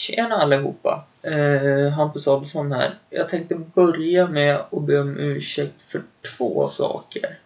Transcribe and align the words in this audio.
Tjena 0.00 0.36
allihopa! 0.36 1.04
Eh, 1.22 1.88
Hampus 1.88 2.28
Adolfsson 2.28 2.72
här. 2.72 2.98
Jag 3.10 3.28
tänkte 3.28 3.54
börja 3.54 4.28
med 4.28 4.56
att 4.56 4.82
be 4.82 5.00
om 5.00 5.18
ursäkt 5.18 5.82
för 5.82 6.02
två 6.36 6.68
saker. 6.68 7.38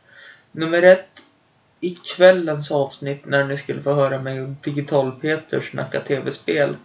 Nummer 0.52 0.82
ett, 0.82 1.22
i 1.80 1.90
kvällens 1.90 2.72
avsnitt 2.72 3.26
när 3.26 3.44
ni 3.44 3.56
skulle 3.56 3.82
få 3.82 3.92
höra 3.92 4.18
mig 4.18 4.40
och 4.42 4.48
Digital-Peter 4.48 5.60
snacka 5.60 6.00
tv-spel 6.00 6.76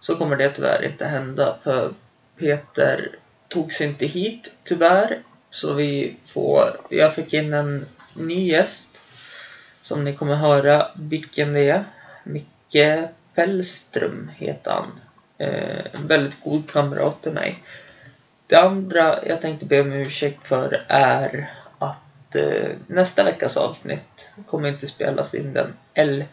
så 0.00 0.16
kommer 0.16 0.36
det 0.36 0.48
tyvärr 0.48 0.84
inte 0.84 1.04
hända 1.04 1.58
för 1.62 1.94
Peter 2.38 3.16
tog 3.48 3.72
sig 3.72 3.86
inte 3.86 4.06
hit 4.06 4.56
tyvärr. 4.64 5.22
Så 5.50 5.74
vi 5.74 6.16
får, 6.24 6.80
jag 6.88 7.14
fick 7.14 7.34
in 7.34 7.52
en 7.52 7.86
ny 8.16 8.48
gäst 8.48 9.00
som 9.80 10.04
ni 10.04 10.14
kommer 10.14 10.34
höra 10.34 10.90
vilken 10.94 11.52
det 11.52 11.70
är. 11.70 11.84
Micke 12.24 13.08
Fällström 13.34 14.30
heter 14.36 14.70
han. 14.70 15.00
Eh, 15.38 15.86
en 15.94 16.06
väldigt 16.06 16.44
god 16.44 16.70
kamrat 16.70 17.22
till 17.22 17.32
mig. 17.32 17.62
Det 18.46 18.56
andra 18.56 19.26
jag 19.26 19.40
tänkte 19.40 19.66
be 19.66 19.80
om 19.80 19.92
ursäkt 19.92 20.48
för 20.48 20.84
är 20.88 21.54
att 21.78 22.36
eh, 22.36 22.70
nästa 22.86 23.24
veckas 23.24 23.56
avsnitt 23.56 24.30
kommer 24.46 24.68
inte 24.68 24.86
spelas 24.86 25.34
in 25.34 25.52
den 25.52 25.74
11 25.94 26.26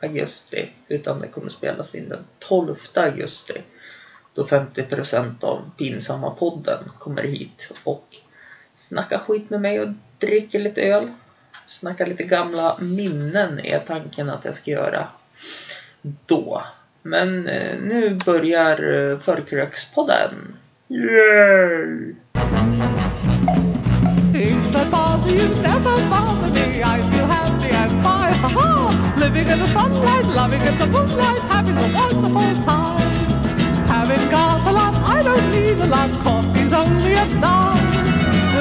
augusti 0.00 0.70
utan 0.88 1.20
det 1.20 1.28
kommer 1.28 1.50
spelas 1.50 1.94
in 1.94 2.08
den 2.08 2.24
12 2.38 2.76
augusti. 2.94 3.62
Då 4.34 4.44
50% 4.44 5.44
av 5.44 5.70
Pinsamma 5.76 6.30
podden 6.30 6.90
kommer 6.98 7.22
hit 7.22 7.72
och 7.84 8.16
snackar 8.74 9.18
skit 9.18 9.50
med 9.50 9.60
mig 9.60 9.80
och 9.80 9.88
dricker 10.18 10.58
lite 10.58 10.82
öl. 10.82 11.12
Snackar 11.66 12.06
lite 12.06 12.24
gamla 12.24 12.76
minnen 12.80 13.60
är 13.60 13.78
tanken 13.78 14.30
att 14.30 14.44
jag 14.44 14.54
ska 14.54 14.70
göra 14.70 15.08
då. 16.26 16.62
Men 17.02 17.48
eh, 17.48 17.78
nu 17.80 18.18
börjar 18.26 19.10
eh, 19.12 19.18
Förkrökspodden. 19.18 20.56
Yay! 20.88 22.14
Things 24.32 24.74
I 24.74 24.90
bother 24.90 25.30
you 25.30 25.48
never 25.62 26.08
bother 26.10 26.50
me. 26.50 26.82
I 26.82 27.02
feel 27.02 27.26
happy 27.26 27.70
and 27.70 27.90
fine. 28.02 28.34
Ha 28.42 28.48
ha! 28.48 29.14
Living 29.16 29.48
in 29.48 29.58
the 29.58 29.66
sunlight, 29.68 30.26
loving 30.26 30.62
in 30.62 30.78
the 30.78 30.86
moonlight, 30.86 31.38
having 31.38 31.76
a 31.76 31.88
wonderful 31.94 32.64
time. 32.64 33.14
Having 33.86 34.30
got 34.30 34.66
a 34.66 34.72
lot, 34.72 34.94
I 35.16 35.22
don't 35.22 35.50
need 35.52 35.78
a 35.78 35.86
lot. 35.86 36.10
Coffee's 36.24 36.72
only 36.72 37.14
a 37.14 37.26
dime. 37.40 37.90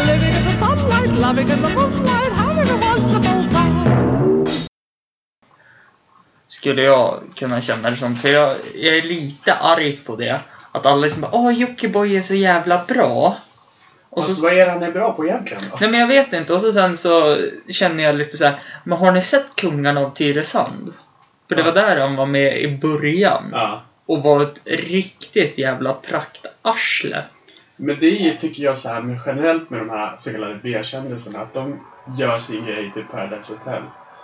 Living 0.06 0.36
in 0.36 0.44
the 0.46 0.60
sunlight, 0.60 1.10
loving 1.10 1.50
in 1.50 1.62
the 1.62 1.70
moonlight, 1.70 2.32
having 2.32 2.70
a 2.70 2.78
wonderful 2.78 3.50
time. 3.50 4.03
Skulle 6.64 6.82
jag 6.82 7.24
kunna 7.36 7.62
känna 7.62 7.90
det 7.90 7.96
som. 7.96 8.16
För 8.16 8.30
jag, 8.30 8.56
jag 8.76 8.98
är 8.98 9.02
lite 9.02 9.54
arg 9.54 9.98
på 9.98 10.16
det. 10.16 10.40
Att 10.72 10.86
alla 10.86 10.96
liksom 11.02 11.22
bara 11.22 11.32
Åh, 11.36 11.52
Jockiboi 11.52 12.18
är 12.18 12.22
så 12.22 12.36
jävla 12.36 12.84
bra. 12.88 13.38
Och 14.10 14.18
Alltså, 14.18 14.36
så, 14.36 14.44
vad 14.44 14.54
är 14.54 14.66
det 14.66 14.72
han 14.72 14.84
är 14.84 14.92
bra 14.92 15.14
på 15.14 15.26
egentligen 15.26 15.64
då? 15.72 15.78
nej 15.80 15.90
men 15.90 16.00
jag 16.00 16.08
vet 16.08 16.34
inte. 16.34 16.54
Och 16.54 16.62
så 16.62 16.72
sen 16.72 16.98
så 16.98 17.38
känner 17.70 18.04
jag 18.04 18.16
lite 18.16 18.38
så 18.38 18.46
här. 18.46 18.62
Men 18.84 18.98
har 18.98 19.12
ni 19.12 19.22
sett 19.22 19.56
Kungarna 19.56 20.02
av 20.02 20.14
Tyresand? 20.14 20.94
För 21.48 21.56
det 21.56 21.64
var 21.64 21.72
där 21.72 21.98
han 21.98 22.16
var 22.16 22.26
med 22.26 22.58
i 22.62 22.78
början. 22.78 23.50
Ja. 23.52 23.84
Och 24.06 24.24
var 24.24 24.44
ett 24.44 24.62
riktigt 24.66 25.58
jävla 25.58 25.94
praktarsle. 25.94 27.24
Men 27.76 27.98
det 28.00 28.06
är 28.06 28.20
ju, 28.26 28.36
tycker 28.38 28.64
jag, 28.64 28.78
så 28.78 28.90
här 28.90 29.02
med 29.02 29.20
generellt 29.26 29.70
med 29.70 29.80
de 29.80 29.90
här 29.90 30.16
så 30.18 30.32
kallade 30.32 30.60
B-kändisarna, 30.64 31.40
att 31.40 31.54
de 31.54 31.80
gör 32.18 32.38
sin 32.38 32.66
grej 32.66 32.92
till 32.94 33.04
Paradise 33.12 33.54
Hotel. 33.54 33.84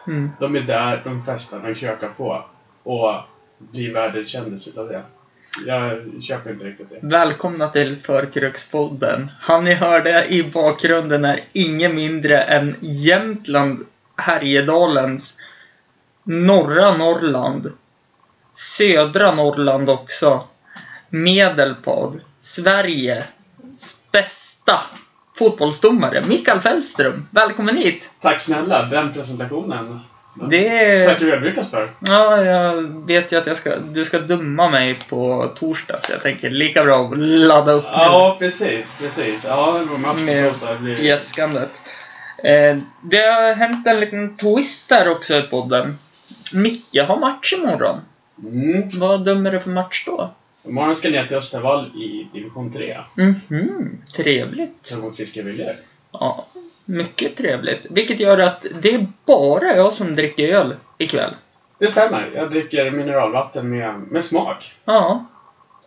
Mm. 0.09 0.29
De 0.39 0.55
är 0.55 0.61
där, 0.61 1.01
de 1.03 1.21
festar, 1.21 1.59
de 1.59 1.75
krökar 1.75 2.09
på 2.09 2.45
och 2.83 3.13
blir 3.57 3.93
världskändis 3.93 4.67
utav 4.67 4.87
det. 4.87 5.03
Jag 5.65 6.01
köper 6.23 6.51
inte 6.51 6.65
riktigt 6.65 6.89
det. 6.89 6.99
Välkomna 7.01 7.69
till 7.69 7.95
Förkrökspodden. 7.95 9.31
Han 9.41 9.63
ni 9.63 9.73
hörde 9.73 10.25
i 10.29 10.43
bakgrunden 10.43 11.25
är 11.25 11.39
ingen 11.53 11.95
mindre 11.95 12.41
än 12.41 12.75
Jämtland, 12.79 13.85
Härjedalens, 14.15 15.37
norra 16.23 16.97
Norrland, 16.97 17.71
södra 18.51 19.35
Norrland 19.35 19.89
också, 19.89 20.43
Medelpad, 21.09 22.19
Sveriges 22.39 23.25
bästa 24.11 24.79
fotbollsdomare, 25.39 26.23
Mikael 26.27 26.61
Fällström. 26.61 27.27
Välkommen 27.31 27.77
hit! 27.77 28.11
Tack 28.21 28.39
snälla, 28.41 28.83
den 28.85 29.13
presentationen. 29.13 29.99
Det 30.49 31.03
Tackar 31.03 31.25
vi 31.25 31.31
ödmjukast 31.31 31.71
för. 31.71 31.89
Ja, 31.99 32.43
jag 32.43 33.05
vet 33.07 33.31
ju 33.31 33.37
att 33.37 33.47
jag 33.47 33.57
ska, 33.57 33.75
du 33.75 34.05
ska 34.05 34.19
dumma 34.19 34.69
mig 34.69 34.99
på 35.09 35.51
torsdag, 35.55 35.97
så 35.97 36.11
jag 36.11 36.21
tänker 36.21 36.49
lika 36.49 36.83
bra 36.83 37.05
att 37.05 37.17
ladda 37.19 37.71
upp 37.71 37.83
nu. 37.83 37.89
Ja, 37.91 38.35
precis, 38.39 38.93
precis. 38.99 39.45
Ja, 39.47 39.79
det 39.79 39.91
var 39.91 39.97
match 39.97 40.19
på 40.25 40.49
torsdag. 40.49 40.75
Blir- 40.79 41.03
gäskandet. 41.03 41.81
Eh, 42.43 42.77
det 43.01 43.17
har 43.17 43.53
hänt 43.53 43.87
en 43.87 43.99
liten 43.99 44.35
twist 44.35 44.89
där 44.89 45.09
också 45.09 45.35
i 45.35 45.41
podden. 45.41 45.97
Micke 46.53 46.97
har 47.07 47.19
match 47.19 47.53
imorgon. 47.53 47.97
Mm. 48.43 48.89
Vad 48.99 49.25
dömer 49.25 49.51
du 49.51 49.59
för 49.59 49.69
match 49.69 50.03
då? 50.05 50.33
Imorgon 50.65 50.95
ska 50.95 51.09
ner 51.09 51.25
till 51.25 51.37
Östervall 51.37 51.85
i 51.85 52.29
division 52.33 52.71
3. 52.71 52.97
Mhm, 53.15 54.01
trevligt. 54.15 54.83
Ta 54.89 54.95
emot 54.95 55.15
Friska 55.15 55.43
Viljor. 55.43 55.75
Ja, 56.11 56.45
mycket 56.85 57.37
trevligt. 57.37 57.85
Vilket 57.89 58.19
gör 58.19 58.37
att 58.37 58.65
det 58.81 58.93
är 58.95 59.07
bara 59.25 59.75
jag 59.75 59.93
som 59.93 60.15
dricker 60.15 60.49
öl 60.49 60.75
ikväll. 60.97 61.33
Det 61.77 61.87
stämmer. 61.87 62.31
Jag 62.35 62.49
dricker 62.49 62.91
mineralvatten 62.91 63.69
med, 63.69 63.99
med 63.99 64.25
smak. 64.25 64.73
Ja, 64.85 65.25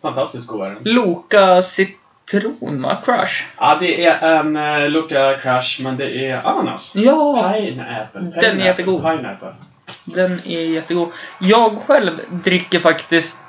Fantastiskt 0.01 0.47
god 0.47 0.61
är 0.65 0.69
den. 0.69 0.77
Loka 0.83 1.61
citron, 1.61 2.81
va? 2.81 2.97
Crush. 3.05 3.45
Ja, 3.57 3.77
det 3.79 4.05
är 4.05 4.39
en 4.39 4.55
uh, 4.57 4.89
Luca 4.89 5.37
Crush, 5.41 5.83
men 5.83 5.97
det 5.97 6.29
är 6.29 6.47
ananas. 6.47 6.95
Ja, 6.95 7.53
Pineapple. 7.53 8.21
Den 8.41 8.61
är 8.61 8.65
jättegod. 8.65 9.01
Pineapple. 9.01 9.55
Den 10.05 10.31
är 10.45 10.61
jättegod. 10.61 11.09
Jag 11.39 11.79
själv 11.81 12.21
dricker 12.29 12.79
faktiskt... 12.79 13.43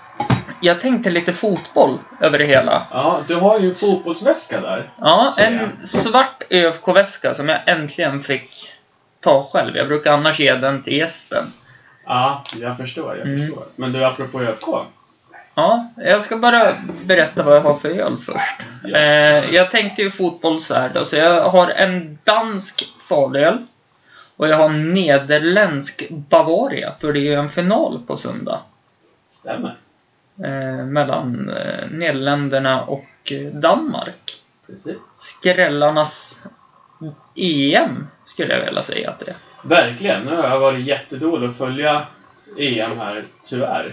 Jag 0.64 0.80
tänkte 0.80 1.10
lite 1.10 1.32
fotboll 1.32 1.98
över 2.20 2.38
det 2.38 2.44
hela. 2.44 2.86
Ja, 2.90 3.20
du 3.28 3.34
har 3.34 3.58
ju 3.60 3.68
en 3.68 3.74
fotbollsväska 3.74 4.60
där. 4.60 4.90
Ja, 5.00 5.34
en 5.38 5.86
svart 5.86 6.42
ÖFK-väska 6.50 7.34
som 7.34 7.48
jag 7.48 7.60
äntligen 7.66 8.22
fick 8.22 8.50
ta 9.20 9.48
själv. 9.52 9.76
Jag 9.76 9.88
brukar 9.88 10.12
annars 10.12 10.40
ge 10.40 10.54
den 10.54 10.82
till 10.82 10.92
gästen. 10.96 11.44
Ja, 12.06 12.42
jag 12.56 12.76
förstår. 12.76 13.16
Jag 13.16 13.26
Mm. 13.28 13.40
förstår. 13.46 13.64
Men 13.76 13.92
du, 13.92 14.04
apropå 14.04 14.40
ÖFK. 14.42 14.68
Ja, 15.54 15.86
jag 15.96 16.22
ska 16.22 16.36
bara 16.36 16.72
berätta 17.04 17.42
vad 17.42 17.56
jag 17.56 17.60
har 17.60 17.74
för 17.74 17.88
öl 17.88 18.16
först. 18.26 18.56
Ja. 18.84 18.98
Eh, 18.98 19.54
jag 19.54 19.70
tänkte 19.70 20.02
ju 20.02 20.10
fotboll 20.10 20.60
så 20.60 20.74
här 20.74 20.90
då, 20.94 21.04
så 21.04 21.16
jag 21.16 21.50
har 21.50 21.68
en 21.70 22.18
dansk 22.24 22.84
faluöl. 23.08 23.58
Och 24.36 24.48
jag 24.48 24.56
har 24.56 24.64
en 24.64 24.94
nederländsk 24.94 26.08
Bavaria, 26.10 26.92
för 27.00 27.12
det 27.12 27.20
är 27.20 27.22
ju 27.22 27.34
en 27.34 27.48
final 27.48 28.00
på 28.06 28.16
söndag. 28.16 28.60
Stämmer. 29.28 29.76
Eh, 30.44 30.86
mellan 30.86 31.48
eh, 31.48 31.90
Nederländerna 31.90 32.82
och 32.84 33.32
Danmark. 33.52 34.40
Precis. 34.66 34.96
Skrällarnas 35.18 36.46
EM, 37.36 38.06
skulle 38.24 38.54
jag 38.54 38.64
vilja 38.64 38.82
säga 38.82 39.10
att 39.10 39.20
det 39.20 39.30
är. 39.30 39.36
Verkligen. 39.64 40.22
Nu 40.24 40.36
har 40.36 40.48
jag 40.48 40.60
varit 40.60 40.86
jättedålig 40.86 41.48
att 41.48 41.58
följa 41.58 42.06
EM 42.58 42.98
här, 42.98 43.24
tyvärr. 43.44 43.92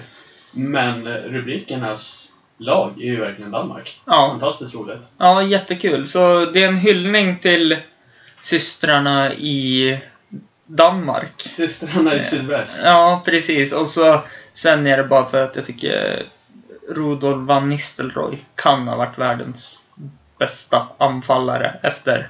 Men 0.53 1.07
rubrikernas 1.07 2.31
lag 2.57 3.01
är 3.01 3.05
ju 3.05 3.19
verkligen 3.19 3.51
Danmark. 3.51 4.01
Ja, 4.05 4.27
Fantastiskt 4.29 4.75
roligt. 4.75 5.09
ja, 5.17 5.43
jättekul. 5.43 6.05
Så 6.05 6.45
det 6.45 6.63
är 6.63 6.67
en 6.67 6.77
hyllning 6.77 7.37
till 7.37 7.77
systrarna 8.39 9.33
i 9.33 9.99
Danmark. 10.75 11.31
Systrarna 11.41 12.15
i 12.15 12.21
sydväst. 12.21 12.81
Ja, 12.83 13.21
precis. 13.25 13.73
Och 13.73 13.87
så 13.87 14.21
sen 14.53 14.87
är 14.87 14.97
det 14.97 15.03
bara 15.03 15.25
för 15.25 15.41
att 15.43 15.55
jag 15.55 15.65
tycker 15.65 16.23
Rudolf 16.89 17.47
van 17.47 17.69
Nistelrooy 17.69 18.45
kan 18.55 18.87
ha 18.87 18.95
varit 18.95 19.17
världens 19.17 19.83
bästa 20.39 20.87
anfallare 20.97 21.79
efter 21.83 22.29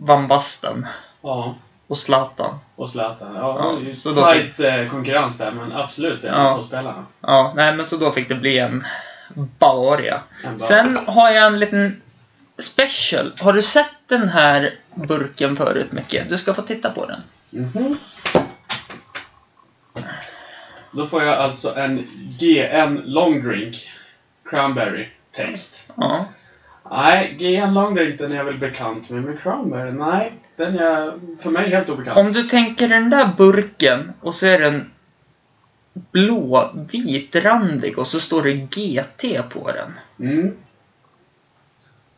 Van 0.00 0.28
Basten 0.28 0.86
Ja. 1.22 1.54
och 1.86 1.98
Zlatan. 1.98 2.58
Och 2.76 2.90
Zlatan. 2.90 3.34
Ja, 3.34 3.78
Ja, 3.84 3.90
så 3.94 4.14
tajt 4.14 4.60
eh, 4.60 4.86
konkurrens 4.90 5.38
där, 5.38 5.50
men 5.50 5.72
absolut, 5.72 6.24
en 6.24 6.34
Ja. 6.34 6.50
av 6.50 6.56
toppspelarna. 6.56 7.06
Ja, 7.20 7.52
nej 7.56 7.74
men 7.76 7.86
så 7.86 7.96
då 7.96 8.12
fick 8.12 8.28
det 8.28 8.34
bli 8.34 8.58
en 8.58 8.84
Bavaria. 9.58 10.20
En 10.44 10.50
bara- 10.50 10.58
Sen 10.58 10.98
har 11.06 11.30
jag 11.30 11.46
en 11.46 11.58
liten 11.58 12.02
special. 12.58 13.32
Har 13.40 13.52
du 13.52 13.62
sett 13.62 14.01
den 14.18 14.28
här 14.28 14.74
burken 14.94 15.56
förut, 15.56 15.92
Micke? 15.92 16.22
Du 16.28 16.36
ska 16.36 16.54
få 16.54 16.62
titta 16.62 16.90
på 16.90 17.06
den. 17.06 17.20
Mhm. 17.50 17.96
Då 20.92 21.06
får 21.06 21.22
jag 21.22 21.38
alltså 21.38 21.74
en 21.76 22.06
GN 22.38 23.02
Long 23.04 23.42
Drink 23.42 23.88
Cranberry 24.50 25.08
text. 25.32 25.92
Ja. 25.96 26.26
Nej, 26.90 27.36
GN 27.38 27.74
Long 27.74 27.94
Drink 27.94 28.18
den 28.18 28.32
är 28.32 28.36
jag 28.36 28.44
väl 28.44 28.58
bekant 28.58 29.10
med, 29.10 29.22
men 29.22 29.38
Cranberry, 29.38 29.92
nej. 29.92 30.32
Den 30.56 30.78
är 30.78 31.18
för 31.38 31.50
mig 31.50 31.70
helt 31.70 31.88
obekant. 31.88 32.18
Om 32.18 32.32
du 32.32 32.42
tänker 32.42 32.88
den 32.88 33.10
där 33.10 33.30
burken 33.38 34.12
och 34.20 34.34
så 34.34 34.46
är 34.46 34.58
den 34.58 34.90
blå, 35.94 36.70
vitrandig 36.92 37.98
och 37.98 38.06
så 38.06 38.20
står 38.20 38.42
det 38.42 38.52
GT 38.52 39.52
på 39.52 39.72
den. 39.72 39.92
Mm. 40.20 40.56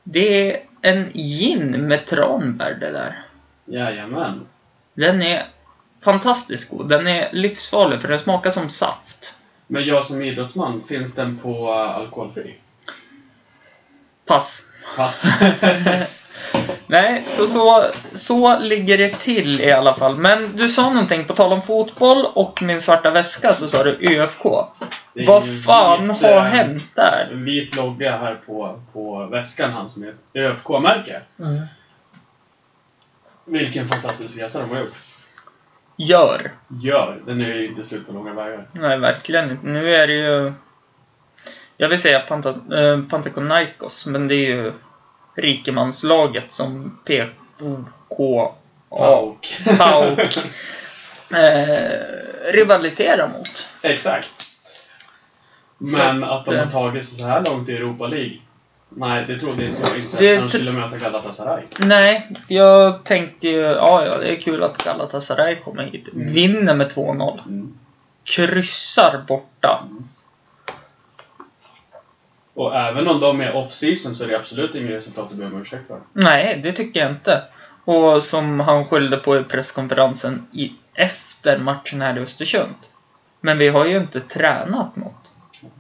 Det 0.02 0.62
en 0.84 1.10
gin 1.14 1.86
med 1.88 2.06
tranbär 2.06 2.75
det 2.81 2.92
där. 2.92 3.22
Jajamän. 3.64 4.46
Den 4.94 5.22
är 5.22 5.46
fantastiskt 6.04 6.70
god. 6.70 6.88
Den 6.88 7.06
är 7.06 7.28
livsfarlig 7.32 8.00
för 8.00 8.08
den 8.08 8.19
smakar 8.19 8.50
som 8.50 8.69
saft. 8.69 9.34
Men 9.66 9.84
jag 9.84 10.04
som 10.04 10.22
idrottsman, 10.22 10.82
finns 10.88 11.14
den 11.14 11.38
på 11.38 11.72
uh, 11.72 11.78
alkoholfri? 11.78 12.58
Pass. 14.26 14.70
Pass. 14.96 15.26
Nej, 16.87 17.25
så, 17.26 17.46
så 17.46 17.85
så 18.14 18.58
ligger 18.58 18.99
det 18.99 19.08
till 19.08 19.61
i 19.61 19.73
alla 19.73 19.94
fall. 19.94 20.17
Men 20.17 20.56
du 20.56 20.69
sa 20.69 20.91
någonting, 20.91 21.25
på 21.25 21.35
tal 21.35 21.52
om 21.52 21.62
fotboll 21.62 22.26
och 22.35 22.62
min 22.62 22.81
svarta 22.81 23.11
väska, 23.11 23.55
så 23.55 23.69
sa 23.69 23.82
du 23.82 23.99
ÖFK. 24.00 24.44
Vad 25.26 25.64
fan 25.64 26.08
vit, 26.08 26.23
har 26.23 26.37
eh, 26.37 26.43
hänt 26.43 26.85
där? 26.94 27.29
En 27.32 27.44
vit 27.44 27.76
logga 27.76 28.17
här 28.17 28.38
på, 28.46 28.81
på 28.93 29.26
väskan 29.26 29.73
hans 29.73 29.93
som 29.94 30.05
är 30.05 30.14
ÖFK-märke. 30.35 31.20
Vilken 33.44 33.88
fantastisk 33.88 34.43
resa 34.43 34.61
de 34.61 34.70
har 34.70 34.81
gjort. 34.81 34.94
Gör. 35.97 36.52
Gör. 36.82 37.23
Den 37.26 37.40
är 37.40 37.55
ju 37.55 37.69
inte 37.69 37.85
slut 37.85 38.06
på 38.06 38.12
långa 38.12 38.35
vägar. 38.35 38.69
Nej, 38.73 38.99
verkligen 38.99 39.50
inte. 39.50 39.67
Nu 39.67 39.94
är 39.94 40.06
det 40.06 40.14
ju... 40.14 40.52
Jag 41.76 41.88
vill 41.88 42.00
säga 42.00 42.20
Panta, 42.20 42.49
eh, 42.49 43.00
Panathinaikos, 43.11 44.06
men 44.06 44.29
det 44.29 44.35
är 44.35 44.47
ju 44.47 44.73
rikemanslaget 45.34 46.52
som 46.52 46.98
PK 47.04 48.54
Pauk. 48.90 49.60
Pauk 49.78 50.36
eh, 51.31 52.52
rivaliserar 52.52 53.28
mot. 53.28 53.69
Exakt. 53.82 54.56
Så 55.78 55.96
Men 55.96 56.25
att 56.25 56.44
de 56.44 56.56
har 56.56 56.66
tagit 56.66 57.08
sig 57.08 57.19
så 57.19 57.26
här 57.26 57.44
långt 57.44 57.69
i 57.69 57.72
Europa 57.72 58.06
League. 58.06 58.36
Nej, 58.88 59.25
det 59.28 59.38
trodde 59.38 59.66
inte 59.66 59.82
jag. 59.82 59.98
Inte 59.98 60.16
Det 60.16 60.34
när 60.34 60.42
de 60.42 60.48
skulle 60.48 60.72
möta 60.72 60.96
Galatasaray. 60.96 61.62
Nej, 61.78 62.28
jag 62.48 63.04
tänkte 63.04 63.48
ju, 63.48 63.60
ja, 63.60 64.06
ja, 64.06 64.19
det 64.19 64.32
är 64.32 64.40
kul 64.40 64.62
att 64.62 64.84
Galatasaray 64.84 65.56
kommer 65.60 65.82
hit. 65.82 66.08
Mm. 66.12 66.32
Vinner 66.32 66.75
med 66.75 66.87
2-0. 66.92 67.40
Mm. 67.46 67.75
Kryssar 68.37 69.25
borta. 69.28 69.84
Och 72.54 72.74
även 72.74 73.08
om 73.08 73.20
de 73.20 73.40
är 73.40 73.52
off-season 73.56 74.14
så 74.14 74.24
är 74.24 74.28
det 74.28 74.36
absolut 74.38 74.74
inget 74.74 74.90
resultat 74.90 75.30
att 75.32 75.36
be 75.38 75.46
om 75.46 75.60
ursäkt 75.60 75.86
för. 75.86 76.00
Nej, 76.12 76.60
det 76.62 76.72
tycker 76.72 77.00
jag 77.00 77.10
inte. 77.10 77.42
Och 77.84 78.22
som 78.22 78.60
han 78.60 78.84
skyllde 78.84 79.16
på 79.16 79.36
i 79.38 79.42
presskonferensen 79.44 80.46
i, 80.52 80.72
efter 80.94 81.58
matchen 81.58 82.00
här 82.00 82.18
i 82.18 82.20
Östersund. 82.20 82.74
Men 83.40 83.58
vi 83.58 83.68
har 83.68 83.86
ju 83.86 83.96
inte 83.96 84.20
tränat 84.20 84.96
något. 84.96 85.30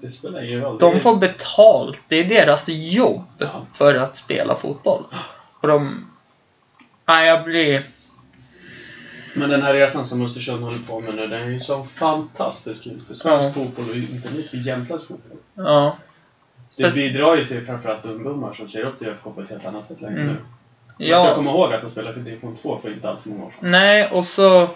Det 0.00 0.08
spelar 0.08 0.44
ingen 0.44 0.60
roll. 0.60 0.78
De 0.78 1.00
får 1.00 1.16
betalt. 1.16 2.02
Det 2.08 2.16
är 2.16 2.28
deras 2.28 2.68
jobb 2.68 3.24
Ja. 3.38 3.66
för 3.72 3.94
att 3.94 4.16
spela 4.16 4.54
fotboll. 4.54 5.04
Och 5.60 5.68
de... 5.68 6.06
Nej, 7.06 7.28
jag 7.28 7.44
blir... 7.44 7.82
Men 9.36 9.50
den 9.50 9.62
här 9.62 9.74
resan 9.74 10.06
som 10.06 10.22
Östersund 10.22 10.62
håller 10.64 10.78
på 10.78 11.00
med 11.00 11.14
nu, 11.14 11.26
den 11.26 11.42
är 11.42 11.46
ju 11.50 11.60
så 11.60 11.84
fantastisk 11.84 12.82
för 13.06 13.14
svensk 13.14 13.46
Ja. 13.46 13.50
fotboll 13.52 13.90
och 13.90 13.96
inte 13.96 14.30
minst 14.32 14.50
för 14.50 14.56
Jämtlands 14.56 15.06
fotboll. 15.06 15.38
Ja. 15.54 15.96
Det 16.76 16.94
bidrar 16.94 17.36
ju 17.36 17.46
till 17.48 17.66
framförallt 17.66 18.06
ungdomar 18.06 18.52
som 18.52 18.68
ser 18.68 18.84
upp 18.84 18.98
till 18.98 19.08
ÖFK 19.08 19.24
på 19.34 19.40
ett 19.42 19.50
helt 19.50 19.66
annat 19.66 19.84
sätt 19.84 20.00
längre 20.00 20.20
Mm. 20.20 20.34
nu. 20.34 20.40
Man 21.10 21.18
ska 21.18 21.28
Ja. 21.28 21.34
komma 21.34 21.50
ihåg 21.50 21.72
att 21.72 21.80
de 21.80 21.90
spelade 21.90 22.14
för 22.14 22.20
division 22.20 22.56
2 22.56 22.78
för 22.78 22.92
inte 22.92 23.08
alls 23.10 23.24
många 23.24 23.44
år 23.44 23.50
sedan. 23.50 23.70
Nej, 23.70 24.08
och 24.10 24.24
så 24.24 24.68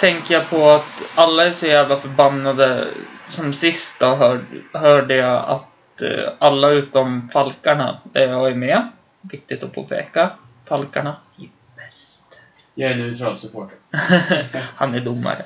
tänker 0.00 0.34
jag 0.34 0.50
på 0.50 0.70
att 0.70 1.02
alla 1.14 1.46
är 1.46 1.52
så 1.52 1.66
jävla 1.66 1.96
förbannade. 1.96 2.84
Som 3.28 3.52
sist 3.52 4.00
då 4.00 4.06
hör, 4.14 4.40
hörde 4.72 5.14
jag 5.16 5.44
att 5.48 6.02
eh, 6.02 6.32
alla 6.38 6.68
utom 6.68 7.28
Falkarna, 7.28 7.98
är 8.14 8.54
med, 8.54 8.88
viktigt 9.30 9.62
att 9.62 9.74
påpeka, 9.74 10.30
Falkarna 10.68 11.16
är 11.38 11.48
bäst. 11.84 12.38
Jag 12.74 12.90
är 12.90 12.96
neutral 12.96 13.36
supporter. 13.36 13.78
Han 14.74 14.94
är 14.94 15.00
domare. 15.00 15.42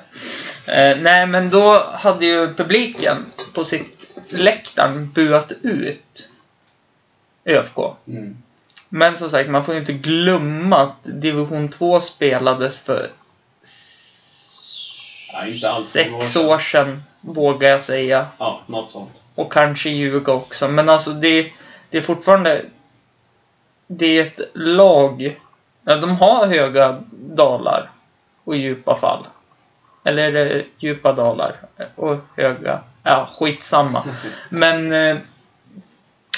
Eh, 0.67 0.97
nej, 1.01 1.27
men 1.27 1.49
då 1.49 1.83
hade 1.93 2.25
ju 2.25 2.53
publiken 2.53 3.25
på 3.53 3.63
sitt 3.63 4.10
läktaren 4.31 5.11
buat 5.11 5.51
ut 5.61 6.29
ÖFK. 7.45 7.77
Mm. 8.07 8.37
Men 8.89 9.15
som 9.15 9.29
sagt, 9.29 9.49
man 9.49 9.65
får 9.65 9.73
ju 9.73 9.79
inte 9.79 9.93
glömma 9.93 10.77
att 10.77 11.03
division 11.03 11.69
2 11.69 11.99
spelades 11.99 12.85
för 12.85 13.11
Ja, 15.33 15.69
sex 15.85 16.35
år 16.35 16.57
sedan, 16.57 17.03
vågar 17.21 17.69
jag 17.69 17.81
säga. 17.81 18.27
Ja, 18.37 18.61
något 18.65 18.91
sånt. 18.91 19.23
Och 19.35 19.53
kanske 19.53 19.89
ljuga 19.89 20.33
också. 20.33 20.67
Men 20.67 20.89
alltså 20.89 21.11
det, 21.11 21.51
det 21.89 21.97
är 21.97 22.01
fortfarande... 22.01 22.65
Det 23.87 24.05
är 24.17 24.21
ett 24.21 24.39
lag... 24.53 25.39
Ja, 25.83 25.95
de 25.95 26.17
har 26.17 26.47
höga 26.47 27.03
dalar 27.11 27.89
och 28.43 28.55
djupa 28.55 28.95
fall. 28.95 29.25
Eller 30.03 30.23
är 30.23 30.31
det 30.31 30.65
djupa 30.79 31.13
dalar 31.13 31.55
och 31.95 32.17
höga... 32.35 32.83
Ja, 33.03 33.29
skitsamma. 33.39 34.03
Men 34.49 34.91
eh, 34.91 35.17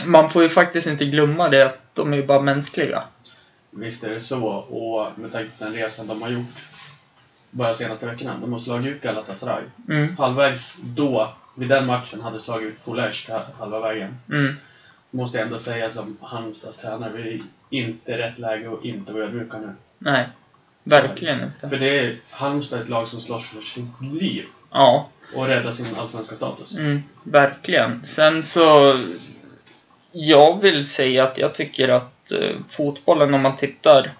man 0.05 0.29
får 0.29 0.43
ju 0.43 0.49
faktiskt 0.49 0.87
inte 0.87 1.05
glömma 1.05 1.49
det 1.49 1.65
att 1.65 1.79
de 1.93 2.13
är 2.13 2.17
ju 2.17 2.25
bara 2.25 2.41
mänskliga. 2.41 3.03
Visst 3.71 4.03
är 4.03 4.09
det 4.13 4.19
så. 4.19 4.47
Och 4.47 5.19
med 5.19 5.31
tanke 5.31 5.49
på 5.57 5.63
den 5.63 5.73
resan 5.73 6.07
de 6.07 6.21
har 6.21 6.29
gjort 6.29 6.65
bara 7.51 7.73
senaste 7.73 8.05
veckorna. 8.05 8.37
De 8.41 8.51
har 8.51 8.59
slagit 8.59 8.87
ut 8.87 9.01
Galatasaray. 9.01 9.63
Mm, 9.89 10.17
Halvvägs 10.17 10.77
då, 10.83 11.33
vid 11.55 11.69
den 11.69 11.85
matchen, 11.85 12.21
hade 12.21 12.39
slagit 12.39 12.67
ut 12.73 12.79
Folesh 12.79 13.31
halva 13.59 13.79
vägen. 13.79 14.17
mm. 14.29 14.55
Måste 15.11 15.37
jag 15.37 15.45
ändå 15.45 15.59
säga 15.59 15.89
som 15.89 16.17
Halmstads 16.21 16.77
tränare, 16.77 17.11
vi 17.11 17.33
är 17.33 17.41
inte 17.69 18.17
rätt 18.17 18.39
läge 18.39 18.73
att 18.73 18.83
inte 18.85 19.13
vara 19.13 19.23
ödmjuka 19.23 19.57
nu. 19.57 19.73
Nej, 19.97 20.29
verkligen 20.83 21.43
inte. 21.43 21.69
För 21.69 21.77
det 21.77 21.99
är 21.99 22.17
Halmstad 22.31 22.81
ett 22.81 22.89
lag 22.89 23.07
som 23.07 23.19
slåss 23.19 23.49
för 23.49 23.61
sitt 23.61 24.01
liv 24.01 24.45
Ja, 24.71 25.09
och 25.35 25.47
rädda 25.47 25.71
sin 25.71 25.95
allsvenska 25.95 26.35
status. 26.35 26.77
mm, 26.77 27.03
verkligen. 27.23 28.05
Sen 28.05 28.43
så... 28.43 28.97
Jag 30.15 30.61
vill 30.61 30.87
säga 30.87 31.23
att 31.23 31.37
jag 31.37 31.53
tycker 31.53 31.89
att 31.89 32.31
eh, 32.31 32.55
fotbollen, 32.69 33.33
om 33.33 33.41
man 33.41 33.55
tittar 33.55 34.13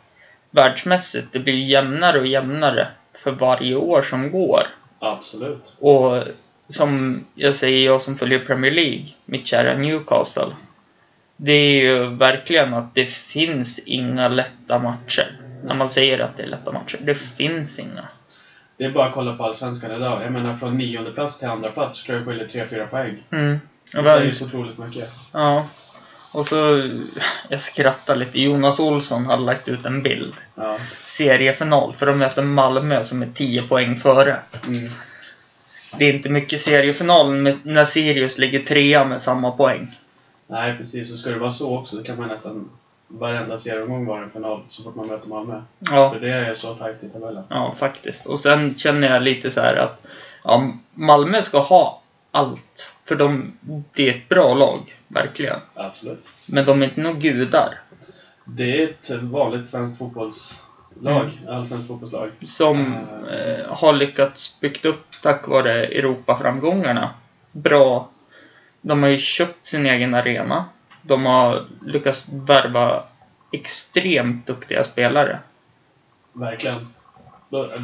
världsmässigt, 0.51 1.27
det 1.31 1.39
blir 1.39 1.53
jämnare 1.53 2.19
och 2.19 2.27
jämnare 2.27 2.87
för 3.13 3.31
varje 3.31 3.75
år 3.75 4.01
som 4.01 4.31
går. 4.31 4.67
Absolut. 4.99 5.73
Och 5.79 6.23
som 6.69 7.23
jag 7.35 7.55
säger, 7.55 7.85
jag 7.85 8.01
som 8.01 8.15
följer 8.15 8.39
Premier 8.39 8.71
League, 8.71 9.05
mitt 9.25 9.45
kära 9.47 9.77
Newcastle. 9.77 10.51
Det 11.37 11.51
är 11.51 11.81
ju 11.81 12.05
verkligen 12.05 12.73
att 12.73 12.95
det 12.95 13.05
finns 13.05 13.87
inga 13.87 14.27
lätta 14.27 14.79
matcher. 14.79 15.39
När 15.63 15.75
man 15.75 15.89
säger 15.89 16.19
att 16.19 16.37
det 16.37 16.43
är 16.43 16.47
lätta 16.47 16.71
matcher. 16.71 16.97
Det 17.01 17.15
finns 17.15 17.79
inga. 17.79 18.07
Det 18.77 18.83
är 18.83 18.91
bara 18.91 19.05
att 19.05 19.13
kolla 19.13 19.35
på 19.35 19.43
allsvenskan 19.43 19.91
idag. 19.91 20.23
Jag 20.23 20.31
menar 20.31 20.55
från 20.55 20.77
nionde 20.77 21.11
plats 21.11 21.39
till 21.39 21.47
andra 21.47 21.71
plats 21.71 22.03
tror 22.03 22.17
jag 22.17 22.27
skiljer 22.27 22.47
3-4 22.47 22.87
poäng. 22.87 23.23
Mm. 23.31 23.59
Det 23.91 24.03
säger 24.03 24.31
så 24.31 24.45
otroligt 24.45 24.77
mycket. 24.77 25.09
ja. 25.33 25.65
Och 26.33 26.45
så, 26.45 26.89
jag 27.49 27.61
skrattar 27.61 28.15
lite. 28.15 28.41
Jonas 28.41 28.79
Olsson 28.79 29.25
hade 29.25 29.43
lagt 29.43 29.67
ut 29.67 29.85
en 29.85 30.03
bild. 30.03 30.33
Ja. 30.55 30.77
Seriefinal, 31.03 31.93
för 31.93 32.05
de 32.05 32.17
möter 32.17 32.41
Malmö 32.41 33.03
som 33.03 33.21
är 33.21 33.27
10 33.33 33.61
poäng 33.61 33.95
före. 33.95 34.39
Mm. 34.67 34.89
Det 35.99 36.05
är 36.05 36.13
inte 36.13 36.29
mycket 36.29 36.61
seriefinal 36.61 37.31
när 37.63 37.85
Sirius 37.85 38.37
ligger 38.37 38.59
trea 38.59 39.05
med 39.05 39.21
samma 39.21 39.51
poäng. 39.51 39.87
Nej, 40.47 40.77
precis. 40.77 41.09
Så 41.09 41.17
ska 41.17 41.29
det 41.29 41.39
vara 41.39 41.51
så 41.51 41.77
också, 41.77 41.95
då 41.95 42.03
kan 42.03 42.17
man 42.17 42.27
nästan 42.27 42.69
varenda 43.19 43.57
serieomgång 43.57 44.05
vara 44.05 44.23
en 44.23 44.31
final 44.31 44.61
så 44.67 44.83
fort 44.83 44.95
man 44.95 45.07
möter 45.07 45.29
Malmö. 45.29 45.61
Ja. 45.79 46.09
För 46.09 46.19
det 46.19 46.33
är 46.33 46.53
så 46.53 46.75
tajt 46.75 47.03
i 47.03 47.09
tabellen. 47.09 47.43
Ja, 47.49 47.73
faktiskt. 47.77 48.25
Och 48.25 48.39
sen 48.39 48.75
känner 48.75 49.13
jag 49.13 49.21
lite 49.21 49.51
så 49.51 49.61
här 49.61 49.75
att 49.75 50.01
ja, 50.43 50.73
Malmö 50.93 51.41
ska 51.41 51.59
ha 51.59 52.01
allt. 52.31 52.95
För 53.05 53.15
de, 53.15 53.57
det 53.93 54.09
är 54.09 54.15
ett 54.15 54.29
bra 54.29 54.53
lag, 54.53 54.97
verkligen. 55.07 55.59
Absolut. 55.75 56.29
Men 56.47 56.65
de 56.65 56.81
är 56.81 56.85
inte 56.85 57.01
några 57.01 57.19
gudar. 57.19 57.79
Det 58.45 58.83
är 58.83 58.89
ett 58.89 59.09
vanligt 59.21 59.67
svenskt 59.67 59.97
fotbollslag. 59.97 61.29
Allsvenskt 61.49 61.87
fotbollslag. 61.87 62.31
Som 62.41 62.97
eh, 63.31 63.65
har 63.67 63.93
lyckats 63.93 64.59
byggt 64.59 64.85
upp 64.85 65.05
tack 65.23 65.47
vare 65.47 65.85
Europaframgångarna. 65.85 67.13
Bra. 67.51 68.09
De 68.81 69.03
har 69.03 69.09
ju 69.09 69.17
köpt 69.17 69.65
sin 69.65 69.85
egen 69.85 70.13
arena. 70.13 70.65
De 71.03 71.25
har 71.25 71.67
lyckats 71.85 72.29
värva 72.31 73.03
extremt 73.51 74.47
duktiga 74.47 74.83
spelare. 74.83 75.39
Verkligen. 76.33 76.87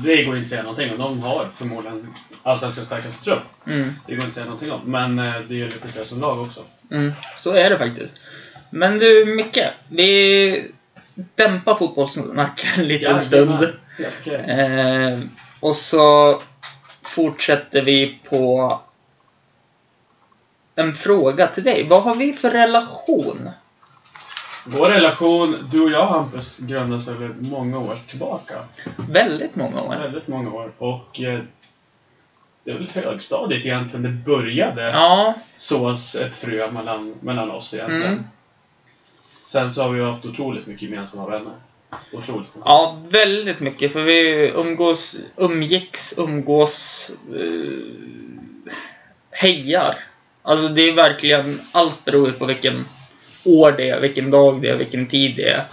Det 0.04 0.24
går 0.24 0.36
inte 0.36 0.40
att 0.40 0.50
säga 0.50 0.62
någonting 0.62 0.92
om. 0.92 0.98
De 0.98 1.22
har 1.22 1.46
förmodligen 1.56 2.14
allsvenskans 2.44 2.88
starkaste 2.88 3.24
trupp. 3.24 3.44
Mm. 3.68 3.94
Det 4.08 4.16
går 4.16 4.16
inte 4.16 4.28
att 4.28 4.34
säga 4.34 4.46
någonting 4.46 4.72
om. 4.72 4.82
Men 4.86 5.20
eh, 5.20 5.40
det 5.48 5.56
gäller 5.56 5.72
precis 5.72 6.08
som 6.08 6.22
lag 6.22 6.42
också. 6.42 6.64
Mm, 6.92 7.12
så 7.36 7.54
är 7.54 7.70
det 7.70 7.78
faktiskt. 7.78 8.22
Men 8.70 9.00
du, 9.00 9.26
Micke. 9.26 9.64
Vi 9.88 10.72
dämpar 11.36 11.76
fotbollssnacket 11.76 12.66
en 12.78 12.88
liten 12.88 13.20
stund. 13.20 13.64
Eh, 14.28 15.20
och 15.60 15.76
så 15.76 16.42
fortsätter 17.02 17.82
vi 17.82 18.20
på 18.30 18.82
en 20.80 20.94
fråga 20.94 21.48
till 21.48 21.64
dig. 21.64 21.88
Vad 21.88 22.04
har 22.04 22.16
vi 22.16 22.34
för 22.34 22.52
relation? 22.52 23.50
Vår 24.66 24.88
relation, 24.90 25.68
du 25.72 25.82
och 25.82 25.90
jag 25.90 26.06
Hampus, 26.06 26.60
grundar 26.60 26.98
sig 26.98 27.14
väl 27.14 27.34
många 27.40 27.80
år 27.80 28.00
tillbaka. 28.08 28.54
Väldigt 29.10 29.56
många 29.56 29.82
år. 29.82 29.96
Väldigt 30.00 30.28
många 30.28 30.52
år. 30.52 30.72
Och 30.78 31.22
eh, 31.22 31.40
det 32.64 32.72
är 32.72 32.76
väl 32.76 32.90
högstadiet 32.94 33.66
egentligen 33.66 34.04
det 34.04 34.32
började 34.32 34.92
Ja, 34.92 35.34
sås 35.58 36.16
ett 36.16 36.36
frö 36.36 36.72
mellan, 36.72 37.16
mellan 37.22 37.52
oss 37.52 37.74
egentligen. 37.74 38.14
Mm. 38.14 38.24
Sen 39.44 39.72
så 39.72 39.84
har 39.84 39.90
vi 39.90 40.04
haft 40.04 40.26
otroligt 40.26 40.68
mycket 40.68 40.82
gemensamma 40.82 41.30
vänner. 41.30 41.54
Otroligt 42.14 42.56
mycket. 42.56 42.62
ja, 42.66 43.02
väldigt 43.10 43.60
mycket. 43.60 43.94
För 43.94 44.02
vi 44.02 44.52
umgås, 44.56 45.18
umgicks, 45.36 46.18
umgås, 46.18 47.12
uh, 47.34 47.94
hejar. 49.32 49.96
Alltså 50.42 50.68
det 50.68 50.90
är 50.90 50.94
verkligen, 50.94 51.60
allt 51.72 52.06
beror 52.06 52.32
på 52.32 52.46
vilken 52.46 52.86
år 53.46 53.72
det 53.72 53.90
är, 53.90 54.00
vilken 54.00 54.32
dag 54.32 54.62
det 54.62 54.70
är, 54.70 54.76
vilken 54.76 55.08
tid 55.08 55.36
det 55.36 55.50
är. 55.50 55.66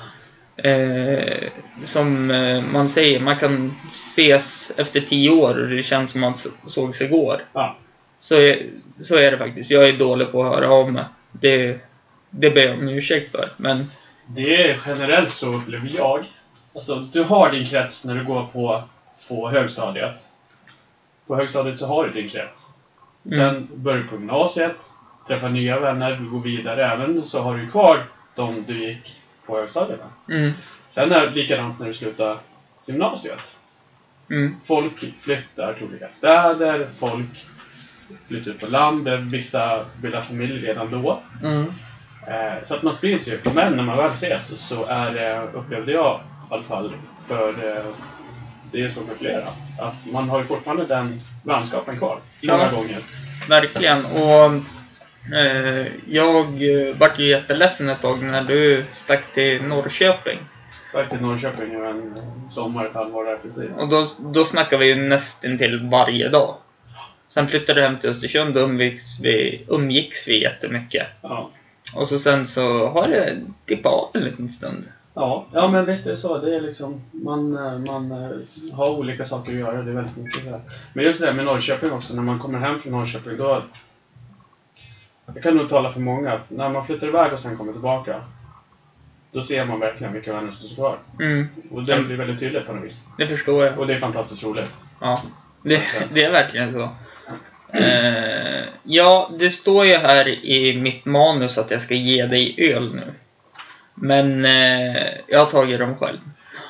Eh, 0.56 1.48
som 1.84 2.30
eh, 2.30 2.62
man 2.72 2.88
säger, 2.88 3.20
man 3.20 3.36
kan 3.36 3.74
ses 3.88 4.72
efter 4.76 5.00
tio 5.00 5.30
år 5.30 5.62
och 5.62 5.68
det 5.68 5.82
känns 5.82 6.12
som 6.12 6.20
man 6.20 6.34
sågs 6.66 7.02
igår. 7.02 7.42
Ja. 7.52 7.76
Så 8.18 8.36
är, 8.36 8.66
så 9.00 9.16
är 9.16 9.30
det 9.30 9.38
faktiskt. 9.38 9.70
Jag 9.70 9.88
är 9.88 9.92
dålig 9.92 10.32
på 10.32 10.44
att 10.44 10.54
höra 10.54 10.74
av 10.74 10.92
mig. 10.92 11.04
Det, 11.32 11.80
det 12.30 12.50
ber 12.50 12.62
jag 12.62 12.78
om 12.78 12.88
ursäkt 12.88 13.30
för. 13.30 13.48
Men 13.56 13.90
Det 14.26 14.70
är 14.70 14.80
generellt 14.86 15.30
så 15.30 15.54
upplever 15.54 15.90
jag. 15.96 16.24
Alltså, 16.74 16.94
du 16.94 17.22
har 17.22 17.50
din 17.50 17.66
krets 17.66 18.04
när 18.04 18.14
du 18.14 18.24
går 18.24 18.46
på, 18.52 18.82
på 19.28 19.50
högstadiet. 19.50 20.26
På 21.26 21.36
högstadiet 21.36 21.78
så 21.78 21.86
har 21.86 22.04
du 22.04 22.20
din 22.20 22.28
krets. 22.28 22.70
Sen 23.30 23.40
Mm. 23.48 23.68
börjar 23.74 23.98
du 24.02 24.08
på 24.08 24.14
gymnasiet, 24.16 24.90
träffar 25.28 25.48
nya 25.48 25.80
vänner, 25.80 26.16
du 26.16 26.30
går 26.30 26.40
vidare. 26.40 26.86
Även 26.92 27.24
så 27.24 27.42
har 27.42 27.56
du 27.56 27.70
kvar 27.70 28.04
de 28.34 28.64
du 28.66 28.84
gick 28.84 29.20
på 29.46 29.56
högstadiet 29.58 30.00
mm, 30.28 30.52
Sen 30.88 31.12
är 31.12 31.26
det 31.26 31.30
likadant 31.34 31.78
när 31.78 31.86
du 31.86 31.92
slutar 31.92 32.38
gymnasiet. 32.86 33.56
mm, 34.30 34.54
Folk 34.64 35.14
flyttar 35.16 35.72
till 35.74 35.84
olika 35.84 36.08
städer, 36.08 36.88
folk 36.96 37.46
flyttar 38.28 38.50
ut 38.50 38.60
på 38.60 38.66
landet, 38.66 39.20
vissa 39.20 39.84
bildar 40.02 40.20
familj 40.20 40.66
redan 40.66 40.90
då. 40.90 41.20
mm, 41.42 41.72
Eh, 42.28 42.64
Så 42.64 42.74
att 42.74 42.82
man 42.82 42.92
sprids 42.94 43.28
ju. 43.28 43.40
Men 43.54 43.76
när 43.76 43.82
man 43.84 43.96
väl 43.98 44.10
ses 44.10 44.66
så 44.68 44.84
är 44.84 45.10
det, 45.10 45.50
upplevde 45.52 45.92
jag 45.92 46.20
i 46.50 46.54
alla 46.54 46.62
fall, 46.62 46.94
för 47.28 47.48
eh, 47.48 47.84
det 48.72 48.82
är 48.82 48.88
så 48.88 49.00
med 49.00 49.16
flera, 49.16 49.48
att 49.78 50.12
man 50.12 50.28
har 50.28 50.38
ju 50.38 50.44
fortfarande 50.44 50.84
den 50.84 51.20
vänskapen 51.42 51.98
kvar. 51.98 52.20
Ja. 52.40 52.56
Många 52.56 52.70
gånger. 52.70 53.02
verkligen. 53.48 54.04
Och 54.04 54.52
eh, 55.36 55.86
jag 56.08 56.44
vart 56.98 57.18
ju 57.18 57.28
jätteledsen 57.28 57.88
ett 57.88 58.02
tag 58.02 58.22
när 58.22 58.42
du 58.42 58.84
stack 58.90 59.32
till 59.34 59.62
Norrköping. 59.62 60.38
Stack 60.84 61.10
till 61.10 61.20
Norrköping 61.20 61.68
nu 61.68 61.86
en 61.86 62.14
sommar, 62.50 62.86
ett 62.86 62.94
halvår 62.94 63.24
där 63.24 63.36
precis. 63.36 63.82
Och 63.82 63.88
då, 63.88 64.06
då 64.32 64.44
snackade 64.44 64.84
vi 64.84 64.88
ju 64.88 65.08
nästan 65.08 65.58
till 65.58 65.88
varje 65.90 66.28
dag. 66.28 66.54
Sen 67.28 67.48
flyttade 67.48 67.80
du 67.80 67.86
hem 67.86 67.98
till 67.98 68.10
Östersund 68.10 68.56
och 68.56 68.62
umgicks 68.62 69.20
vi, 69.20 69.64
umgicks 69.68 70.28
vi 70.28 70.42
jättemycket. 70.42 71.06
Ja. 71.22 71.50
Och 71.94 72.08
så 72.08 72.18
sen 72.18 72.46
så 72.46 72.88
har 72.88 73.08
det 73.08 73.36
dippat 73.64 73.92
av 73.92 74.10
en 74.14 74.20
liten 74.20 74.48
stund. 74.48 74.88
Ja, 75.16 75.46
ja 75.52 75.68
men 75.68 75.86
visst 75.86 76.06
är 76.06 76.10
det 76.10 76.16
så. 76.16 76.38
Det 76.38 76.56
är 76.56 76.60
liksom, 76.60 77.00
man, 77.10 77.56
eh, 77.56 77.78
man 77.78 78.12
eh, 78.12 78.76
har 78.76 78.90
olika 78.90 79.24
saker 79.24 79.52
att 79.52 79.58
göra. 79.58 79.82
Det 79.82 79.90
är 79.90 79.94
väldigt 79.94 80.16
mycket 80.16 80.44
så 80.44 80.50
här. 80.50 80.60
Men 80.92 81.04
just 81.04 81.20
det 81.20 81.26
där 81.26 81.32
med 81.32 81.44
Norrköping 81.44 81.92
också, 81.92 82.14
när 82.14 82.22
man 82.22 82.38
kommer 82.38 82.60
hem 82.60 82.78
från 82.78 82.92
Norrköping 82.92 83.36
då... 83.36 83.62
Jag 85.34 85.42
kan 85.42 85.56
nog 85.56 85.68
tala 85.68 85.90
för 85.90 86.00
många 86.00 86.32
att 86.32 86.50
när 86.50 86.68
man 86.70 86.86
flyttar 86.86 87.06
iväg 87.06 87.32
och 87.32 87.38
sen 87.38 87.56
kommer 87.56 87.72
tillbaka 87.72 88.20
då 89.32 89.42
ser 89.42 89.64
man 89.64 89.80
verkligen 89.80 90.12
vilka 90.12 90.32
vänner 90.32 90.50
som 90.50 90.68
står 90.68 90.76
kvar. 90.76 90.98
Mm, 91.20 91.48
Och 91.70 91.84
det 91.84 92.00
blir 92.00 92.16
väldigt 92.16 92.40
tydligt 92.40 92.66
på 92.66 92.72
något 92.72 92.84
vis. 92.84 93.04
det 93.18 93.26
förstår 93.26 93.64
jag. 93.64 93.78
Och 93.78 93.86
det 93.86 93.94
är 93.94 93.98
fantastiskt 93.98 94.44
roligt. 94.44 94.78
Ja, 95.00 95.22
det, 95.62 95.82
det 96.12 96.24
är 96.24 96.32
verkligen 96.32 96.72
så. 96.72 96.88
Eh, 97.72 98.64
ja, 98.82 99.30
det 99.38 99.50
står 99.50 99.86
ju 99.86 99.96
här 99.96 100.28
i 100.28 100.80
mitt 100.80 101.04
manus 101.04 101.58
att 101.58 101.70
jag 101.70 101.80
ska 101.80 101.94
ge 101.94 102.26
dig 102.26 102.54
öl 102.58 102.94
nu. 102.94 103.12
Men 103.96 104.44
eh, 104.44 105.06
jag 105.26 105.38
har 105.38 105.46
tagit 105.46 105.78
dem 105.78 105.96
själv. 105.96 106.18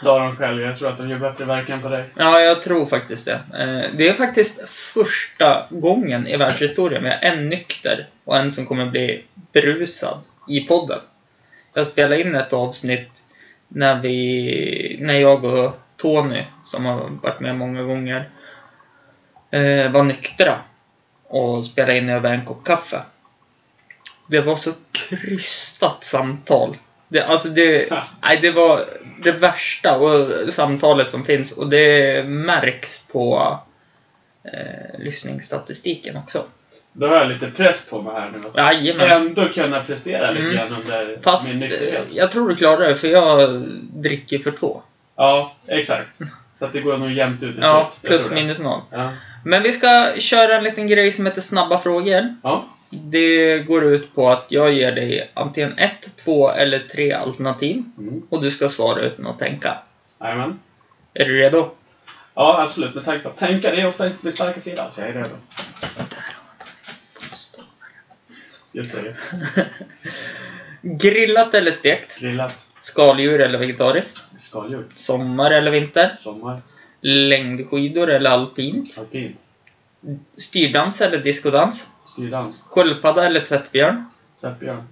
Ta 0.02 0.18
dem 0.18 0.36
själv, 0.36 0.62
jag 0.62 0.78
tror 0.78 0.88
att 0.88 0.98
de 0.98 1.10
gör 1.10 1.18
bättre 1.18 1.44
verkan 1.44 1.82
på 1.82 1.88
dig. 1.88 2.04
Ja, 2.16 2.40
jag 2.40 2.62
tror 2.62 2.86
faktiskt 2.86 3.24
det. 3.24 3.40
Eh, 3.58 3.96
det 3.96 4.08
är 4.08 4.14
faktiskt 4.14 4.68
första 4.68 5.66
gången 5.70 6.26
i 6.26 6.36
världshistorien 6.36 7.02
vi 7.02 7.08
har 7.08 7.18
en 7.22 7.48
nykter 7.48 8.06
och 8.24 8.36
en 8.36 8.52
som 8.52 8.66
kommer 8.66 8.86
bli 8.86 9.24
berusad 9.52 10.20
i 10.48 10.60
podden. 10.60 11.00
Jag 11.74 11.86
spelade 11.86 12.20
in 12.20 12.34
ett 12.34 12.52
avsnitt 12.52 13.22
när 13.68 14.00
vi, 14.00 14.96
när 15.00 15.14
jag 15.14 15.44
och 15.44 15.80
Tony, 15.96 16.44
som 16.64 16.84
har 16.84 17.10
varit 17.22 17.40
med 17.40 17.56
många 17.56 17.82
gånger, 17.82 18.30
eh, 19.50 19.92
var 19.92 20.02
nyktra 20.02 20.60
och 21.28 21.64
spelade 21.64 21.98
in 21.98 22.08
över 22.08 22.32
en 22.32 22.44
kopp 22.44 22.64
kaffe. 22.64 23.02
Det 24.26 24.40
var 24.40 24.56
så 24.56 24.70
krystat 24.92 26.04
samtal. 26.04 26.76
Det, 27.08 27.22
alltså 27.22 27.48
det, 27.48 27.90
nej, 28.22 28.38
det 28.42 28.50
var 28.50 28.84
det 29.22 29.32
värsta 29.32 29.98
och 29.98 30.30
samtalet 30.52 31.10
som 31.10 31.24
finns 31.24 31.58
och 31.58 31.68
det 31.68 32.24
märks 32.26 33.06
på 33.06 33.58
eh, 34.44 34.98
lyssningsstatistiken 34.98 36.16
också. 36.16 36.44
Då 36.92 37.06
har 37.08 37.16
jag 37.16 37.28
lite 37.28 37.50
press 37.50 37.88
på 37.90 38.02
mig 38.02 38.14
här 38.14 38.30
nu. 38.32 38.48
Att 38.48 38.56
Jajamän. 38.56 39.10
ändå 39.10 39.48
kunna 39.48 39.84
prestera 39.84 40.30
lite 40.30 40.42
Mm. 40.44 40.56
grann 40.56 40.72
under 40.80 41.18
Fast 41.22 41.48
min 41.54 41.62
eh, 41.62 41.68
nykterhet. 41.70 42.04
jag 42.14 42.32
tror 42.32 42.48
du 42.48 42.56
klarar 42.56 42.88
det 42.88 42.96
för 42.96 43.08
jag 43.08 43.62
dricker 43.94 44.38
för 44.38 44.50
två. 44.50 44.82
Ja, 45.16 45.54
exakt. 45.66 46.18
Så 46.52 46.64
att 46.64 46.72
det 46.72 46.80
går 46.80 46.96
nog 46.98 47.10
jämnt 47.12 47.42
ut 47.42 47.56
i 47.56 47.60
Ja, 47.62 47.88
slut. 47.90 48.08
Plus 48.10 48.30
minus 48.30 48.58
noll. 48.58 48.80
Ja. 48.90 49.10
Men 49.44 49.62
vi 49.62 49.72
ska 49.72 50.12
köra 50.18 50.56
en 50.56 50.64
liten 50.64 50.88
grej 50.88 51.12
som 51.12 51.26
heter 51.26 51.40
snabba 51.40 51.78
frågor. 51.78 52.34
ja. 52.42 52.64
Det 52.90 53.58
går 53.58 53.84
ut 53.84 54.14
på 54.14 54.28
att 54.30 54.44
jag 54.48 54.72
ger 54.72 54.92
dig 54.92 55.30
antingen 55.34 55.78
ett, 55.78 56.16
två 56.24 56.50
eller 56.50 56.78
tre 56.78 57.12
alternativ 57.12 57.84
Mm. 57.98 58.22
och 58.30 58.42
du 58.42 58.50
ska 58.50 58.68
svara 58.68 59.00
utan 59.02 59.26
att 59.26 59.38
tänka. 59.38 59.78
Jajamän. 60.20 60.58
Är 61.14 61.24
du 61.24 61.38
redo? 61.38 61.70
Ja, 62.34 62.62
absolut. 62.62 62.94
Med 62.94 63.04
tanke 63.04 63.22
på 63.22 63.28
att 63.28 63.36
tänka, 63.36 63.70
det 63.70 63.80
är 63.80 63.86
ofta 63.88 64.06
inte 64.06 64.18
min 64.22 64.32
starka 64.32 64.60
sida, 64.60 64.90
så 64.90 65.00
jag 65.00 65.08
är 65.10 65.14
redo. 65.14 65.34
Just 68.72 68.94
det. 69.02 69.14
Grillat 70.82 71.54
eller 71.54 71.70
stekt? 71.70 72.18
Grillat. 72.20 72.70
Skaldjur 72.80 73.40
eller 73.40 73.58
vegetariskt? 73.58 74.40
Skaldjur. 74.40 74.86
Sommar 74.94 75.50
eller 75.50 75.70
vinter? 75.70 76.14
Sommar. 76.16 76.62
Längdskidor 77.00 78.10
eller 78.10 78.30
alpint? 78.30 78.96
Alpint. 78.98 79.44
Styrdans 80.36 81.00
eller 81.00 81.18
diskodans? 81.18 81.90
Styrdans. 82.16 82.62
Sköldpadda 82.62 83.26
eller 83.26 83.40
tvättbjörn? 83.40 84.04
Tvättbjörn. 84.40 84.82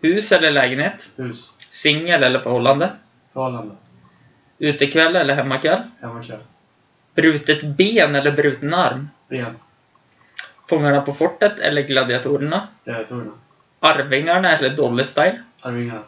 Hus 0.00 0.32
eller 0.32 0.50
lägenhet? 0.50 1.10
Hus. 1.16 1.52
Singel 1.58 2.22
eller 2.22 2.40
förhållande? 2.40 2.90
Förhållande. 3.32 3.74
Utekväll 4.58 5.16
eller 5.16 5.34
hemmakväll? 5.34 5.82
Hemmakväll. 6.00 6.38
Brutet 7.14 7.62
ben 7.62 8.14
eller 8.14 8.32
bruten 8.32 8.74
arm? 8.74 9.08
Ben. 9.28 9.56
Fångarna 10.68 11.00
på 11.00 11.12
fortet 11.12 11.58
eller 11.58 11.82
gladiatorerna? 11.82 12.68
Gladiatorerna. 12.84 13.32
Arvingarna 13.80 14.56
eller 14.56 14.70
Dolly 14.76 15.04
Style? 15.04 15.42
Arvingarna. 15.60 16.02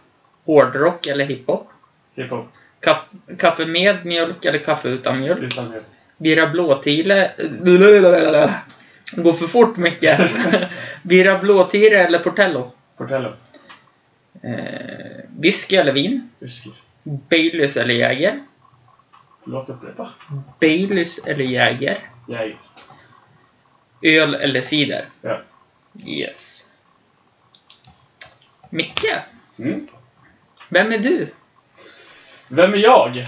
Hårdrock 0.45 1.07
eller 1.07 1.25
hiphop? 1.25 1.69
Hiphop. 2.15 2.47
Kaff, 2.81 3.09
kaffe 3.39 3.67
med 3.67 4.07
mjölk 4.07 4.45
eller 4.45 4.59
kaffe 4.59 4.89
utan 4.89 5.21
mjölk? 5.21 5.43
Utan 5.43 5.71
mjölk. 5.71 5.85
Birra 6.17 6.47
blåtile... 6.47 7.31
Går 9.17 9.33
för 9.33 9.47
fort 9.47 9.77
mycket. 9.77 10.21
Birra 11.03 11.39
blåtire 11.39 11.99
eller 11.99 12.19
Portello? 12.19 12.73
Portello. 12.97 13.33
Eh, 14.43 15.25
whisky 15.39 15.77
eller 15.77 15.93
vin? 15.93 16.31
Whisky. 16.39 16.71
Baileys 17.03 17.77
eller 17.77 17.95
Jäger? 17.95 18.41
Förlåt, 19.45 19.69
upprepa. 19.69 20.11
Baileys 20.61 21.19
eller 21.27 21.45
Jäger? 21.45 21.99
Jäger. 22.29 22.61
Öl 24.03 24.35
eller 24.35 24.61
cider? 24.61 25.05
Ja. 25.23 25.43
Yes. 26.07 26.67
Micke, 28.71 29.05
Mm. 29.59 29.89
vem 30.69 30.93
är 30.93 30.99
du? 30.99 31.29
Vem 32.49 32.73
är 32.75 32.79
jag? 32.79 33.27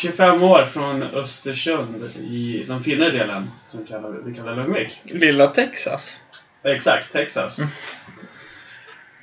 25 0.00 0.42
år 0.42 0.62
från 0.62 1.02
Östersund 1.02 2.02
i 2.16 2.64
den 2.68 2.82
fina 2.82 3.04
delen 3.08 3.50
som 3.66 3.86
kallar, 3.86 4.10
vi 4.10 4.34
kallar 4.34 4.56
Lugnvik. 4.56 5.00
Lilla 5.04 5.46
Texas. 5.46 6.22
Exakt, 6.62 7.12
Texas. 7.12 7.60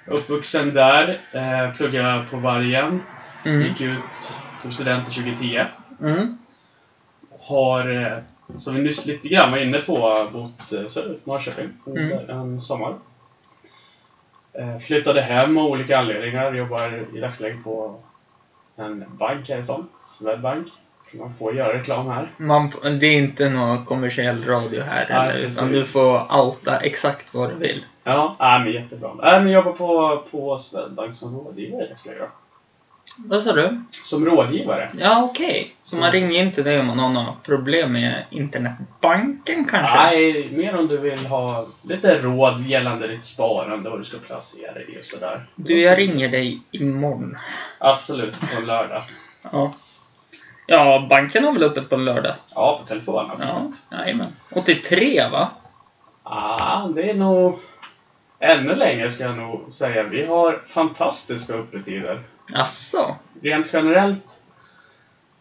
Uppvuxen 0.08 0.74
där, 0.74 1.18
eh, 1.34 1.76
pluggade 1.78 2.26
på 2.32 2.38
Vargen, 2.38 3.02
Mm. 3.46 3.62
gick 3.62 3.82
ut, 3.82 4.34
tog 4.62 4.74
studenten 4.74 5.14
2010. 5.14 5.66
Mm. 6.02 6.38
Har 7.48 8.02
eh, 8.02 8.18
som 8.58 8.76
vi 8.76 8.82
nyss 8.82 9.06
lite 9.06 9.28
grann 9.28 9.52
var 9.52 9.58
inne 9.58 9.80
på, 9.80 10.28
bott 10.34 10.72
eh, 10.74 10.88
söderut, 10.88 11.26
Norrköping, 11.26 11.70
under 11.86 12.30
en 12.30 12.62
sommar. 12.62 12.96
Eh, 14.54 14.80
flyttade 14.80 15.22
hem 15.22 15.58
av 15.58 15.66
olika 15.66 15.98
anledningar, 16.00 16.54
jobbar 16.54 17.06
i 17.16 17.20
dagsläget 17.20 17.64
på 17.64 18.00
en 18.76 19.06
bank 19.18 19.50
här 19.50 19.60
i 19.60 19.64
stan, 19.64 19.88
Swedbank. 20.00 20.68
Man 21.14 21.34
får 21.34 21.56
göra 21.56 21.78
reklam 21.78 22.08
här. 22.08 22.32
Man, 22.38 22.72
det 23.00 23.06
är 23.06 23.18
inte 23.18 23.50
någon 23.50 23.86
kommersiell 23.86 24.46
radio 24.46 24.82
här 24.82 25.06
Nej, 25.10 25.30
eller, 25.30 25.48
utan 25.48 25.72
du 25.72 25.84
får 25.84 26.38
outa 26.42 26.80
exakt 26.80 27.34
vad 27.34 27.50
du 27.50 27.56
vill. 27.56 27.86
Ja, 28.04 28.38
äh, 28.40 28.64
men 28.64 28.74
jättebra. 28.74 29.10
Äh, 29.10 29.44
men 29.44 29.52
jobbar 29.52 29.72
på, 29.72 30.24
på 30.32 30.58
Swedbank 30.58 31.16
som 31.16 31.40
rådgivare 31.40 31.86
i 31.86 31.90
dagsläget. 31.90 32.22
då. 32.22 32.28
Vad 33.18 33.44
sa 33.44 33.54
du? 33.54 33.84
Som 34.04 34.26
rådgivare? 34.26 34.92
Ja, 35.00 35.24
okej. 35.32 35.73
Så 35.86 35.96
man 35.96 36.10
Mm. 36.10 36.22
ringer 36.22 36.44
inte 36.44 36.64
dig 36.64 36.80
om 36.80 36.88
man 36.88 37.00
har 37.00 37.10
några 37.10 37.34
problem 37.44 37.92
med 37.94 38.24
internetbanken 38.30 39.66
kanske? 39.66 39.98
Nej, 39.98 40.50
mer 40.52 40.80
om 40.80 40.88
du 40.88 40.98
vill 40.98 41.26
ha 41.26 41.66
lite 41.82 42.22
råd 42.22 42.62
gällande 42.62 43.08
ditt 43.08 43.26
sparande, 43.26 43.90
vad 43.90 44.00
du 44.00 44.04
ska 44.04 44.18
placera 44.18 44.82
i 44.82 44.98
och 45.00 45.04
sådär. 45.06 45.46
Du, 45.56 45.82
jag 45.82 45.98
ringer 45.98 46.30
dig 46.30 46.62
imorgon. 46.72 47.36
Absolut, 47.78 48.40
på 48.40 48.46
en 48.60 48.66
lördag. 48.66 49.04
Ja. 49.52 49.74
Ja, 50.68 51.08
banken 51.10 51.44
har 51.44 51.54
väl 51.54 51.64
öppet 51.64 51.90
på 51.90 51.96
lördag? 51.96 52.36
Ja, 52.56 52.80
på 52.82 52.88
telefon 52.88 53.16
Ja, 53.16 53.32
absolut. 53.34 53.76
jajamän. 53.92 54.28
83 54.52 55.24
va? 55.32 55.50
Ah, 56.24 56.88
det 56.88 57.10
är 57.10 57.14
nog 57.14 57.60
ännu 58.40 58.76
längre 58.76 59.10
ska 59.12 59.24
jag 59.24 59.38
nog 59.38 59.74
säga. 59.74 60.04
Vi 60.04 60.26
har 60.26 60.62
fantastiska 60.68 61.54
öppettider. 61.54 62.24
Asså? 62.54 63.16
Rent 63.42 63.70
generellt 63.74 64.40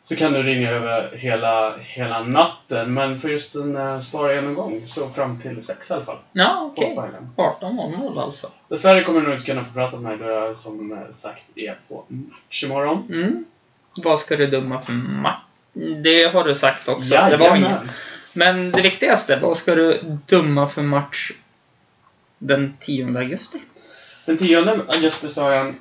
så 0.02 0.16
kan 0.16 0.32
du 0.32 0.42
ringa 0.42 0.70
över 0.70 1.16
hela, 1.16 1.76
hela 1.76 2.22
natten, 2.22 2.94
men 2.94 3.18
för 3.18 3.28
just 3.28 3.54
en 3.54 3.76
uh, 3.76 4.00
spargenomgång 4.00 4.82
så 4.86 5.08
fram 5.08 5.38
till 5.38 5.62
sex 5.62 5.90
i 5.90 5.94
alla 5.94 6.04
fall. 6.04 6.18
Ja, 6.32 6.62
okej. 6.72 6.94
kvällen. 6.94 7.30
18.00 7.36 8.22
alltså. 8.22 8.50
Dessvärre 8.68 9.04
kommer 9.04 9.20
du 9.20 9.26
nog 9.26 9.34
inte 9.34 9.46
kunna 9.46 9.64
få 9.64 9.72
prata 9.72 9.96
med 9.96 10.18
mig 10.18 10.28
då 10.28 10.34
jag 10.34 10.56
som 10.56 10.92
eh, 10.92 11.10
sagt 11.10 11.44
är 11.54 11.76
på 11.88 12.04
match 12.08 12.64
imorgon. 12.64 13.06
Mm. 13.10 13.44
Vad 13.96 14.20
ska 14.20 14.36
du 14.36 14.46
döma 14.46 14.80
för 14.80 14.92
match? 14.92 15.40
Det 16.02 16.24
har 16.24 16.44
du 16.44 16.54
sagt 16.54 16.88
också. 16.88 17.14
Det 17.30 17.36
var 17.36 17.56
inget. 17.56 17.80
Men 18.32 18.70
det 18.70 18.82
viktigaste, 18.82 19.38
vad 19.42 19.56
ska 19.56 19.74
du 19.74 19.98
döma 20.26 20.68
för 20.68 20.82
match 20.82 21.32
den 22.38 22.76
10 22.80 23.18
augusti? 23.18 23.58
Den 24.26 24.38
10 24.38 24.58
augusti 24.88 25.28
så 25.28 25.42
har 25.42 25.50
jag 25.50 25.66
en 25.66 25.76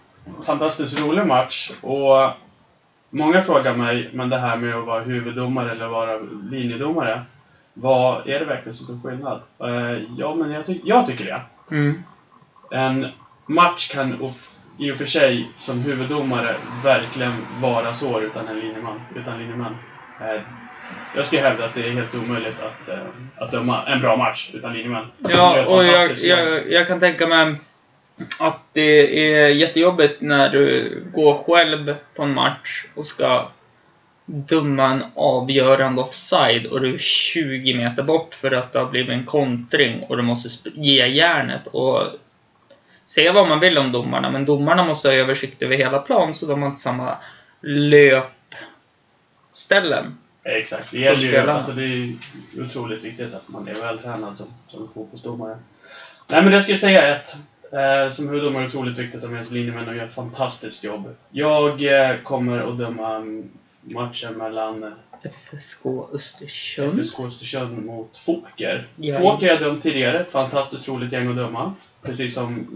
fantastiskt 0.45 1.01
rolig 1.01 1.25
match 1.25 1.71
och 1.81 2.31
många 3.11 3.41
frågar 3.41 3.73
mig, 3.75 4.09
men 4.13 4.29
det 4.29 4.37
här 4.37 4.55
med 4.57 4.75
att 4.75 4.85
vara 4.85 5.03
huvuddomare 5.03 5.71
eller 5.71 5.87
vara 5.87 6.19
linjedomare, 6.51 7.21
vad 7.73 8.27
är 8.27 8.39
det 8.39 8.45
verkligen 8.45 8.73
så 8.73 8.83
stor 8.83 8.99
skillnad? 9.03 9.41
Eh, 9.59 10.03
ja, 10.17 10.35
men 10.35 10.51
jag, 10.51 10.65
ty- 10.65 10.81
jag 10.83 11.07
tycker 11.07 11.25
det. 11.25 11.41
Mm. 11.75 12.03
En 12.71 13.07
match 13.45 13.91
kan 13.91 14.17
i 14.79 14.91
och 14.91 14.95
för 14.95 15.05
sig 15.05 15.47
som 15.55 15.79
huvuddomare 15.79 16.55
verkligen 16.83 17.33
vara 17.61 17.93
svår 17.93 18.23
utan 18.23 18.47
en 18.47 18.59
linjeman. 18.59 19.01
Utan 19.15 19.39
linjeman. 19.39 19.75
Eh, 20.21 20.41
jag 21.15 21.25
skulle 21.25 21.41
hävda 21.41 21.65
att 21.65 21.73
det 21.73 21.87
är 21.87 21.91
helt 21.91 22.15
omöjligt 22.15 22.59
att, 22.59 22.89
eh, 22.89 23.03
att 23.37 23.51
döma 23.51 23.83
en 23.87 23.99
bra 24.01 24.17
match 24.17 24.51
utan 24.53 24.73
linjeman. 24.73 25.05
Ja, 25.17 25.65
och 25.67 25.85
jag, 25.85 26.11
jag, 26.23 26.71
jag 26.71 26.87
kan 26.87 26.99
tänka 26.99 27.27
mig 27.27 27.55
att 28.39 28.59
det 28.73 29.33
är 29.33 29.47
jättejobbigt 29.47 30.21
när 30.21 30.49
du 30.49 31.03
går 31.13 31.35
själv 31.35 31.95
på 32.15 32.23
en 32.23 32.33
match 32.33 32.85
och 32.95 33.05
ska 33.05 33.51
döma 34.25 34.87
en 34.87 35.03
avgörande 35.15 36.01
offside 36.01 36.65
och 36.65 36.81
du 36.81 36.93
är 36.93 36.97
20 36.97 37.73
meter 37.73 38.03
bort 38.03 38.35
för 38.35 38.51
att 38.51 38.73
det 38.73 38.79
har 38.79 38.85
blivit 38.85 39.09
en 39.09 39.25
kontring 39.25 40.03
och 40.09 40.17
du 40.17 40.23
måste 40.23 40.69
ge 40.73 41.07
järnet 41.07 41.67
och 41.67 42.07
säga 43.05 43.33
vad 43.33 43.49
man 43.49 43.59
vill 43.59 43.77
om 43.77 43.91
domarna, 43.91 44.31
men 44.31 44.45
domarna 44.45 44.83
måste 44.83 45.07
ha 45.07 45.15
översikt 45.15 45.61
över 45.61 45.75
hela 45.75 45.99
plan 45.99 46.33
så 46.33 46.45
de 46.45 46.61
har 46.61 46.69
inte 46.69 46.81
samma 46.81 47.17
löpställen. 47.61 48.17
Exakt. 50.43 50.91
Det 50.91 50.97
gäller 50.97 51.21
ju, 51.21 51.37
alltså 51.37 51.71
det 51.71 51.83
är 51.83 52.15
otroligt 52.65 53.05
viktigt 53.05 53.33
att 53.33 53.49
man 53.49 53.67
är 53.67 53.73
vältränad 53.73 54.37
som, 54.37 54.47
som 54.67 54.89
fotbollsdomare. 54.93 55.59
Nej 56.27 56.41
men 56.43 56.51
det 56.51 56.61
ska 56.61 56.71
jag 56.71 56.79
säga 56.79 57.15
att 57.15 57.37
eh, 57.71 58.09
som 58.09 58.29
huvuddomare 58.29 58.63
är 58.63 58.67
det 58.67 58.67
otroligt 58.67 58.99
viktigt 58.99 59.23
att 59.23 59.31
ens 59.31 59.51
linjemännen 59.51 59.95
gör 59.95 60.05
ett 60.05 60.13
fantastiskt 60.13 60.83
jobb. 60.83 61.15
Jag 61.31 61.83
eh, 61.83 62.17
kommer 62.17 62.59
att 62.59 62.77
döma 62.77 63.23
matchen 63.81 64.33
mellan 64.33 64.83
eh, 64.83 64.91
FSK 65.31 65.85
Östersund. 66.13 66.99
FSK 67.01 67.19
Östersund 67.19 67.85
mot 67.85 68.17
Fåker. 68.17 68.87
Ja. 68.95 69.19
Fåker 69.19 69.47
har 69.47 69.53
jag 69.53 69.63
dömt 69.63 69.83
tidigare, 69.83 70.19
ett 70.19 70.31
fantastiskt 70.31 70.87
roligt 70.87 71.11
gäng 71.11 71.29
att 71.29 71.35
döma. 71.35 71.73
Precis 72.01 72.33
som 72.33 72.67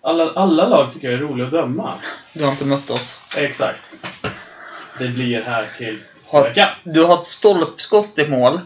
alla, 0.00 0.30
alla 0.30 0.68
lag 0.68 0.92
tycker 0.92 1.10
jag 1.10 1.20
är 1.20 1.22
roliga 1.22 1.46
att 1.46 1.52
döma. 1.52 1.94
Du 2.34 2.44
har 2.44 2.50
inte 2.50 2.64
mött 2.64 2.90
oss. 2.90 3.20
Exakt. 3.36 3.94
Det 4.98 5.08
blir 5.08 5.42
här 5.42 5.66
till 5.78 5.98
Har-. 6.26 6.78
Du 6.84 7.04
har 7.04 7.14
ett 7.14 7.26
stolpskott 7.26 8.18
i 8.18 8.28
mål. 8.28 8.60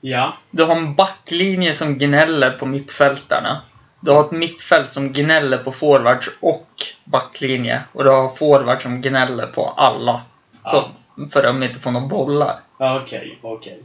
Ja. 0.00 0.36
Du 0.50 0.64
har 0.64 0.76
en 0.76 0.94
backlinje 0.94 1.74
som 1.74 1.98
gnäller 1.98 2.50
på 2.50 2.66
mittfältarna. 2.66 3.60
Du 4.04 4.10
har 4.10 4.24
ett 4.24 4.30
mittfält 4.30 4.92
som 4.92 5.12
gnäller 5.12 5.58
på 5.58 5.72
forwards 5.72 6.28
och 6.40 6.68
backlinje. 7.04 7.80
Och 7.92 8.04
du 8.04 8.10
har 8.10 8.28
forwards 8.28 8.82
som 8.82 9.00
gnäller 9.00 9.46
på 9.46 9.66
alla. 9.76 10.22
Så, 10.64 10.84
för 11.32 11.40
att 11.40 11.44
de 11.60 11.62
inte 11.62 11.78
får 11.80 11.90
några 11.90 12.06
bollar. 12.06 12.60
Ja, 12.78 13.00
Okej, 13.02 13.38
okej. 13.42 13.82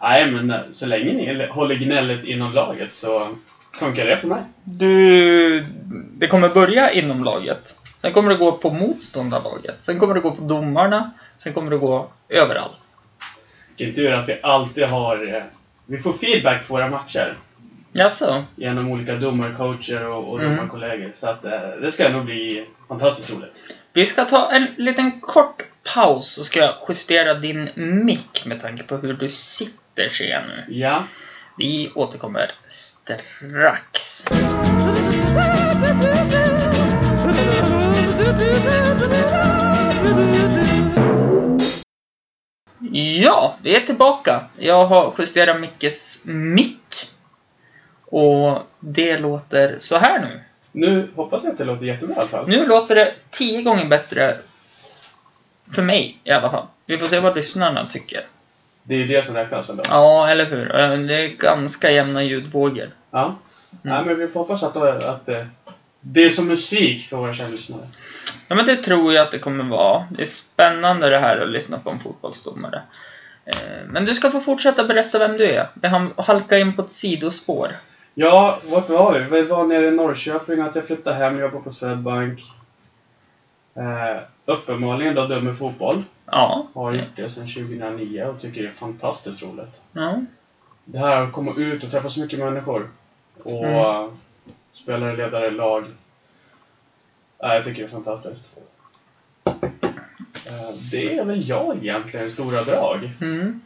Nej, 0.00 0.30
men 0.30 0.50
eh, 0.50 0.60
så 0.70 0.86
länge 0.86 1.12
ni 1.12 1.46
håller 1.50 1.74
gnället 1.74 2.24
inom 2.24 2.52
laget 2.52 2.92
så 2.92 3.36
funkar 3.72 4.06
det 4.06 4.16
för 4.16 4.26
mig. 4.28 4.40
Du... 4.64 5.60
Det 6.12 6.26
kommer 6.26 6.48
börja 6.48 6.90
inom 6.90 7.24
laget. 7.24 7.78
Sen 7.96 8.12
kommer 8.12 8.30
det 8.30 8.36
gå 8.36 8.52
på 8.52 8.70
motståndarlaget. 8.70 9.76
Sen 9.78 9.98
kommer 9.98 10.14
det 10.14 10.20
gå 10.20 10.30
på 10.30 10.42
domarna. 10.42 11.10
Sen 11.36 11.52
kommer 11.52 11.70
det 11.70 11.76
gå 11.78 12.08
överallt. 12.28 12.80
Vilken 13.76 13.94
tur 13.94 14.12
att 14.12 14.28
vi 14.28 14.38
alltid 14.42 14.84
har... 14.84 15.34
eh, 15.36 15.42
Vi 15.86 15.98
får 15.98 16.12
feedback 16.12 16.66
på 16.68 16.74
våra 16.74 16.88
matcher 16.88 17.38
Jaså? 17.92 18.44
genom 18.56 18.88
olika 18.92 19.14
domarcoacher 19.14 20.06
och, 20.08 20.32
och 20.32 20.40
Mm. 20.40 20.56
domarkollegor. 20.56 21.10
Så 21.12 21.26
att 21.28 21.44
eh, 21.44 21.50
det 21.82 21.90
ska 21.90 22.08
nog 22.08 22.24
bli 22.24 22.66
fantastiskt 22.88 23.30
roligt. 23.32 23.76
Vi 23.92 24.06
ska 24.06 24.24
ta 24.24 24.50
en 24.52 24.66
liten 24.76 25.20
kort 25.20 25.62
paus 25.94 26.32
så 26.32 26.44
ska 26.44 26.60
jag 26.60 26.74
justera 26.88 27.34
din 27.34 27.68
mick 27.76 28.42
med 28.46 28.60
tanke 28.60 28.82
på 28.82 28.96
hur 28.96 29.12
du 29.14 29.28
sitter 29.28 30.08
ser 30.08 30.30
jag 30.30 30.42
nu. 30.48 30.64
Ja. 30.74 31.04
Vi 31.58 31.90
återkommer 31.94 32.50
strax. 32.66 34.24
Ja, 43.22 43.56
vi 43.62 43.76
är 43.76 43.80
tillbaka. 43.80 44.40
Jag 44.58 44.86
har 44.86 45.14
justerat 45.18 45.60
Mickes 45.60 46.22
mick. 46.26 46.76
Och 48.10 48.58
det 48.80 49.18
låter 49.18 49.76
så 49.78 49.98
här 49.98 50.18
nu. 50.20 50.40
Nu 50.72 51.08
hoppas 51.16 51.44
jag 51.44 51.52
att 51.52 51.58
det 51.58 51.64
låter 51.64 51.86
jättebra 51.86 52.16
i 52.16 52.18
alla 52.18 52.28
fall. 52.28 52.48
Nu 52.48 52.66
låter 52.66 52.94
det 52.94 53.12
tio 53.30 53.62
gånger 53.62 53.84
bättre. 53.84 54.34
För 55.74 55.82
mig 55.82 56.18
i 56.24 56.30
alla 56.30 56.50
fall. 56.50 56.66
Vi 56.86 56.98
får 56.98 57.06
se 57.06 57.20
vad 57.20 57.36
lyssnarna 57.36 57.84
tycker. 57.84 58.20
Det 58.82 58.94
är 58.94 58.98
ju 58.98 59.06
det 59.06 59.22
som 59.22 59.34
räknas 59.34 59.70
ändå. 59.70 59.82
Ja, 59.88 60.28
eller 60.28 60.44
hur? 60.44 60.68
Det 61.08 61.14
är 61.14 61.28
ganska 61.28 61.90
jämna 61.90 62.22
ljudvågor. 62.22 62.90
Ja. 63.10 63.24
Mm. 63.24 63.36
Nej, 63.82 64.02
men 64.06 64.18
vi 64.18 64.26
får 64.26 64.40
hoppas 64.40 64.62
att, 64.62 64.76
att 64.76 65.28
eh, 65.28 65.44
det 66.00 66.24
är 66.24 66.30
som 66.30 66.46
musik 66.48 67.08
för 67.08 67.16
våra 67.16 67.34
kära 67.34 67.48
lyssnare. 67.48 67.82
Ja, 68.48 68.54
men 68.54 68.66
det 68.66 68.76
tror 68.76 69.12
jag 69.14 69.22
att 69.22 69.30
det 69.32 69.38
kommer 69.38 69.64
vara. 69.64 70.06
Det 70.10 70.22
är 70.22 70.26
spännande 70.26 71.10
det 71.10 71.18
här 71.18 71.40
att 71.40 71.50
lyssna 71.50 71.78
på 71.78 71.90
en 71.90 72.00
fotbollsdomare. 72.00 72.82
Eh, 73.44 73.54
Men 73.88 74.04
du 74.04 74.14
ska 74.14 74.30
få 74.30 74.40
fortsätta 74.40 74.84
berätta 74.84 75.18
vem 75.18 75.36
du 75.36 75.44
är. 75.44 75.68
Vi 75.74 75.88
har 75.88 76.22
halkat 76.22 76.58
in 76.58 76.76
på 76.76 76.82
ett 76.82 76.90
sidospår. 76.90 77.68
Ja, 78.14 78.58
vart 78.70 78.88
var 78.88 79.12
vi? 79.18 79.24
Vi 79.24 79.42
var 79.42 79.64
nere 79.64 79.86
i 79.86 79.90
Norrköping, 79.90 80.60
att 80.60 80.74
jag 80.76 80.84
flyttade 80.86 81.16
hem, 81.16 81.40
jobbar 81.40 81.60
på 81.60 81.70
Swedbank. 81.70 82.40
Eh, 83.74 84.22
uppenbarligen 84.44 85.14
då 85.14 85.26
dömer 85.26 85.52
fotboll. 85.54 86.02
Ja. 86.26 86.66
Har 86.74 86.92
gjort 86.92 87.16
det 87.16 87.28
sedan 87.28 87.46
2009 87.46 88.24
och 88.24 88.40
tycker 88.40 88.62
det 88.62 88.68
är 88.68 88.72
fantastiskt 88.72 89.42
roligt. 89.42 89.80
ja. 89.92 90.20
Det 90.84 90.98
här 90.98 91.22
att 91.22 91.32
komma 91.32 91.52
ut 91.56 91.84
och 91.84 91.90
träffa 91.90 92.08
så 92.08 92.20
mycket 92.20 92.38
människor. 92.38 92.90
Och 93.42 93.64
Mm. 93.64 94.10
spelare, 94.72 95.16
ledare, 95.16 95.50
lag. 95.50 95.84
Nej, 97.42 97.56
jag 97.56 97.64
tycker 97.64 97.82
det 97.82 97.88
är 97.88 97.90
fantastiskt. 97.90 98.56
Eh, 99.44 100.70
det 100.90 101.18
är 101.18 101.24
väl 101.24 101.48
jag 101.48 101.76
egentligen 101.76 102.26
i 102.26 102.30
stora 102.30 102.62
drag. 102.62 103.10
Mm. 103.20 103.60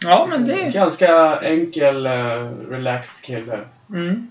Ja, 0.00 0.26
men 0.30 0.46
det... 0.46 0.70
Ganska 0.70 1.40
enkel, 1.40 2.06
eh, 2.06 2.50
relaxed 2.70 3.24
kille. 3.24 3.60
Mm. 3.90 4.30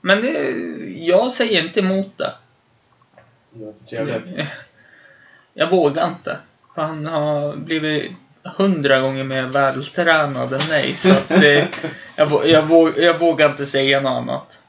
Men 0.00 0.20
det... 0.22 0.54
Jag 0.98 1.32
säger 1.32 1.64
inte 1.64 1.80
emot 1.80 2.18
det. 2.18 2.32
Det 3.50 3.64
låter 3.64 3.84
trevligt. 3.84 4.36
Jag 5.54 5.70
vågar 5.70 6.08
inte. 6.08 6.36
För 6.74 6.82
han 6.82 7.06
har 7.06 7.56
blivit 7.56 8.12
hundra 8.56 9.00
gånger 9.00 9.24
mer 9.24 9.42
vältränad 9.46 10.52
än 10.52 10.68
mig. 10.68 10.94
Så 10.94 11.12
att 11.12 11.28
det, 11.28 11.68
jag, 12.16 12.26
vå- 12.26 12.46
jag, 12.46 12.62
vå- 12.62 13.00
jag 13.00 13.18
vågar 13.18 13.48
inte 13.50 13.66
säga 13.66 14.00
något 14.00 14.10
annat. 14.10 14.62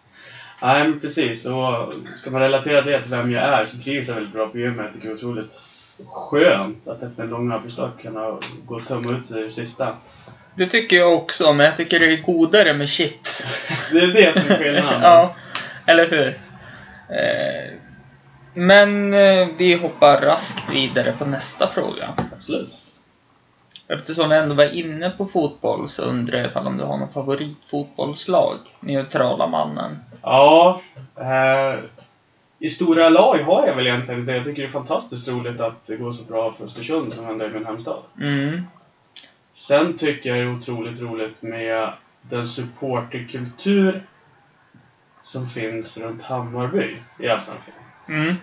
Nej, 0.62 0.88
men 0.88 1.00
precis. 1.00 1.46
Och 1.46 1.94
ska 2.16 2.32
man 2.32 2.42
relatera 2.42 2.82
det 2.82 3.02
till 3.02 3.12
vem 3.12 3.32
jag 3.32 3.44
är 3.44 3.66
så 3.66 3.78
trivs 3.78 4.08
jag 4.08 4.16
väldigt 4.16 4.34
bra 4.34 4.48
på 4.48 4.58
gymmet. 4.58 4.86
Jag 4.86 4.94
tycker 4.94 5.08
det 5.08 5.12
är 5.14 5.16
otroligt 5.16 5.60
skönt 6.08 6.88
att 6.88 7.04
efter 7.04 7.24
en 7.24 7.30
lång 7.30 7.52
arbetsdag 7.52 7.92
kunna 8.02 8.40
gå 8.66 8.76
och 8.76 8.86
tumma 8.86 9.12
ut 9.12 9.26
sig 9.26 9.40
i 9.40 9.44
det 9.44 9.50
sista. 9.50 9.98
Det 10.56 10.66
tycker 10.66 10.96
jag 10.96 11.14
också, 11.14 11.54
men 11.54 11.66
jag 11.66 11.76
tycker 11.76 12.00
det 12.00 12.14
är 12.14 12.22
godare 12.22 12.74
med 12.74 12.90
chips. 12.90 13.48
Det 13.92 14.00
är 14.00 14.08
det 14.08 14.34
som 14.34 14.52
är 14.52 14.58
skillnaden. 14.58 15.02
ja, 15.02 15.36
eller 15.86 16.10
hur? 16.10 16.28
Eh, 17.10 17.74
men 18.54 19.14
eh, 19.14 19.48
vi 19.58 19.74
hoppar 19.74 20.22
raskt 20.22 20.74
vidare 20.74 21.14
på 21.20 21.26
nästa 21.26 21.70
fråga. 21.70 22.14
Absolut. 22.36 22.80
Eftersom 23.88 24.30
vi 24.30 24.36
ändå 24.36 24.56
var 24.56 24.76
inne 24.76 25.10
på 25.10 25.26
fotboll 25.26 25.88
så 25.88 26.04
undrar 26.04 26.38
jag 26.38 26.48
ifall 26.48 26.68
om 26.68 26.78
du 26.78 26.84
har 26.84 26.98
något 26.98 27.14
favoritfotbollslag? 27.14 28.58
Neutrala 28.80 29.48
mannen. 29.48 30.00
Ja, 30.22 30.82
eh, 31.16 31.80
i 32.64 32.70
stora 32.70 33.10
lag 33.10 33.38
har 33.38 33.68
jag 33.68 33.76
väl 33.76 33.88
egentligen 33.88 34.20
inte. 34.20 34.32
Jag 34.32 34.44
tycker 34.44 34.62
det 34.62 34.68
är 34.68 34.72
fantastiskt 34.72 35.28
roligt 35.28 35.62
att 35.62 35.86
det 35.86 35.98
går 35.98 36.12
så 36.12 36.24
bra 36.24 36.54
för 36.54 36.66
Östersund 36.66 37.14
som 37.14 37.30
ändå 37.30 37.46
är 37.46 37.50
min 37.50 37.66
hemstad. 37.66 38.04
Mm. 38.22 38.62
Sen 39.54 39.98
tycker 39.98 40.30
jag 40.30 40.38
det 40.38 40.44
är 40.44 40.58
otroligt 40.58 41.02
roligt 41.02 41.42
med 41.42 41.94
den 42.22 42.48
supporterkultur 42.48 44.04
som 45.22 45.48
finns 45.48 45.98
runt 45.98 46.22
Hammarby 46.24 46.98
i 47.20 47.28
Allsvenskan. 47.28 47.76
Mm. 48.10 48.36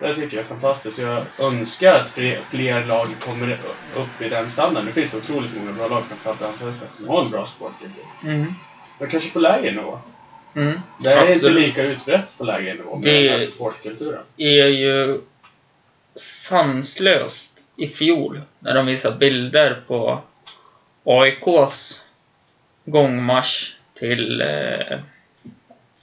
Det 0.00 0.14
tycker 0.14 0.36
jag 0.36 0.44
är 0.44 0.48
fantastiskt. 0.48 0.98
Jag 0.98 1.22
önskar 1.38 2.00
att 2.00 2.08
fler, 2.08 2.42
fler 2.42 2.86
lag 2.86 3.06
kommer 3.20 3.58
upp 3.94 4.22
i 4.22 4.28
den 4.28 4.50
standarden. 4.50 4.86
Nu 4.86 4.92
finns 4.92 5.10
det 5.10 5.18
otroligt 5.18 5.56
många 5.56 5.72
bra 5.72 5.88
lag, 5.88 6.02
framförallt 6.04 6.40
i 6.40 6.44
Allsvenskan, 6.44 6.88
som 6.96 7.08
har 7.08 7.24
en 7.24 7.30
bra 7.30 7.46
supporterkultur. 7.46 8.04
Mm. 8.24 8.46
Men 8.98 9.08
kanske 9.08 9.30
på 9.30 9.38
lägre 9.38 9.70
nivå. 9.70 10.00
Mm. 10.56 10.80
Det 11.00 11.12
är 11.12 11.32
inte 11.32 11.48
lika 11.48 11.82
utbrett 11.82 12.34
på 12.38 12.44
lägre 12.44 12.74
nivå 12.74 12.96
med 12.96 13.04
Det- 13.04 13.28
den 13.28 13.40
här 13.40 13.46
supportkulturen. 13.46 14.22
är 14.36 14.66
ju 14.66 15.20
sanslöst 16.14 17.64
i 17.76 17.88
fjol 17.88 18.42
när 18.58 18.74
de 18.74 18.86
visar 18.86 19.12
bilder 19.12 19.82
på 19.86 20.20
AIKs 21.04 22.06
gångmarsch 22.84 23.72
till 23.94 24.40
eh, 24.40 24.98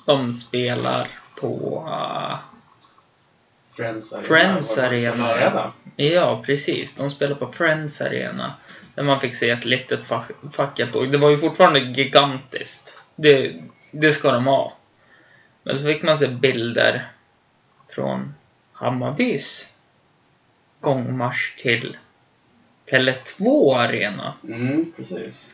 de 0.05 0.31
spelar 0.31 1.07
på 1.39 1.83
uh, 1.87 2.37
Friends 3.77 4.13
Arena. 4.13 4.23
Friends 4.27 4.75
det 4.75 4.83
Arena, 4.87 5.27
Arena. 5.27 5.71
ja. 5.95 6.43
Precis. 6.45 6.95
De 6.95 7.09
spelar 7.09 7.35
på 7.35 7.47
Friends 7.51 8.01
Arena. 8.01 8.53
Där 8.95 9.03
man 9.03 9.19
fick 9.19 9.35
se 9.35 9.49
ett 9.49 9.65
litet 9.65 9.99
fa- 10.09 10.51
fackeltåg. 10.51 11.11
Det 11.11 11.17
var 11.17 11.29
ju 11.29 11.37
fortfarande 11.37 11.79
gigantiskt. 11.79 12.97
Det, 13.15 13.53
det 13.93 14.13
ska 14.13 14.31
de 14.31 14.47
ha. 14.47 14.77
Men 15.63 15.77
så 15.77 15.85
fick 15.85 16.03
man 16.03 16.17
se 16.17 16.27
bilder 16.27 17.11
från 17.89 18.33
Hammarbys 18.73 19.73
gångmarsch 20.79 21.57
till 21.57 21.97
Tele2 22.91 23.75
Arena. 23.77 24.33
Mm, 24.43 24.93
precis. 24.97 25.51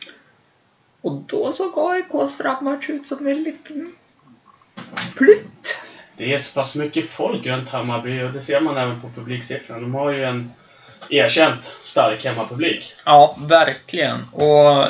Och 1.00 1.12
då 1.12 1.52
såg 1.52 1.72
AIKs 1.76 2.36
frammarsch 2.36 2.90
ut 2.90 3.06
som 3.06 3.26
en 3.26 3.42
liten 3.42 3.92
plutt. 5.16 5.82
Det 6.16 6.34
är 6.34 6.38
så 6.38 6.54
pass 6.54 6.76
mycket 6.76 7.08
folk 7.08 7.46
runt 7.46 7.68
Hammarby 7.68 8.22
och 8.22 8.32
det 8.32 8.40
ser 8.40 8.60
man 8.60 8.76
även 8.76 9.00
på 9.00 9.08
publiksiffrorna. 9.08 9.80
De 9.80 9.94
har 9.94 10.10
ju 10.10 10.24
en 10.24 10.50
erkänt 11.10 11.64
stark 11.64 12.24
hemmapublik. 12.24 12.92
Ja, 13.06 13.36
verkligen. 13.40 14.18
Och 14.32 14.86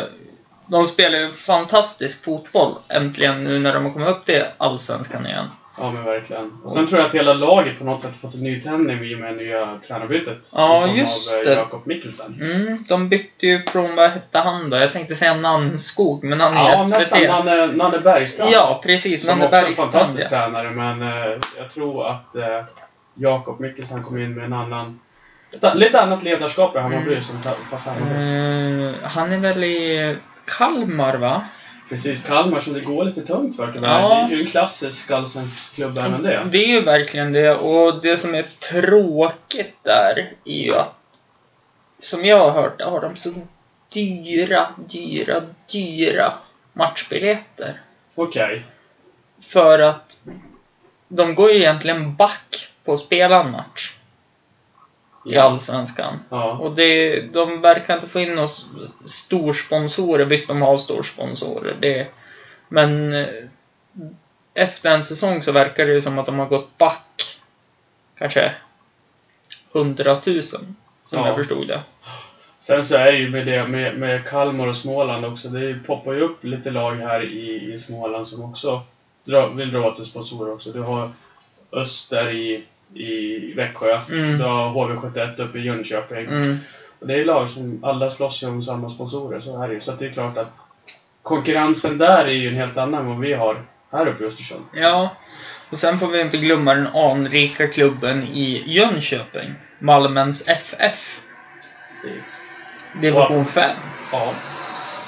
de 0.70 0.86
spelar 0.86 1.18
ju 1.18 1.32
fantastisk 1.32 2.24
fotboll 2.24 2.74
äntligen 2.88 3.44
nu 3.44 3.58
när 3.58 3.74
de 3.74 3.84
har 3.84 3.92
kommit 3.92 4.08
upp 4.08 4.24
till 4.24 4.44
Allsvenskan 4.58 5.26
igen. 5.26 5.46
Ja, 5.78 5.90
men 5.90 6.04
verkligen. 6.04 6.52
Och 6.64 6.72
sen 6.72 6.86
tror 6.86 7.00
jag 7.00 7.08
att 7.08 7.14
hela 7.14 7.32
laget 7.34 7.78
på 7.78 7.84
något 7.84 8.02
sätt 8.02 8.16
fått 8.16 8.34
en 8.34 8.42
nytändning 8.42 9.04
i 9.04 9.14
och 9.14 9.18
med 9.18 9.36
nya 9.36 9.78
tränarbytet. 9.86 10.50
Ja, 10.54 10.80
form 10.86 10.96
just 10.96 11.32
av 11.32 11.38
eh, 11.38 11.44
det. 11.44 11.52
Jakob 11.54 11.86
Mikkelsen. 11.86 12.38
Mm, 12.42 12.84
de 12.88 13.08
bytte 13.08 13.46
ju 13.46 13.62
från, 13.62 13.96
vad 13.96 14.10
hette 14.10 14.38
han 14.38 14.70
då? 14.70 14.76
Jag 14.76 14.92
tänkte 14.92 15.14
säga 15.14 15.34
Nannskog, 15.34 16.24
men 16.24 16.40
han 16.40 16.56
är 16.56 16.70
Ja, 16.70 16.84
SVT. 16.84 16.98
nästan 16.98 17.22
Nanne, 17.22 17.66
Nanne 17.66 17.98
Bergstrand. 17.98 18.50
Ja, 18.52 18.80
precis. 18.84 19.20
Som 19.20 19.28
Nanne 19.30 19.44
också 19.44 19.56
är 19.56 19.60
en 19.60 19.64
Bergstrand. 19.66 19.92
fantastisk 19.92 20.26
ja. 20.32 20.36
tränare, 20.38 20.70
men 20.70 21.02
eh, 21.02 21.38
jag 21.58 21.70
tror 21.74 22.06
att 22.10 22.36
eh, 22.36 22.64
Jakob 23.14 23.60
Mikkelsen 23.60 24.02
kom 24.02 24.18
in 24.18 24.34
med 24.34 24.44
en 24.44 24.52
annan... 24.52 25.00
Lite 25.74 26.00
annat 26.00 26.22
ledarskap 26.22 26.76
i 26.76 26.78
Hammarby 26.78 27.10
Mm. 27.10 27.22
som 27.22 27.36
passar. 27.70 27.92
Eh, 27.92 28.90
han 29.02 29.32
är 29.32 29.38
väl 29.38 29.64
i 29.64 30.16
Kalmar, 30.58 31.16
va? 31.16 31.48
Precis, 31.88 32.26
Kalmar 32.26 32.60
som 32.60 32.72
det 32.72 32.80
går 32.80 33.04
lite 33.04 33.26
tungt 33.26 33.56
för 33.56 33.72
tyvärr. 33.72 34.00
Ja. 34.00 34.26
Det 34.28 34.34
är 34.34 34.36
ju 34.36 34.44
en 34.44 34.50
klassisk 34.50 35.10
allsvensk 35.10 35.74
klubb 35.74 35.98
även 35.98 36.22
det. 36.22 36.40
Det 36.50 36.58
är 36.58 36.68
ju 36.68 36.80
verkligen 36.80 37.32
det. 37.32 37.50
Och 37.50 38.02
det 38.02 38.16
som 38.16 38.34
är 38.34 38.42
tråkigt 38.42 39.76
där 39.82 40.32
är 40.44 40.64
ju 40.64 40.74
att, 40.74 40.96
som 42.00 42.24
jag 42.24 42.38
har 42.38 42.62
hört, 42.62 42.82
har 42.82 43.00
de 43.00 43.16
så 43.16 43.30
dyra, 43.92 44.68
dyra, 44.88 45.42
dyra 45.72 46.32
matchbiljetter. 46.72 47.80
Okej. 48.14 48.66
För 49.40 49.78
att 49.78 50.20
de 51.08 51.34
går 51.34 51.50
ju 51.50 51.56
egentligen 51.56 52.16
back 52.16 52.72
på 52.84 52.92
att 52.92 53.00
spela 53.00 53.40
en 53.40 53.50
match 53.50 53.92
i 55.24 55.36
Allsvenskan. 55.36 56.20
Ja. 56.28 56.52
Och 56.52 56.74
det, 56.74 57.20
de 57.20 57.60
verkar 57.60 57.94
inte 57.94 58.06
få 58.06 58.20
in 58.20 58.34
några 58.34 58.48
storsponsorer. 59.04 60.24
Visst, 60.24 60.48
de 60.48 60.62
har 60.62 60.76
storsponsorer. 60.76 61.74
Det, 61.80 62.06
men 62.68 63.12
eh, 63.14 63.26
efter 64.54 64.90
en 64.90 65.02
säsong 65.02 65.42
så 65.42 65.52
verkar 65.52 65.86
det 65.86 65.92
ju 65.92 66.00
som 66.00 66.18
att 66.18 66.26
de 66.26 66.38
har 66.38 66.46
gått 66.46 66.78
back 66.78 67.38
kanske 68.18 68.54
100 69.74 70.20
000. 70.26 70.42
Som 70.42 70.68
Ja. 71.12 71.26
jag 71.26 71.36
förstod 71.36 71.68
det. 71.68 71.80
Sen 72.58 72.84
så 72.84 72.96
är 72.96 73.12
det 73.12 73.18
ju 73.18 73.30
med 73.30 73.46
det 73.46 73.66
med, 73.68 73.98
med 73.98 74.28
Kalmar 74.28 74.66
och 74.66 74.76
Småland 74.76 75.24
också. 75.24 75.48
Det 75.48 75.74
poppar 75.86 76.12
ju 76.12 76.20
upp 76.20 76.44
lite 76.44 76.70
lag 76.70 76.94
här 76.94 77.24
i, 77.24 77.72
i 77.72 77.78
Småland 77.78 78.28
som 78.28 78.44
också 78.44 78.82
dra, 79.24 79.48
vill 79.48 79.72
dra 79.72 79.94
till 79.94 80.04
sponsorer 80.04 80.52
också. 80.52 80.72
Du 80.72 80.80
har 80.80 81.10
Öster 81.72 82.30
i, 82.30 82.64
i 82.94 83.52
Växjö. 83.56 83.98
Mm. 84.10 84.38
Du 84.38 84.44
har 84.44 84.70
HV71 84.70 85.40
uppe 85.42 85.58
i 85.58 85.62
Jönköping. 85.62 86.26
Mm. 86.26 86.54
Och 87.00 87.06
det 87.06 87.14
är 87.14 87.24
lag 87.24 87.48
som 87.48 87.84
alla 87.84 88.10
slåss 88.10 88.42
ju 88.42 88.46
om 88.46 88.62
samma 88.62 88.88
sponsorer. 88.88 89.40
Så, 89.40 89.58
här 89.58 89.68
är 89.68 89.74
det. 89.74 89.80
så 89.80 89.92
det 89.92 90.06
är 90.06 90.12
klart 90.12 90.38
att 90.38 90.52
konkurrensen 91.22 91.98
där 91.98 92.24
är 92.24 92.32
ju 92.32 92.48
en 92.48 92.54
helt 92.54 92.76
annan 92.76 93.00
än 93.00 93.08
vad 93.08 93.20
vi 93.20 93.34
har 93.34 93.64
här 93.92 94.06
uppe 94.06 94.24
i 94.24 94.26
Östersund. 94.26 94.64
Ja, 94.74 95.16
och 95.70 95.78
sen 95.78 95.98
får 95.98 96.06
vi 96.06 96.20
inte 96.20 96.38
glömma 96.38 96.74
den 96.74 96.86
anrika 96.86 97.66
klubben 97.66 98.22
i 98.22 98.62
Jönköping. 98.66 99.54
Malmens 99.78 100.48
FF. 100.48 101.22
Precis. 101.94 102.40
Division 103.00 103.46
5. 103.46 103.76
Ja, 104.12 104.34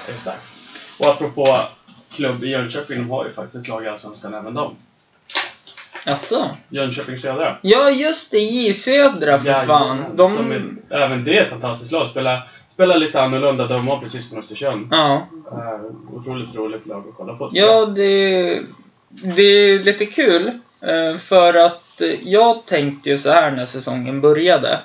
exakt. 0.08 0.42
Och 1.00 1.06
apropå 1.06 1.58
klubb 2.12 2.44
i 2.44 2.48
Jönköping, 2.48 2.98
de 2.98 3.10
har 3.10 3.24
ju 3.24 3.30
faktiskt 3.30 3.56
ett 3.56 3.68
lag 3.68 3.84
i 3.84 3.88
Allsvenskan 3.88 4.34
även 4.34 4.54
de. 4.54 4.76
Jaså? 6.06 6.50
Jönköping 6.68 7.16
Södra. 7.18 7.56
Ja, 7.62 7.90
just 7.90 8.30
det. 8.30 8.38
J 8.38 8.74
Södra 8.74 9.38
för 9.38 9.52
fan. 9.52 9.96
Jajamän, 9.98 10.36
som 10.36 10.48
De... 10.50 10.56
ett, 10.56 10.62
även 10.90 11.24
det 11.24 11.38
är 11.38 11.42
ett 11.42 11.50
fantastiskt 11.50 11.92
lag. 11.92 12.08
Spelar, 12.08 12.50
spelar 12.68 12.96
lite 12.98 13.20
annorlunda. 13.22 13.66
De 13.66 13.88
har 13.88 13.98
precis 13.98 14.28
som 14.28 14.38
Östersund. 14.38 14.88
Ja. 14.90 15.26
Uh, 15.52 16.16
otroligt 16.16 16.54
roligt 16.54 16.86
lag 16.86 17.04
att 17.08 17.16
kolla 17.16 17.34
på. 17.36 17.50
Ja, 17.52 17.86
det, 17.86 18.60
det 19.08 19.42
är 19.42 19.78
lite 19.84 20.06
kul. 20.06 20.46
eh, 20.82 21.16
För 21.18 21.54
att 21.54 22.00
eh, 22.00 22.28
jag 22.28 22.66
tänkte 22.66 23.10
ju 23.10 23.18
så 23.18 23.30
här 23.30 23.50
när 23.50 23.64
säsongen 23.64 24.20
började. 24.20 24.80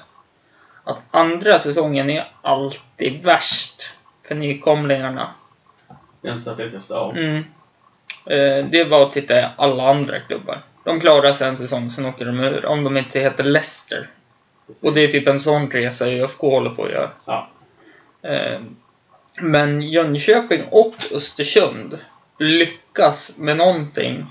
Att 0.84 1.02
andra 1.12 1.60
säsongen 1.60 2.10
är 2.10 2.32
alltid 2.42 3.24
värst 3.26 3.90
för 4.28 4.36
nykomlingarna. 4.36 5.30
Rent 6.22 6.42
statistiskt, 6.42 6.90
ja. 6.90 7.12
Mm. 7.16 7.44
Eh, 8.26 8.66
Det 8.66 8.84
var 8.84 9.04
att 9.04 9.12
titta 9.12 9.40
i 9.40 9.46
alla 9.58 9.90
andra 9.90 10.20
klubbar. 10.20 10.62
De 10.84 11.00
klarar 11.00 11.32
sig 11.32 11.48
en 11.48 11.58
säsong, 11.58 11.90
sen 11.90 12.06
åker 12.06 12.26
de 12.26 12.40
ur. 12.40 12.66
Om 12.66 12.84
de 12.84 12.98
inte 12.98 13.20
heter 13.20 13.44
Leicester. 13.44 14.10
Precis. 14.68 14.84
Och 14.84 14.94
det 14.94 15.04
är 15.04 15.08
typ 15.08 15.28
en 15.28 15.40
sån 15.40 15.72
resa 15.72 16.06
ÖFK 16.10 16.42
håller 16.42 16.70
på 16.70 16.84
att 16.86 16.92
göra. 16.92 17.12
Ja. 17.26 17.50
Eh, 18.24 18.60
Men 19.42 19.82
Jönköping 19.82 20.62
och 20.72 20.96
Östersund 21.14 21.98
lyckas 22.40 23.38
med 23.38 23.58
någonting 23.58 24.26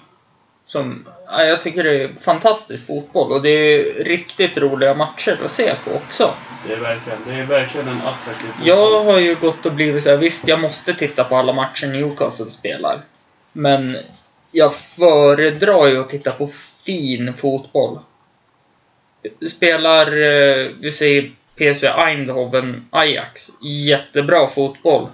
som... 0.65 1.07
ja, 1.27 1.45
Jag 1.45 1.61
tycker 1.61 1.85
det 1.85 2.03
är 2.03 2.15
fantastisk 2.21 2.87
fotboll 2.87 3.33
och 3.33 3.43
det 3.43 3.49
är 3.51 4.05
riktigt 4.05 4.59
roliga 4.59 4.95
matcher 4.95 5.39
att 5.45 5.51
se 5.51 5.75
på 5.85 5.91
också. 5.97 6.35
Det 6.67 6.73
är 6.73 6.81
verkligen, 6.81 7.19
det 7.27 7.33
är 7.35 7.47
verkligen 7.47 7.89
en 7.89 7.97
attraktiv 7.99 8.47
fotboll. 8.47 8.69
Jag 8.69 9.05
har 9.05 9.19
ju 9.19 9.35
gått 9.35 9.67
och 9.67 9.73
blivit 9.73 10.03
så 10.03 10.11
här, 10.11 10.17
visst 10.17 10.49
jag 10.49 10.61
måste 10.61 10.95
titta 10.95 11.25
på 11.25 11.37
alla 11.37 11.53
matcher 11.53 11.87
Newcastle 11.87 12.51
spelar. 12.51 12.95
Men 13.57 13.97
jag 14.53 14.75
föredrar 14.75 15.87
ju 15.87 16.01
att 16.01 16.09
titta 16.09 16.31
på 16.31 16.47
fin 16.87 17.35
fotboll. 17.35 17.99
Spelar, 19.47 20.07
eh, 20.07 20.69
vi 20.81 20.91
säger 20.91 21.33
PSV 21.59 21.87
Eindhoven 21.87 22.89
Ajax. 22.91 23.49
Jättebra 23.63 24.47
fotboll. 24.47 25.07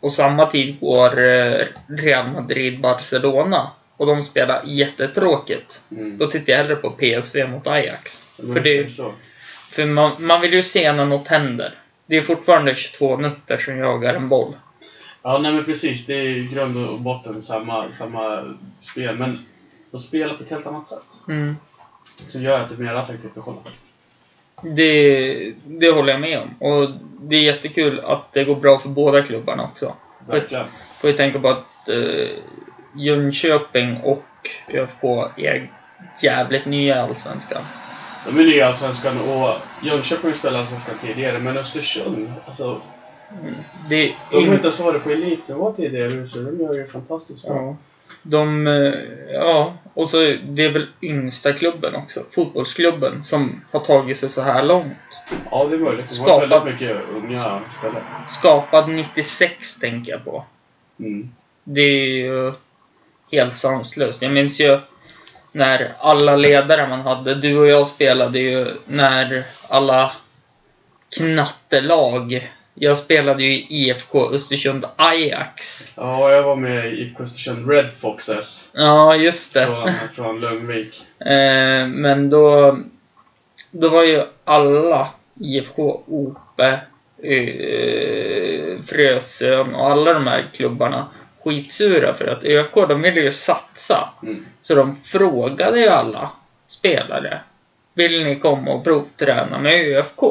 Och 0.00 0.12
samma 0.12 0.46
tid 0.46 0.80
går 0.80 1.24
eh, 1.24 1.66
Real 1.86 2.30
Madrid 2.30 2.80
Barcelona. 2.80 3.70
Och 3.96 4.06
de 4.06 4.22
spelar 4.22 4.62
jättetråkigt. 4.66 5.82
Mm. 5.90 6.18
Då 6.18 6.26
tittar 6.26 6.52
jag 6.52 6.58
hellre 6.58 6.76
på 6.76 6.90
PSV 6.90 7.46
mot 7.46 7.66
Ajax. 7.66 8.24
Men 8.38 8.54
För, 8.54 8.60
det, 8.60 8.90
för 9.70 9.84
man, 9.84 10.12
man 10.18 10.40
vill 10.40 10.52
ju 10.52 10.62
se 10.62 10.92
när 10.92 11.06
något 11.06 11.28
händer. 11.28 11.74
Det 12.06 12.16
är 12.16 12.22
fortfarande 12.22 12.74
22 12.74 13.16
nutter 13.16 13.56
som 13.56 13.78
jagar 13.78 14.14
en 14.14 14.28
boll. 14.28 14.54
Ja, 15.22 15.38
nej 15.38 15.52
men 15.52 15.64
precis. 15.64 16.06
Det 16.06 16.14
är 16.14 16.28
i 16.28 16.48
grund 16.52 16.88
och 16.88 17.00
botten 17.00 17.40
samma, 17.40 17.90
samma 17.90 18.44
spel. 18.78 19.16
Men 19.18 19.38
de 19.90 19.98
spelar 19.98 20.34
på 20.34 20.42
ett 20.42 20.50
helt 20.50 20.66
annat 20.66 20.86
sätt. 20.86 21.28
Mm. 21.28 21.56
Som 22.28 22.42
gör 22.42 22.60
att 22.60 22.68
det 22.68 22.74
är 22.74 22.78
mer 22.78 22.94
attraktivt 22.94 23.38
att 23.38 23.44
kolla. 23.44 23.58
Det, 24.62 25.52
det 25.64 25.90
håller 25.90 26.12
jag 26.12 26.20
med 26.20 26.40
om. 26.40 26.68
Och 26.68 26.90
det 27.20 27.36
är 27.36 27.42
jättekul 27.42 28.00
att 28.00 28.32
det 28.32 28.44
går 28.44 28.56
bra 28.56 28.78
för 28.78 28.88
båda 28.88 29.22
klubbarna 29.22 29.62
också. 29.62 29.94
Verkligen. 30.28 30.66
Får 30.96 31.10
ju 31.10 31.16
tänka 31.16 31.38
på 31.38 31.48
att 31.48 31.88
eh, 31.88 32.28
Jönköping 32.94 33.96
och 33.96 34.24
ÖFK 34.68 35.04
är 35.36 35.70
jävligt 36.22 36.64
nya 36.64 36.96
i 36.96 36.98
Allsvenskan. 36.98 37.62
De 38.26 38.38
är 38.38 38.44
nya 38.44 38.56
i 38.56 38.62
Allsvenskan 38.62 39.20
och 39.20 39.56
Jönköping 39.82 40.34
spelade 40.34 40.60
Allsvenskan 40.60 40.94
tidigare, 41.00 41.38
men 41.38 41.56
Östersund, 41.56 42.32
alltså, 42.46 42.80
Det 43.88 43.96
är 43.96 44.14
de 44.30 44.36
har 44.36 44.42
in- 44.42 44.52
inte 44.52 44.62
ens 44.66 44.80
varit 44.80 45.04
på 45.04 45.10
elitnivå 45.10 45.72
tidigare, 45.72 46.26
så 46.28 46.38
de 46.38 46.60
gör 46.60 46.74
ju 46.74 46.86
fantastiskt 46.86 47.46
bra. 47.46 47.56
Ja. 47.56 47.76
De, 48.22 48.66
eh, 48.66 48.92
ja, 49.32 49.74
och 49.94 50.08
så 50.08 50.16
det 50.44 50.64
är 50.64 50.68
väl 50.72 50.86
yngsta 51.02 51.52
klubben 51.52 51.94
också, 51.94 52.20
fotbollsklubben, 52.30 53.22
som 53.24 53.64
har 53.72 53.80
tagit 53.80 54.16
sig 54.16 54.28
så 54.28 54.42
här 54.42 54.62
långt. 54.62 54.92
Ja, 55.50 55.64
det 55.64 55.74
är 55.74 55.78
möjligt. 55.78 56.08
De 56.10 56.18
har 56.18 56.26
Skapa- 56.26 56.46
väldigt 56.46 56.64
mycket 56.80 56.96
unga 57.16 57.32
spelare. 57.78 58.02
Skapad 58.26 58.88
96, 58.88 59.78
tänker 59.80 60.12
jag 60.12 60.24
på. 60.24 60.44
Mm. 61.00 61.30
Det 61.64 61.80
är 61.80 62.06
ju 62.16 62.52
helt 63.32 63.56
sanslöst. 63.56 64.22
Jag 64.22 64.32
minns 64.32 64.60
ju 64.60 64.78
när 65.52 65.92
alla 65.98 66.36
ledare 66.36 66.88
man 66.88 67.00
hade, 67.00 67.34
du 67.34 67.58
och 67.58 67.66
jag 67.66 67.86
spelade 67.86 68.38
ju 68.38 68.66
när 68.86 69.42
alla 69.68 70.12
knattelag. 71.16 72.52
Jag 72.74 72.98
spelade 72.98 73.42
ju 73.42 73.52
i 73.52 73.66
IFK 73.68 74.30
Östersund 74.34 74.84
Ajax. 74.96 75.84
Ja, 75.96 76.32
jag 76.32 76.42
var 76.42 76.56
med 76.56 76.86
i 76.86 77.02
IFK 77.02 77.22
Östersund 77.22 77.70
Red 77.70 77.90
Foxes 77.90 78.70
Ja, 78.74 79.16
just 79.16 79.54
det. 79.54 79.66
från, 79.66 79.92
från 80.14 80.40
Lugnvik. 80.40 81.02
Eh, 81.20 81.86
men 81.86 82.30
då, 82.30 82.78
då 83.70 83.88
var 83.88 84.02
ju 84.02 84.24
alla 84.44 85.08
IFK, 85.40 86.02
Ope, 86.06 86.80
eh, 87.22 88.82
Frösön 88.84 89.74
och 89.74 89.90
alla 89.90 90.12
de 90.12 90.26
här 90.26 90.44
klubbarna 90.52 91.06
skitsura 91.44 92.14
för 92.14 92.26
att 92.26 92.44
ÖFK, 92.44 92.74
de 92.74 93.02
ville 93.02 93.20
ju 93.20 93.30
satsa. 93.30 94.08
Mm. 94.22 94.46
Så 94.60 94.74
de 94.74 94.96
frågade 94.96 95.80
ju 95.80 95.88
alla 95.88 96.30
spelare. 96.68 97.40
Vill 97.94 98.24
ni 98.24 98.38
komma 98.38 98.70
och 98.70 98.84
provträna 98.84 99.58
med 99.58 99.96
ÖFK? 99.96 100.22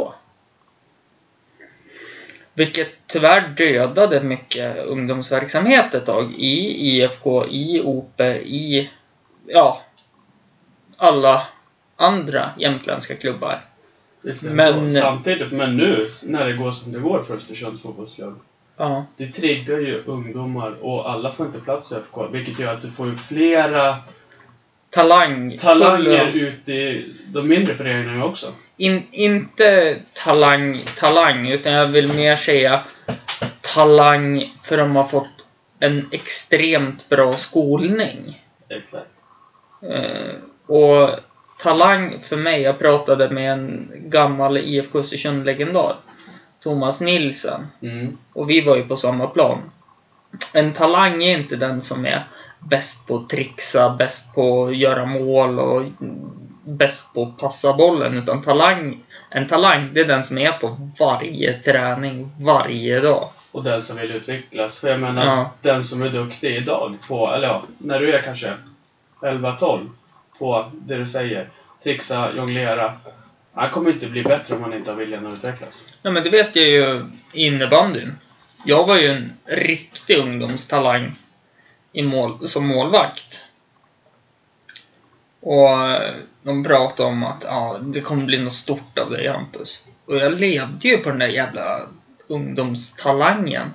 Vilket 2.61 2.93
tyvärr 3.07 3.47
dödade 3.57 4.21
mycket 4.21 4.77
ungdomsverksamhet 4.85 5.93
ett 5.93 6.05
tag 6.05 6.33
i 6.37 6.87
IFK, 6.89 7.45
i 7.47 7.81
OP, 7.85 8.21
i 8.45 8.89
ja, 9.47 9.81
alla 10.97 11.43
andra 11.95 12.49
jämtländska 12.57 13.15
klubbar. 13.15 13.65
Men- 14.51 14.91
så. 14.91 14.99
Samtidigt, 14.99 15.51
men 15.51 15.77
nu 15.77 16.07
när 16.25 16.47
det 16.47 16.53
går 16.53 16.71
som 16.71 16.91
det 16.91 16.99
går 16.99 17.21
för 17.23 17.35
Östersunds 17.35 17.81
fotbollsklubb. 17.81 18.39
Ja, 18.77 19.05
Det 19.17 19.27
triggar 19.27 19.77
ju 19.77 20.03
ungdomar 20.05 20.77
och 20.81 21.09
alla 21.11 21.31
får 21.31 21.45
inte 21.45 21.59
plats 21.59 21.91
i 21.91 21.95
ÖFK. 21.95 22.17
Vilket 22.31 22.59
gör 22.59 22.73
att 22.73 22.81
du 22.81 22.91
får 22.91 23.07
ju 23.07 23.15
flera 23.15 23.95
talang. 24.89 25.57
talanger 25.57 25.97
fulla- 25.97 26.31
ut 26.31 26.69
i 26.69 27.13
de 27.27 27.47
mindre 27.47 27.73
föreningarna 27.75 28.25
också. 28.25 28.53
In, 28.81 29.07
inte 29.11 29.99
talang, 30.13 30.81
talang, 30.99 31.47
utan 31.47 31.73
jag 31.73 31.87
vill 31.87 32.13
mer 32.13 32.35
säga 32.35 32.79
talang 33.75 34.53
för 34.63 34.77
de 34.77 34.95
har 34.95 35.03
fått 35.03 35.47
en 35.79 36.07
extremt 36.11 37.09
bra 37.09 37.33
skolning. 37.33 38.45
Exakt. 38.69 39.09
Eh, 39.91 40.35
och 40.75 41.09
talang 41.59 42.19
för 42.21 42.37
mig, 42.37 42.61
jag 42.61 42.79
pratade 42.79 43.29
med 43.29 43.51
en 43.51 43.91
gammal 43.95 44.57
IFK 44.57 44.99
Östersund-legendar, 44.99 45.95
Thomas 46.63 47.01
Nilsen, 47.01 47.67
Mm. 47.81 48.17
och 48.33 48.49
vi 48.49 48.61
var 48.61 48.75
ju 48.75 48.83
på 48.87 48.95
samma 48.95 49.27
plan. 49.27 49.71
En 50.53 50.73
talang 50.73 51.23
är 51.23 51.37
inte 51.37 51.55
den 51.55 51.81
som 51.81 52.05
är 52.05 52.27
bäst 52.59 53.07
på 53.07 53.15
att 53.15 53.29
trixa, 53.29 53.95
bäst 53.99 54.35
på 54.35 54.65
att 54.65 54.77
göra 54.77 55.05
mål 55.05 55.59
och 55.59 55.83
bäst 56.63 57.13
på 57.13 57.23
att 57.23 57.37
passa 57.37 57.73
bollen, 57.73 58.13
utan 58.13 58.41
talang, 58.41 59.03
en 59.29 59.47
talang, 59.47 59.89
det 59.93 60.01
är 60.01 60.05
den 60.05 60.23
som 60.23 60.37
är 60.37 60.51
på 60.51 60.89
varje 60.99 61.53
träning, 61.53 62.31
varje 62.39 62.99
dag. 62.99 63.29
Och 63.51 63.63
den 63.63 63.81
som 63.81 63.97
vill 63.97 64.11
utvecklas. 64.11 64.79
För 64.79 64.87
jag 64.89 64.99
menar, 64.99 65.25
Ja. 65.25 65.51
den 65.61 65.83
som 65.83 66.01
är 66.01 66.09
duktig 66.09 66.55
idag 66.55 66.97
på, 67.07 67.31
eller 67.33 67.47
ja, 67.47 67.63
när 67.77 67.99
du 67.99 68.13
är 68.13 68.21
kanske 68.21 68.53
11-12 69.21 69.89
på 70.39 70.71
det 70.73 70.95
du 70.97 71.07
säger. 71.07 71.49
Trixa, 71.83 72.31
jonglera. 72.35 72.93
Han 73.53 73.69
kommer 73.69 73.89
inte 73.91 74.07
bli 74.07 74.23
bättre 74.23 74.55
om 74.55 74.63
han 74.63 74.73
inte 74.73 74.91
har 74.91 74.97
viljan 74.97 75.27
att 75.27 75.33
utvecklas. 75.33 75.85
Nej, 76.01 76.13
men 76.13 76.23
det 76.23 76.29
vet 76.29 76.55
jag 76.55 76.65
ju 76.65 77.05
i 77.33 77.45
innebandyn. 77.47 78.15
Jag 78.65 78.87
var 78.87 78.97
ju 78.97 79.07
en 79.07 79.33
riktig 79.45 80.17
ungdomstalang 80.17 81.11
i 81.93 82.03
mål, 82.03 82.47
som 82.47 82.67
målvakt. 82.67 83.45
Och 85.41 85.69
de 86.43 86.63
pratade 86.63 87.09
om 87.09 87.23
att 87.23 87.45
ja, 87.47 87.79
det 87.83 88.01
kommer 88.01 88.25
bli 88.25 88.43
något 88.43 88.53
stort 88.53 88.99
av 88.99 89.09
dig, 89.09 89.27
Hampus. 89.27 89.85
Och 90.05 90.15
jag 90.15 90.39
levde 90.39 90.87
ju 90.87 90.97
på 90.97 91.09
den 91.09 91.19
där 91.19 91.27
jävla 91.27 91.81
ungdomstalangen. 92.27 93.73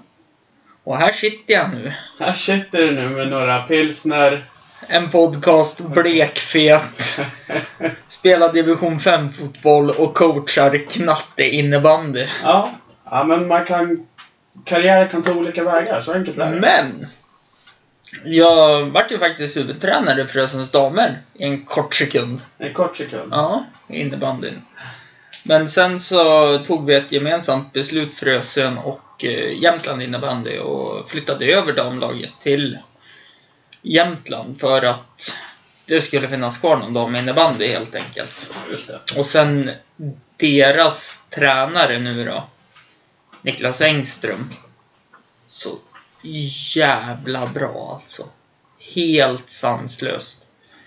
Och 0.84 0.96
här 0.96 1.12
sitter 1.12 1.54
jag 1.54 1.74
nu. 1.74 1.92
Här 2.18 2.32
sitter 2.32 2.78
du 2.78 2.90
nu 2.90 3.08
med 3.08 3.28
några 3.28 3.62
pilsner. 3.62 4.44
En 4.88 5.10
podcast 5.10 5.80
blekfet. 5.80 7.20
Spelar 8.08 8.52
division 8.52 8.98
5-fotboll 8.98 9.90
och 9.90 10.14
coachar 10.14 10.78
knatte 10.90 11.48
innebandy. 11.48 12.26
Ja. 12.42 12.70
ja, 13.10 13.24
men 13.24 13.48
man 13.48 13.64
kan... 13.64 14.06
Karriär 14.64 15.08
kan 15.08 15.22
ta 15.22 15.34
olika 15.34 15.64
vägar, 15.64 16.00
så 16.00 16.12
enkelt 16.12 16.38
är 16.38 16.50
det. 16.50 16.60
Men! 16.60 17.06
Jag 18.24 18.86
vart 18.86 19.12
ju 19.12 19.18
faktiskt 19.18 19.56
huvudtränare 19.56 20.26
för 20.26 20.32
Frösens 20.32 20.70
damer 20.70 21.18
i 21.34 21.44
en 21.44 21.64
kort 21.64 21.94
sekund. 21.94 22.42
En 22.58 22.74
kort 22.74 22.96
sekund. 22.96 23.32
Ja, 23.32 23.64
i 23.88 24.00
innebandyn. 24.00 24.62
Men 25.42 25.68
sen 25.68 26.00
så 26.00 26.58
tog 26.58 26.86
vi 26.86 26.94
ett 26.94 27.12
gemensamt 27.12 27.72
beslut, 27.72 28.14
Frösön 28.14 28.78
och 28.78 29.24
eh, 29.24 29.62
Jämtland 29.62 30.02
innebandy, 30.02 30.58
och 30.58 31.10
flyttade 31.10 31.44
över 31.44 31.72
damlaget 31.72 32.40
till 32.40 32.78
Jämtland 33.82 34.60
för 34.60 34.82
att 34.82 35.36
det 35.86 36.00
skulle 36.00 36.28
finnas 36.28 36.58
kvar 36.58 36.76
någon 36.76 36.94
dam 36.94 37.16
innebandy 37.16 37.68
helt 37.68 37.94
enkelt. 37.94 38.54
Och 39.16 39.26
sen 39.26 39.70
deras 40.36 41.26
tränare 41.30 41.98
nu 41.98 42.24
då, 42.24 42.48
Niklas 43.42 43.80
Engström. 43.80 44.50
Så 45.46 45.78
jävla 46.76 47.46
bra 47.46 47.90
alltså. 47.92 48.22
Helt 48.94 49.50
sanslöst. 49.50 50.42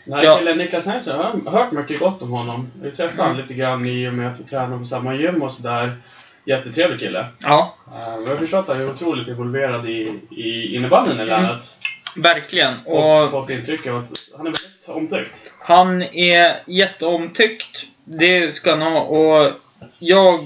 Nej, 0.06 0.26
Ja. 0.26 0.38
killen 0.38 0.58
Niklas 0.58 0.86
Hellström, 0.86 1.42
jag 1.46 1.52
har 1.52 1.64
hört 1.64 1.72
mycket 1.72 2.00
gott 2.00 2.22
om 2.22 2.30
honom. 2.32 2.72
Vi 2.82 2.92
träffade 2.92 3.14
Mm. 3.14 3.26
honom 3.26 3.42
lite 3.42 3.54
grann 3.54 3.86
i 3.86 4.10
och 4.10 4.14
med 4.14 4.34
att 4.34 4.40
vi 4.40 4.44
tränar 4.44 4.78
på 4.80 4.86
samma 4.86 5.16
gym 5.16 5.44
och 5.44 5.52
sådär. 5.52 6.02
Jättetrevlig 6.46 7.00
kille. 7.00 7.26
Ja, 7.40 7.76
Uh, 7.88 8.24
vi 8.26 8.30
har 8.30 8.38
förstått 8.38 8.60
att 8.70 8.78
han 8.78 8.86
är 8.86 8.90
otroligt 8.90 9.28
involverad 9.28 9.90
i, 9.90 10.20
i 10.32 10.76
innebandyn 10.76 11.20
i 11.20 11.26
länet. 11.26 11.76
verkligen. 12.16 12.74
Och, 12.86 13.24
Och 13.24 13.30
fått 13.32 13.50
intryck 13.50 13.88
av 13.88 13.98
att 13.98 14.10
han 14.38 14.48
är 14.48 14.52
väldigt 14.52 14.90
omtyckt. 14.90 15.52
han 15.60 16.02
är 16.04 16.64
jätteomtyckt. 16.68 17.86
Det 18.06 18.52
ska 18.54 18.72
han 18.72 18.82
ha. 18.82 19.02
Och 19.02 19.52
jag 20.00 20.38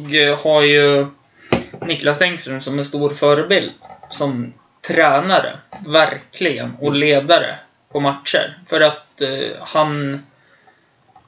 har 0.44 0.62
ju 0.62 1.08
Niklas 1.86 2.22
Engström 2.22 2.62
som 2.62 2.80
en 2.80 2.86
stor 2.86 3.10
förebild. 3.10 3.72
Som 4.10 4.54
tränare, 4.88 5.60
verkligen, 5.86 6.76
och 6.80 6.94
ledare 6.94 7.60
på 7.92 8.00
matcher. 8.00 8.58
För 8.68 8.82
att 8.82 9.22
eh, 9.22 9.62
han... 9.62 10.26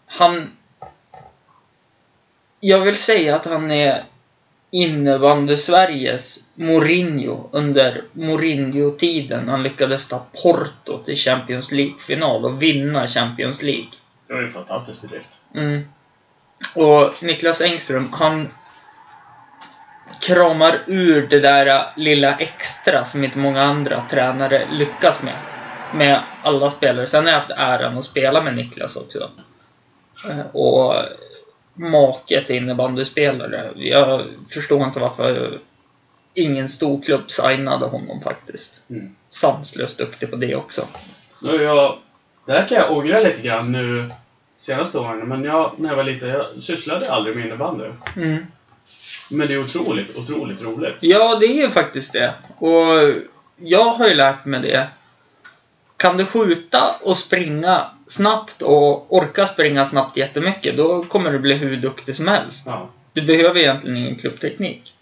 Han... 0.06 0.52
Jag 2.60 2.80
vill 2.80 2.98
säga 2.98 3.36
att 3.36 3.46
han 3.46 3.72
är 3.72 4.04
innebandy-Sveriges 4.72 6.46
Mourinho 6.56 7.50
under 7.52 8.04
Mourinho-tiden. 8.14 9.50
Han 9.50 9.64
lyckades 9.64 10.10
ta 10.10 10.26
Porto 10.44 11.04
till 11.04 11.16
Champions 11.16 11.72
League-final 11.72 12.46
och 12.46 12.64
vinna 12.64 13.08
Champions 13.08 13.62
League. 13.62 13.90
Det 14.28 14.34
var 14.34 14.42
ju 14.42 14.48
en 14.48 14.54
fantastisk 14.54 15.02
bedrift. 15.02 15.40
Mm. 15.56 15.82
Och 16.76 17.24
Niklas 17.24 17.62
Engström, 17.62 18.14
han 18.14 18.50
kramar 20.22 20.80
ur 20.88 21.28
det 21.28 21.40
där 21.40 21.94
lilla 21.98 22.36
extra 22.38 23.06
som 23.06 23.24
inte 23.24 23.38
många 23.38 23.62
andra 23.62 24.04
tränare 24.10 24.68
lyckas 24.72 25.24
med. 25.24 25.34
Med 25.94 26.20
alla 26.42 26.70
spelare. 26.70 27.08
Sen 27.08 27.24
har 27.24 27.32
jag 27.32 27.40
haft 27.40 27.52
äran 27.58 27.98
att 27.98 28.06
spela 28.06 28.42
med 28.42 28.56
Niklas 28.56 28.98
också. 28.98 29.30
Eh, 30.30 30.46
Och 30.54 30.96
make 31.74 32.44
till 32.46 32.56
innebandyspelare. 32.56 33.72
Jag 33.76 34.26
förstår 34.50 34.84
inte 34.84 35.00
varför 35.00 35.60
ingen 36.34 36.70
storklubb 36.70 37.32
signade 37.32 37.86
honom 37.86 38.22
faktiskt. 38.22 38.84
Mm. 38.90 39.16
Sanslöst 39.30 39.98
duktig 39.98 40.32
på 40.32 40.36
det 40.36 40.56
också. 40.56 40.88
Nu 41.42 41.64
jag, 41.64 41.98
det 42.46 42.52
här 42.52 42.68
kan 42.68 42.78
jag 42.78 42.92
ångra 42.92 43.20
lite 43.20 43.42
grann 43.42 43.72
nu 43.72 44.12
senaste 44.58 45.00
åren, 45.00 45.28
men 45.30 45.44
jag, 45.44 45.72
när 45.78 45.90
jag 45.90 45.96
var 45.96 46.04
liten, 46.04 46.30
jag 46.30 46.46
sysslade 46.60 47.12
aldrig 47.12 47.36
med 47.36 47.46
innebandy. 47.46 47.86
Mm. 48.16 48.46
Men 49.32 49.48
det 49.48 49.54
är 49.54 49.58
otroligt, 49.60 50.16
otroligt 50.18 50.62
roligt. 50.62 50.96
Ja, 51.04 51.38
det 51.40 51.46
är 51.46 51.66
ju 51.66 51.70
faktiskt 51.72 52.14
det. 52.14 52.34
Och 52.58 52.86
jag 53.58 53.86
har 53.94 54.08
ju 54.08 54.14
lärt 54.14 54.46
mig 54.46 54.60
det. 54.62 54.88
Kan 55.98 56.18
du 56.18 56.26
skjuta 56.26 56.96
och 57.02 57.18
springa 57.18 57.86
snabbt 58.06 58.62
och 58.62 59.14
orka 59.16 59.46
springa 59.46 59.86
snabbt 59.86 60.18
jättemycket, 60.18 60.78
då 60.78 61.04
kommer 61.04 61.32
du 61.32 61.40
bli 61.40 61.54
hur 61.54 61.78
duktig 61.78 62.16
som 62.16 62.28
helst. 62.28 62.68
Ja, 62.68 62.90
Du 63.14 63.22
behöver 63.22 63.60
egentligen 63.60 63.98
ingen 63.98 64.16
klubbteknik. 64.16 64.94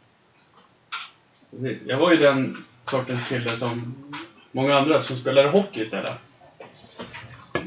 precis. 1.51 1.88
Jag 1.88 1.97
var 1.97 2.12
ju 2.12 2.17
den 2.17 2.63
sortens 2.83 3.27
kille 3.27 3.49
som 3.49 3.95
många 4.51 4.77
andra 4.77 5.01
som 5.01 5.15
spelade 5.17 5.49
hockey 5.49 5.81
istället. 5.81 6.12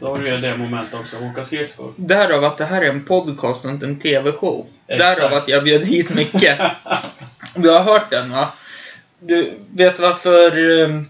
Då 0.00 0.08
har 0.08 0.18
du 0.18 0.28
ju 0.28 0.36
det 0.36 0.56
moment 0.56 0.94
också, 0.94 1.16
åka 1.30 1.44
skridskor. 1.44 1.92
Därav 1.96 2.44
att 2.44 2.58
det 2.58 2.64
här 2.64 2.82
är 2.82 2.88
en 2.90 3.04
podcast 3.04 3.64
och 3.64 3.70
inte 3.70 3.86
en 3.86 3.98
TV-show. 3.98 4.66
Exakt. 4.86 5.18
Därav 5.20 5.34
att 5.34 5.48
jag 5.48 5.64
bjöd 5.64 5.84
hit 5.84 6.14
Micke. 6.14 6.50
Du 7.54 7.70
har 7.70 7.80
hört 7.80 8.10
den 8.10 8.30
va? 8.30 8.52
Du 9.18 9.52
vet 9.74 9.98
varför 9.98 10.58
um, 10.58 11.08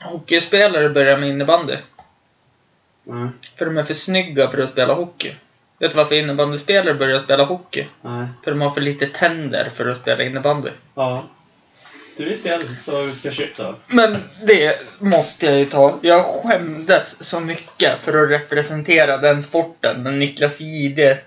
hockeyspelare 0.00 0.88
börjar 0.88 1.18
med 1.18 1.28
innebandy? 1.28 1.76
Nej, 3.04 3.28
För 3.56 3.64
de 3.64 3.78
är 3.78 3.84
för 3.84 3.94
snygga 3.94 4.48
för 4.48 4.58
att 4.62 4.70
spela 4.70 4.94
hockey. 4.94 5.34
Vet 5.78 5.90
du 5.90 5.96
varför 5.96 6.14
innebandyspelare 6.14 6.94
börjar 6.94 7.18
spela 7.18 7.44
hockey? 7.44 7.86
nej. 8.02 8.26
För 8.44 8.50
de 8.50 8.60
har 8.60 8.70
för 8.70 8.80
lite 8.80 9.06
tänder 9.06 9.70
för 9.74 9.88
att 9.90 9.96
spela 9.96 10.22
innebandy. 10.24 10.70
Ja. 10.94 11.24
Till 12.16 12.26
viss 12.26 12.42
del 12.42 12.60
så 12.76 13.12
ska 13.12 13.30
shit 13.30 13.54
så. 13.54 13.74
Men 13.86 14.16
det 14.42 15.00
måste 15.00 15.46
jag 15.46 15.58
ju 15.58 15.64
ta. 15.64 15.98
Jag 16.02 16.24
skämdes 16.24 17.24
så 17.24 17.40
mycket 17.40 18.00
för 18.00 18.22
att 18.22 18.30
representera 18.30 19.16
den 19.16 19.42
sporten 19.42 20.02
när 20.02 20.10
Niklas 20.10 20.60
Jihde 20.60 21.18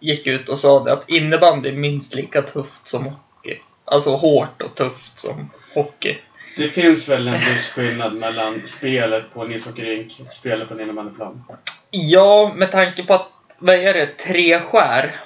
gick 0.00 0.26
ut 0.26 0.48
och 0.48 0.58
sa 0.58 0.84
det 0.84 0.92
att 0.92 1.10
innebandy 1.10 1.68
är 1.68 1.72
minst 1.72 2.14
lika 2.14 2.42
tufft 2.42 2.88
som 2.88 3.04
hockey. 3.04 3.58
Alltså 3.84 4.16
hårt 4.16 4.62
och 4.62 4.74
tufft 4.74 5.20
som 5.20 5.50
hockey. 5.74 6.18
Det 6.56 6.68
finns 6.68 7.08
väl 7.08 7.28
en 7.28 7.34
viss 7.34 7.72
skillnad 7.72 8.14
mellan 8.14 8.66
spelet 8.66 9.34
på 9.34 9.42
en 9.42 9.52
ishockeyrink 9.52 10.20
och 10.26 10.32
spelet 10.32 10.68
på 10.68 10.74
en 10.74 10.80
innebandyplan. 10.80 11.44
Ja, 11.90 12.52
med 12.54 12.72
tanke 12.72 13.02
på 13.02 13.14
att, 13.14 13.28
vad 13.58 13.74
är 13.74 13.94
det, 13.94 14.06
tre 14.06 14.60
skär 14.60 15.16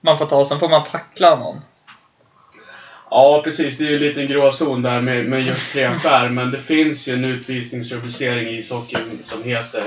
man 0.00 0.18
får 0.18 0.26
ta, 0.26 0.44
sen 0.44 0.58
får 0.58 0.68
man 0.68 0.84
tackla 0.84 1.36
någon. 1.36 1.60
Ja, 3.16 3.40
precis. 3.44 3.78
Det 3.78 3.84
är 3.84 3.88
ju 3.88 3.96
en 3.96 4.02
liten 4.02 4.28
gråzon 4.28 4.82
där 4.82 5.00
med, 5.00 5.24
med 5.24 5.42
just 5.42 5.72
treaffär, 5.72 6.28
men 6.36 6.50
det 6.50 6.58
finns 6.58 7.08
ju 7.08 7.12
en 7.14 7.24
utvisningsrubricering 7.24 8.48
i 8.48 8.56
ishockeyn 8.58 9.18
som 9.22 9.42
heter, 9.42 9.82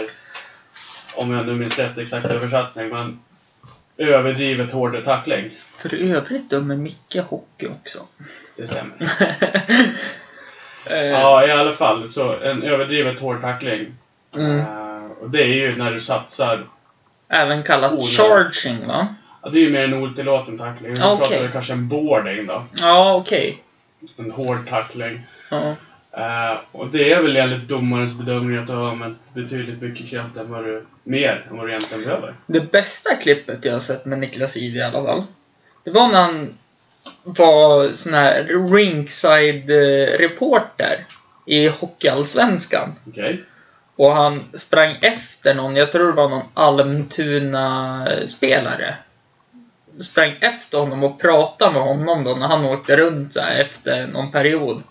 om 1.16 1.32
jag 1.32 1.48
nu 1.48 1.54
minns 1.54 1.80
rätt 1.80 1.98
exakt 1.98 2.26
översättning, 2.26 2.90
men 2.90 3.20
överdrivet 3.98 4.72
hård 4.72 5.04
tackling. 5.06 5.50
För 5.78 5.94
övrigt 5.94 6.50
dömer 6.50 6.76
Micke 6.76 7.18
hockey 7.30 7.68
också. 7.68 8.00
Det 8.56 8.68
stämmer. 8.68 8.96
Eh, 10.90 11.06
Ja, 11.06 11.48
i 11.48 11.52
alla 11.52 11.72
fall. 11.72 12.08
Så 12.08 12.40
en 12.40 12.64
överdrivet 12.64 13.20
hård 13.20 13.42
tackling. 13.42 13.96
mm. 14.36 14.60
Eh, 14.60 15.12
och 15.22 15.30
det 15.30 15.42
är 15.42 15.48
ju 15.48 15.76
när 15.76 15.92
du 15.92 16.00
satsar. 16.00 16.68
Även 17.30 17.64
kallat 17.64 17.92
Onödigt. 17.92 18.18
charging, 18.18 18.88
va? 18.88 19.08
Ja, 19.48 19.52
det 19.52 19.60
är 19.60 19.64
ju 19.64 19.72
mer 19.72 19.84
en 19.84 19.94
otillåten 19.94 20.58
tackling. 20.58 20.94
Nu 20.94 21.00
Okej. 21.04 21.18
pratar 21.18 21.44
vi 21.44 21.50
kanske 21.52 21.74
en 21.74 21.88
boarding 21.88 22.46
då. 22.46 22.64
Ja, 22.82 23.16
okej. 23.16 23.64
En 24.20 24.32
hård 24.32 24.70
tackling. 24.70 25.22
Ja. 25.52 25.76
Eh, 26.12 26.58
och 26.72 26.88
det 26.88 27.14
är 27.14 27.22
väl 27.22 27.38
enligt 27.38 27.68
domarens 27.68 28.18
bedömning 28.18 28.58
att 28.58 28.68
du 28.68 28.74
har 28.74 28.90
använt 28.90 29.34
betydligt 29.34 29.82
mycket 29.82 30.10
kraft 30.10 30.38
än 30.38 30.52
vad 30.52 30.64
du, 30.64 30.86
mer 31.04 31.46
än 31.50 31.58
vad 31.58 31.66
du 31.66 31.70
egentligen 31.70 32.04
behöver. 32.04 32.36
Det 32.48 32.72
bästa 32.72 33.16
klippet 33.16 33.66
jag 33.66 33.74
har 33.74 33.80
sett 33.80 34.06
med 34.06 34.20
Niklas 34.20 34.58
Ide 34.58 34.80
i 34.80 34.84
alla 34.84 35.04
fall. 35.04 35.24
Det 35.84 35.92
var 35.92 36.08
när 36.08 36.22
han 36.22 36.54
var 37.24 37.88
sån 37.88 38.14
här 38.14 38.44
ringside-reporter 38.74 41.06
i 41.46 41.68
Hockeyallsvenskan. 41.68 42.96
Okej? 43.08 43.44
Och 43.96 44.12
han 44.12 44.44
sprang 44.54 44.96
efter 45.02 45.54
någon, 45.54 45.76
jag 45.76 45.92
tror 45.92 46.08
det 46.08 46.14
var 46.14 46.30
någon 46.30 46.46
Almtuna-spelare. 46.54 48.98
Sprang 50.00 50.34
efter 50.40 50.78
honom 50.78 51.04
och 51.04 51.20
pratade 51.20 51.72
med 51.72 51.82
honom 51.82 52.24
då 52.24 52.36
när 52.36 52.48
han 52.48 52.66
åkte 52.66 52.98
runt 52.98 53.34
så 53.34 53.40
här 53.40 53.60
efter 53.60 54.08
någon 54.08 54.32
period. 54.32 54.84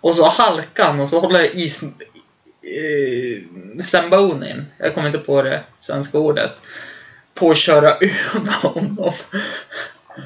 Och 0.00 0.14
så 0.14 0.28
halkade 0.28 0.88
han 0.88 1.00
och 1.00 1.08
så 1.08 1.20
håller 1.20 1.56
is... 1.56 1.82
Eh, 1.82 3.42
Sambonin, 3.80 4.64
jag 4.78 4.94
kommer 4.94 5.06
inte 5.06 5.18
på 5.18 5.42
det 5.42 5.60
svenska 5.78 6.18
ordet, 6.18 6.52
på 7.34 7.50
att 7.50 7.56
köra 7.56 7.94
över 8.34 8.52
honom. 8.62 9.12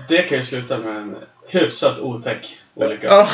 Det 0.09 0.23
kan 0.23 0.39
ju 0.39 0.45
sluta 0.45 0.79
med 0.79 0.97
en 0.97 1.17
hyfsat 1.49 1.99
otäck 1.99 2.59
olycka. 2.75 3.07
Ja, 3.07 3.29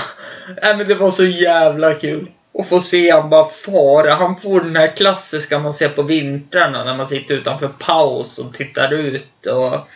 nej, 0.63 0.77
men 0.77 0.87
det 0.87 0.95
var 0.95 1.11
så 1.11 1.25
jävla 1.25 1.95
kul. 1.95 2.31
Att 2.59 2.69
få 2.69 2.81
se 2.81 3.11
han 3.11 3.31
bara 3.31 3.49
fara. 3.49 4.15
Han 4.15 4.37
får 4.37 4.61
den 4.61 4.77
här 4.77 4.97
klassiska 4.97 5.59
man 5.59 5.73
ser 5.73 5.89
på 5.89 6.03
vintrarna 6.03 6.85
när 6.85 6.97
man 6.97 7.07
sitter 7.07 7.35
utanför 7.35 7.69
paus 7.69 8.39
och 8.39 8.55
tittar 8.55 8.93
ut. 8.93 9.47
Och 9.47 9.89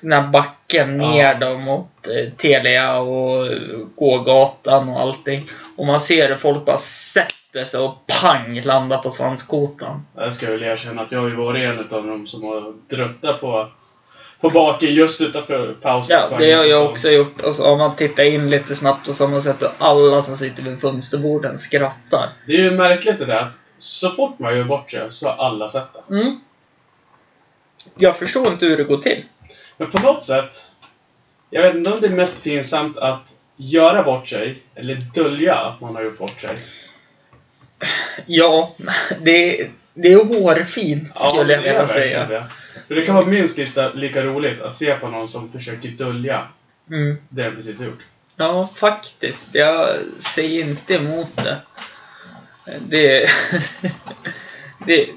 den 0.00 0.12
här 0.12 0.30
backen 0.30 0.98
ner 0.98 1.34
då 1.34 1.58
mot 1.58 2.06
eh, 2.06 2.32
Telia 2.36 2.98
och 2.98 3.48
gågatan 3.96 4.88
och 4.88 5.00
allting. 5.00 5.48
Och 5.76 5.86
man 5.86 6.00
ser 6.00 6.28
hur 6.28 6.36
folk 6.36 6.64
bara 6.64 6.78
sätter 6.78 7.64
sig 7.64 7.80
och 7.80 8.06
pang 8.22 8.60
landar 8.60 8.98
på 8.98 9.10
svanskotan. 9.10 10.06
Jag 10.16 10.32
ska 10.32 10.50
väl 10.50 10.62
erkänna 10.62 11.02
att 11.02 11.12
jag 11.12 11.20
har 11.20 11.28
ju 11.28 11.36
varit 11.36 11.62
en 11.62 11.98
av 11.98 12.06
dem 12.06 12.26
som 12.26 12.42
har 12.42 12.74
druttat 12.88 13.40
på, 13.40 13.68
på 14.40 14.50
baken 14.50 14.94
just 14.94 15.20
utanför 15.20 15.76
pausen. 15.82 16.18
Ja, 16.30 16.38
det 16.38 16.52
har 16.52 16.64
jag 16.64 16.90
också 16.90 17.10
gjort. 17.10 17.40
Och 17.40 17.54
så 17.54 17.68
har 17.68 17.76
man 17.76 17.96
tittat 17.96 18.24
in 18.24 18.50
lite 18.50 18.74
snabbt 18.74 19.08
och 19.08 19.14
så 19.14 19.24
har 19.24 19.30
man 19.30 19.42
sett 19.42 19.62
hur 19.62 19.70
alla 19.78 20.22
som 20.22 20.36
sitter 20.36 20.62
vid 20.62 20.80
fönsterborden 20.80 21.58
skrattar. 21.58 22.28
Det 22.46 22.52
är 22.52 22.58
ju 22.64 22.70
märkligt 22.70 23.18
det 23.18 23.26
där 23.26 23.38
att 23.38 23.56
så 23.78 24.10
fort 24.10 24.38
man 24.38 24.56
gör 24.56 24.64
bort 24.64 24.90
sig 24.90 25.00
så 25.10 25.28
har 25.28 25.46
alla 25.46 25.68
sett 25.68 25.88
det. 25.92 26.14
Mm. 26.14 26.40
Jag 27.96 28.16
förstår 28.16 28.48
inte 28.48 28.66
hur 28.66 28.76
det 28.76 28.84
går 28.84 28.98
till. 28.98 29.24
Men 29.80 29.90
på 29.90 29.98
något 29.98 30.24
sätt, 30.24 30.70
jag 31.50 31.62
vet 31.62 31.74
inte 31.74 31.92
om 31.92 32.00
det 32.00 32.06
är 32.06 32.10
mest 32.10 32.44
pinsamt 32.44 32.98
att 32.98 33.34
göra 33.56 34.02
bort 34.02 34.28
sig, 34.28 34.62
eller 34.74 34.94
dölja 34.94 35.54
att 35.54 35.80
man 35.80 35.94
har 35.94 36.02
gjort 36.02 36.18
bort 36.18 36.40
sig. 36.40 36.58
Ja, 38.26 38.74
det, 39.20 39.70
det 39.94 40.12
är 40.12 40.24
hårfint 40.24 41.18
skulle 41.18 41.44
det 41.44 41.52
jag 41.52 41.62
vilja 41.62 41.86
säga. 41.86 42.26
Det. 42.26 42.44
För 42.88 42.94
det 42.94 43.06
kan 43.06 43.14
vara 43.14 43.26
minst 43.26 43.58
lika, 43.58 43.92
lika 43.92 44.22
roligt 44.22 44.60
att 44.60 44.74
se 44.74 44.94
på 44.94 45.08
någon 45.08 45.28
som 45.28 45.52
försöker 45.52 45.88
dölja 45.88 46.48
Mm. 46.90 47.16
det 47.28 47.42
den 47.42 47.56
precis 47.56 47.78
har 47.78 47.86
gjort. 47.86 48.06
Ja, 48.36 48.68
faktiskt. 48.74 49.54
Jag 49.54 49.98
säger 50.18 50.64
inte 50.64 50.94
emot 50.94 51.36
det. 51.36 51.56
Det, 52.80 53.30
det, 54.86 55.08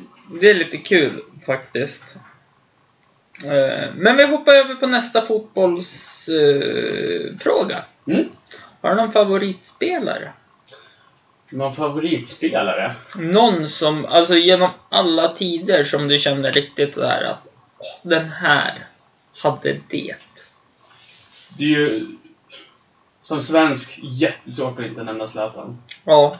det 0.41 0.49
är 0.49 0.54
lite 0.54 0.78
kul 0.78 1.21
faktiskt. 1.45 2.19
Eh, 3.43 3.89
Men 3.95 4.17
vi 4.17 4.25
hoppar 4.27 4.53
över 4.53 4.75
på 4.75 4.88
nästa 4.88 5.21
fotbollsfråga. 5.21 7.86
Mm. 8.07 8.30
Har 8.82 8.89
du 8.89 8.95
någon 8.95 9.11
favoritspelare? 9.11 10.34
Någon 11.51 11.74
favoritspelare? 11.74 12.91
Någon 13.15 13.67
som, 13.67 14.05
alltså 14.05 14.36
genom 14.36 14.70
alla 14.89 15.30
tider 15.30 15.84
som 15.84 16.07
du 16.07 16.17
känner 16.17 16.51
riktigt 16.51 16.95
så 16.95 17.05
här 17.05 17.24
att 17.24 17.39
åh, 17.78 18.09
den 18.09 18.30
här 18.30 18.86
hade 19.36 19.78
det. 19.89 20.15
Det 21.57 21.63
är 21.63 21.67
ju 21.67 22.05
som 23.22 23.41
svensk 23.41 23.99
jättesvårt 24.03 24.80
att 24.80 24.86
inte 24.86 25.03
nämna 25.03 25.28
Zlatan. 25.28 25.78
Ja, 26.05 26.36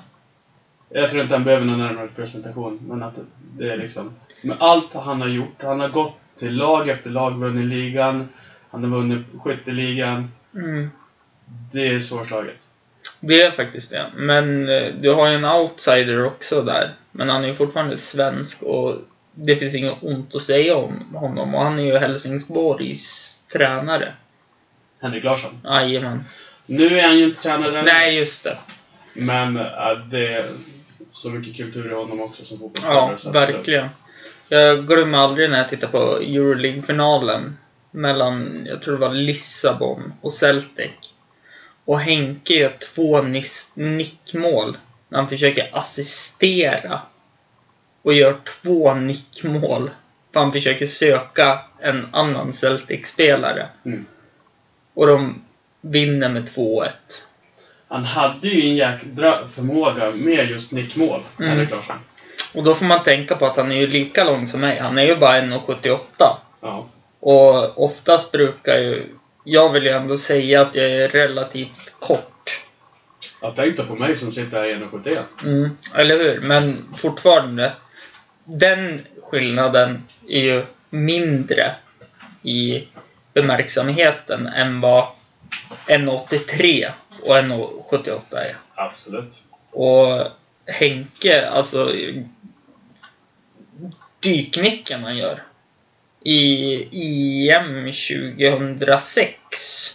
Jag 0.89 1.11
tror 1.11 1.23
inte 1.23 1.36
han 1.36 1.43
behöver 1.43 1.65
någon 1.65 1.80
närmare 1.80 2.07
presentation, 2.07 2.80
men 2.88 3.03
att 3.03 3.13
det 3.57 3.71
är 3.71 3.77
liksom... 3.77 4.13
Med 4.41 4.57
allt 4.59 4.93
han 4.93 5.21
har 5.21 5.27
gjort. 5.27 5.63
Han 5.63 5.80
har 5.80 5.89
gått 5.89 6.13
till 6.39 6.55
lag 6.55 6.89
efter 6.89 7.09
lag, 7.09 7.31
vunnit 7.39 7.65
ligan. 7.69 8.29
Han 8.71 8.84
har 8.84 8.89
vunnit 8.99 9.25
skytteligan. 9.43 10.31
mm, 10.55 10.89
Det 11.71 11.88
är 11.88 11.99
svårslaget. 11.99 12.55
det 13.19 13.41
är 13.41 13.51
faktiskt 13.51 13.91
det. 13.91 14.11
Men 14.15 14.69
eh, 14.69 14.93
du 15.01 15.13
har 15.13 15.27
ju 15.29 15.36
en 15.36 15.45
outsider 15.45 16.25
också 16.25 16.61
där. 16.61 16.93
Men 17.11 17.29
han 17.29 17.43
är 17.43 17.47
ju 17.47 17.53
fortfarande 17.55 17.97
svensk 17.97 18.61
och 18.63 18.95
det 19.36 19.55
finns 19.55 19.75
inget 19.75 19.97
ont 20.01 20.36
att 20.36 20.41
säga 20.41 20.75
om 20.77 21.15
honom. 21.15 21.55
Och 21.55 21.61
han 21.63 21.79
är 21.79 21.84
ju 21.84 21.97
Helsingborgs 21.97 23.36
tränare. 23.53 24.13
Henrik 25.01 25.23
Larsson. 25.23 25.61
Jajamän. 25.63 26.23
Nu 26.65 26.99
är 26.99 27.07
han 27.07 27.17
ju 27.17 27.23
inte 27.23 27.41
tränare 27.41 27.79
än. 27.79 27.86
Nej, 27.86 28.17
just 28.17 28.43
det. 28.43 28.57
Men 29.13 29.57
äh, 29.57 29.63
det 30.09 30.34
är 30.34 30.45
så 31.11 31.29
mycket 31.29 31.57
kultur 31.57 31.91
i 31.91 31.95
honom 31.95 32.21
också 32.21 32.45
som 32.45 32.59
fotbollsspelare. 32.59 33.17
Ja, 33.23 33.31
verkligen. 33.31 33.88
Jag 34.53 34.87
glömmer 34.87 35.17
aldrig 35.17 35.49
när 35.49 35.57
jag 35.57 35.69
tittar 35.69 35.87
på 35.87 36.17
Euroleague-finalen 36.17 37.57
mellan, 37.91 38.65
jag 38.69 38.81
tror 38.81 38.93
det 38.93 39.07
var 39.07 39.13
Lissabon 39.13 40.13
och 40.21 40.33
Celtic. 40.33 40.93
Och 41.85 41.99
Henke 41.99 42.53
gör 42.53 42.71
två 42.95 43.21
nickmål 43.75 44.77
när 45.09 45.19
han 45.19 45.29
försöker 45.29 45.69
assistera. 45.77 47.01
Och 48.01 48.13
gör 48.13 48.37
två 48.61 48.93
nickmål. 48.93 49.89
För 50.33 50.39
han 50.39 50.51
försöker 50.51 50.85
söka 50.85 51.59
en 51.79 52.07
annan 52.11 52.53
Celtic-spelare. 52.53 53.67
Mm. 53.85 54.05
Och 54.93 55.07
de 55.07 55.41
vinner 55.81 56.29
med 56.29 56.43
2-1. 56.43 56.89
Han 57.87 58.03
hade 58.03 58.47
ju 58.47 58.69
en 58.69 58.75
jäkla 58.75 59.47
förmåga 59.47 60.11
med 60.11 60.49
just 60.49 60.71
nickmål, 60.71 61.21
Mm. 61.39 61.51
Henrik 61.51 61.71
Larsson. 61.71 61.95
Och 62.55 62.63
då 62.63 62.75
får 62.75 62.85
man 62.85 63.03
tänka 63.03 63.35
på 63.35 63.45
att 63.45 63.57
han 63.57 63.71
är 63.71 63.75
ju 63.75 63.87
lika 63.87 64.23
lång 64.23 64.47
som 64.47 64.61
mig. 64.61 64.79
Han 64.79 64.97
är 64.97 65.03
ju 65.03 65.15
bara 65.15 65.41
1,78. 65.41 65.99
Ja. 66.61 66.87
Och 67.19 67.83
oftast 67.83 68.31
brukar 68.31 68.77
ju... 68.77 69.15
Jag 69.43 69.69
vill 69.69 69.83
ju 69.83 69.89
ändå 69.89 70.15
säga 70.17 70.61
att 70.61 70.75
jag 70.75 70.85
är 70.85 71.07
relativt 71.09 71.95
kort. 71.99 72.65
Jag 73.41 73.55
tänkte 73.55 73.83
på 73.83 73.95
mig 73.95 74.15
som 74.15 74.31
sitter 74.31 74.57
här 74.57 74.69
i 74.69 74.75
1,71. 74.75 75.17
Mm, 75.43 75.77
eller 75.95 76.17
hur? 76.17 76.41
Men 76.41 76.93
fortfarande. 76.95 77.71
Den 78.43 79.05
skillnaden 79.21 80.03
är 80.27 80.41
ju 80.41 80.63
mindre 80.89 81.75
i 82.43 82.87
bemärksamheten 83.33 84.47
än 84.47 84.81
vad 84.81 85.03
1,83 85.87 86.91
och 87.21 87.35
1,78 87.35 88.19
är. 88.31 88.57
Absolut. 88.75 89.43
Och 89.71 90.27
Henke, 90.68 91.49
alltså 91.49 91.91
dyknicken 94.20 95.03
han 95.03 95.18
gör 95.18 95.43
i 96.26 97.49
EM 97.49 97.86
2006. 97.86 99.38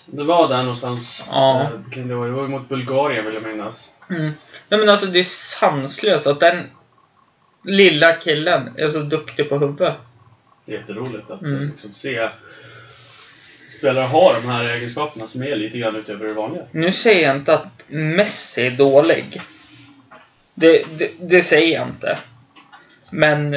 Det 0.06 0.24
var 0.24 0.48
där 0.48 0.58
någonstans. 0.58 1.28
Ja. 1.30 1.60
eh, 1.62 1.68
Det 2.04 2.14
var, 2.14 2.26
det 2.26 2.32
var 2.32 2.48
mot 2.48 2.68
Bulgarien 2.68 3.24
vill 3.24 3.34
jag 3.34 3.42
minnas. 3.42 3.90
Mm. 4.10 4.30
Nej 4.68 4.80
men 4.80 4.88
alltså 4.88 5.06
det 5.06 5.18
är 5.18 5.22
sanslöst 5.22 6.26
att 6.26 6.40
den 6.40 6.70
lilla 7.64 8.12
killen 8.12 8.70
är 8.76 8.88
så 8.88 8.98
duktig 8.98 9.48
på 9.48 9.58
huvudet. 9.58 9.94
Det 10.66 10.74
är 10.74 10.78
jätteroligt 10.78 11.30
att 11.30 11.42
Mm. 11.42 11.68
liksom, 11.70 11.92
se 11.92 12.28
spelare 13.68 14.04
ha 14.04 14.32
de 14.32 14.48
här 14.48 14.64
egenskaperna 14.76 15.26
som 15.26 15.42
är 15.42 15.56
lite 15.56 15.78
grann 15.78 15.96
utöver 15.96 16.26
det 16.26 16.32
vanliga. 16.34 16.62
Nu 16.72 16.92
säger 16.92 17.28
jag 17.28 17.36
inte 17.36 17.54
att 17.54 17.84
Messi 17.88 18.66
är 18.66 18.70
dålig. 18.70 19.40
Det, 20.60 20.98
det, 20.98 21.10
det 21.20 21.42
säger 21.42 21.78
jag 21.78 21.88
inte. 21.88 22.18
Men 23.12 23.56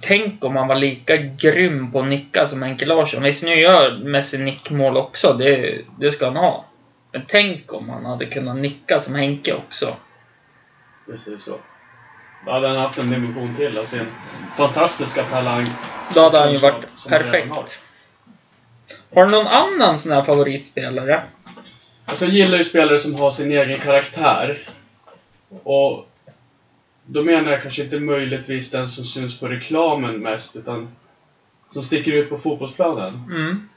tänk 0.00 0.44
om 0.44 0.56
han 0.56 0.68
var 0.68 0.74
lika 0.74 1.16
grym 1.16 1.92
på 1.92 2.00
att 2.00 2.06
nicka 2.06 2.46
som 2.46 2.62
Henke 2.62 2.86
Larsson. 2.86 3.22
Visst, 3.22 3.44
nu 3.44 3.54
gör 3.54 3.98
Messi 3.98 4.38
nickmål 4.38 4.96
också. 4.96 5.32
Det, 5.32 5.80
det 6.00 6.10
ska 6.10 6.26
han 6.26 6.36
ha. 6.36 6.64
Men 7.12 7.22
tänk 7.26 7.72
om 7.72 7.88
han 7.88 8.04
hade 8.04 8.26
kunnat 8.26 8.56
nicka 8.56 9.00
som 9.00 9.14
Henke 9.14 9.54
också. 9.54 9.96
Det 11.06 11.18
så. 11.38 11.56
Då 12.46 12.52
hade 12.52 12.68
han 12.68 12.76
haft 12.76 12.98
en 12.98 13.10
dimension 13.10 13.54
till 13.56 13.78
av 13.78 13.84
sin 13.84 14.06
fantastiska 14.56 15.22
talang. 15.22 15.66
Då 16.14 16.22
hade 16.22 16.38
han 16.38 16.52
ju 16.52 16.58
varit 16.58 16.86
har. 17.04 17.10
perfekt. 17.10 17.84
Har 19.14 19.24
du 19.24 19.30
någon 19.30 19.46
annan 19.46 19.98
sån 19.98 20.12
här 20.12 20.22
favoritspelare? 20.22 21.22
Alltså 22.06 22.24
jag 22.24 22.34
gillar 22.34 22.58
ju 22.58 22.64
spelare 22.64 22.98
som 22.98 23.14
har 23.14 23.30
sin 23.30 23.52
egen 23.52 23.78
karaktär. 23.78 24.58
Och 25.62 26.08
då 27.06 27.22
menar 27.22 27.52
jag 27.52 27.62
kanske 27.62 27.84
inte 27.84 28.00
möjligtvis 28.00 28.70
den 28.70 28.88
som 28.88 29.04
syns 29.04 29.40
på 29.40 29.48
reklamen 29.48 30.18
mest, 30.18 30.56
utan 30.56 30.88
som 31.68 31.82
sticker 31.82 32.12
ut 32.12 32.28
på 32.28 32.38
fotbollsplanen. 32.38 33.10
Mm. 33.30 33.68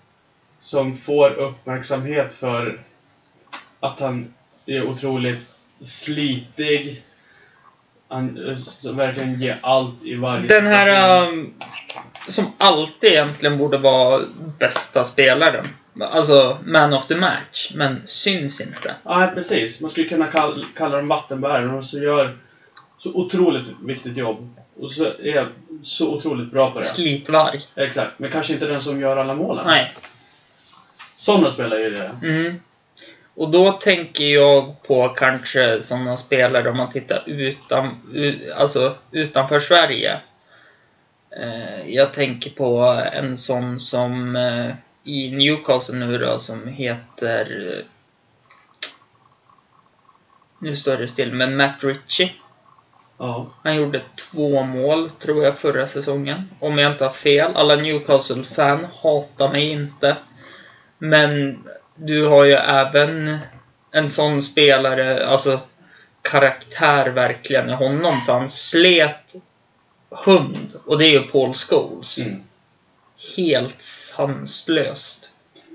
Som 0.59 0.95
får 0.95 1.29
uppmärksamhet 1.29 2.33
för 2.33 2.83
att 3.79 3.99
han 3.99 4.33
är 4.65 4.87
otroligt 4.87 5.49
slitig. 5.81 7.03
Han 8.07 8.37
eh, 8.37 8.93
verkligen 8.93 9.41
ger 9.41 9.59
allt 9.61 10.03
i 10.03 10.15
varje 10.15 10.47
Den 10.47 10.65
här 10.65 11.27
um, 11.27 11.53
som 12.27 12.45
alltid 12.57 13.11
egentligen 13.11 13.57
borde 13.57 13.77
vara 13.77 14.21
bästa 14.59 15.03
spelaren. 15.03 15.65
Alltså 15.99 16.57
man 16.65 16.93
of 16.93 17.07
the 17.07 17.15
match, 17.15 17.71
men 17.75 18.01
syns 18.05 18.61
inte. 18.61 18.95
Ja, 19.03 19.31
precis. 19.35 19.81
Man 19.81 19.91
skulle 19.91 20.07
kunna 20.07 20.27
kall, 20.27 20.65
kalla 20.75 20.97
dem 20.97 21.07
vattenbärare 21.07 21.77
och 21.77 21.85
så 21.85 21.99
gör 21.99 22.37
så 22.97 23.13
otroligt 23.13 23.75
viktigt 23.83 24.17
jobb. 24.17 24.55
Och 24.79 24.91
så 24.91 25.03
är 25.05 25.51
så 25.81 26.13
otroligt 26.13 26.51
bra 26.51 26.71
på 26.71 26.79
det. 26.79 26.85
Slitvarg. 26.85 27.61
Exakt. 27.75 28.11
Men 28.19 28.31
kanske 28.31 28.53
inte 28.53 28.67
den 28.67 28.81
som 28.81 29.01
gör 29.01 29.17
alla 29.17 29.33
målen. 29.33 29.65
Nej. 29.67 29.93
Sådana 31.17 31.49
spelare 31.49 31.85
är 31.85 31.91
det. 31.91 32.27
Mm. 32.27 32.59
Och 33.35 33.51
då 33.51 33.71
tänker 33.71 34.25
jag 34.25 34.83
på 34.83 35.09
kanske 35.09 35.81
sådana 35.81 36.17
spelare 36.17 36.69
om 36.69 36.77
man 36.77 36.91
tittar 36.91 37.23
utan, 37.25 37.89
alltså 38.55 38.95
utanför 39.11 39.59
Sverige. 39.59 40.19
Eh, 41.41 41.87
jag 41.87 42.13
tänker 42.13 42.49
på 42.49 42.79
en 43.13 43.37
sån 43.37 43.79
som 43.79 44.35
eh, 44.35 44.75
i 45.03 45.31
Newcastle 45.31 45.95
nu 46.05 46.17
då 46.17 46.37
som 46.37 46.67
heter... 46.67 47.73
eh, 47.79 47.85
Nu 50.59 50.75
står 50.75 50.97
det 50.97 51.07
still, 51.07 51.33
men 51.33 51.57
Matt 51.57 51.83
Ritchie. 51.83 52.31
Ja. 53.17 53.47
Han 53.63 53.75
gjorde 53.75 54.01
två 54.31 54.63
mål, 54.63 55.09
tror 55.09 55.43
jag, 55.43 55.57
förra 55.57 55.87
säsongen. 55.87 56.49
Om 56.59 56.77
jag 56.77 56.91
inte 56.91 57.03
har 57.03 57.11
fel. 57.11 57.51
Alla 57.55 57.75
Newcastle-fan 57.75 58.87
hatar 59.01 59.51
mig 59.51 59.69
inte. 59.71 60.17
Men 60.97 61.63
du 61.95 62.25
har 62.27 62.43
ju 62.43 62.53
även 62.53 63.37
en 63.91 64.09
sån 64.09 64.41
spelare, 64.41 65.27
alltså 65.27 65.59
karaktär 66.21 67.09
verkligen 67.09 67.69
i 67.69 67.73
honom. 67.73 68.21
För 68.21 68.33
han 68.33 68.49
slet 68.49 69.33
hund. 70.09 70.79
Och 70.85 70.97
det 70.97 71.05
är 71.05 71.11
ju 71.21 71.27
Paul 71.27 71.53
Scholes. 71.53 72.17
Mm. 72.17 72.43
Helt 73.37 73.81
sanslöst. 73.81 75.29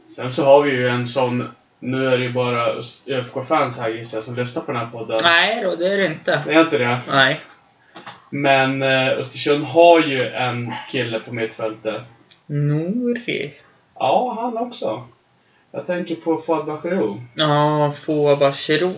Sen 0.09 0.31
så 0.31 0.45
har 0.45 0.63
vi 0.63 0.71
ju 0.71 0.89
en 0.89 1.07
sån... 1.07 1.49
Nu 1.79 2.09
är 2.09 2.19
det 2.19 2.25
ju 2.25 2.33
bara 2.33 2.83
ÖFK-fans 3.07 3.79
här 3.79 3.89
gissar 3.89 4.17
jag 4.17 4.25
som 4.25 4.37
lyssnar 4.37 4.63
på 4.63 4.73
den 4.73 4.81
här 4.81 4.91
podden. 4.93 5.21
Nej 5.23 5.63
då, 5.63 5.75
det 5.75 5.93
är 5.93 5.99
det 5.99 6.07
inte. 6.07 6.43
Det 6.47 6.55
är 6.55 6.61
inte 6.61 6.79
det. 6.79 6.99
Nej. 7.09 7.41
Men 8.31 8.83
eh, 8.83 9.09
Östersund 9.09 9.65
har 9.65 10.01
ju 10.01 10.29
en 10.29 10.73
kille 10.91 11.21
på 11.21 11.35
mittfältet. 11.35 12.03
Nouri. 12.47 13.55
Ja, 13.95 14.39
han 14.41 14.57
också. 14.67 15.05
Jag 15.71 15.87
tänker 15.87 16.15
på 16.15 16.37
Fouad 16.37 16.67
Bachirou. 16.67 17.21
Ja, 17.35 17.93
Fouba 17.97 18.53
Chirou. 18.53 18.93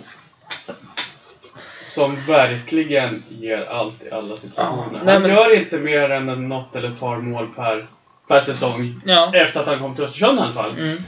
Som 1.83 2.17
verkligen 2.27 3.23
ger 3.29 3.65
allt 3.71 4.03
i 4.03 4.11
alla 4.11 4.37
situationer. 4.37 5.01
Ja, 5.07 5.13
han 5.13 5.25
gör 5.25 5.57
inte 5.57 5.79
mer 5.79 6.11
än 6.11 6.49
något 6.49 6.77
eller 6.77 6.89
ett 6.89 7.01
par 7.01 7.17
mål 7.17 7.49
per, 7.57 7.87
per 8.29 8.41
säsong. 8.41 9.01
Ja. 9.07 9.33
Efter 9.35 9.61
att 9.61 9.67
han 9.67 9.79
kom 9.79 9.95
till 9.95 10.05
Östersund 10.05 10.39
i 10.39 10.43
alla 10.43 10.53
fall. 10.53 10.71
Mm. 10.79 11.03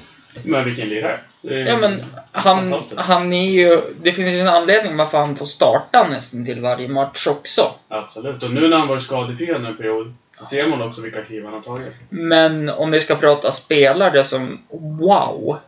Men 0.44 0.64
vilken 0.64 0.88
lirare. 0.88 1.18
Ja 1.42 1.78
men 1.78 2.04
han, 2.32 2.74
han 2.96 3.32
är 3.32 3.50
ju... 3.50 3.80
Det 4.02 4.12
finns 4.12 4.34
ju 4.34 4.40
en 4.40 4.48
anledning 4.48 4.96
varför 4.96 5.18
han 5.18 5.36
får 5.36 5.46
starta 5.46 6.08
nästan 6.08 6.44
till 6.44 6.60
varje 6.60 6.88
match 6.88 7.26
också. 7.26 7.74
Absolut. 7.88 8.42
Och 8.42 8.50
nu 8.50 8.68
när 8.68 8.76
han 8.76 8.88
varit 8.88 9.02
skadefri 9.02 9.52
under 9.52 9.70
en 9.70 9.76
period 9.76 10.14
så 10.36 10.44
ser 10.44 10.66
man 10.66 10.82
också 10.82 11.00
vilka 11.00 11.24
kliv 11.24 11.44
han 11.44 11.54
har 11.54 11.60
tagit. 11.60 11.94
Men 12.10 12.68
om 12.68 12.90
vi 12.90 13.00
ska 13.00 13.14
prata 13.14 13.52
spelare 13.52 14.24
som 14.24 14.58
wow. 14.98 15.58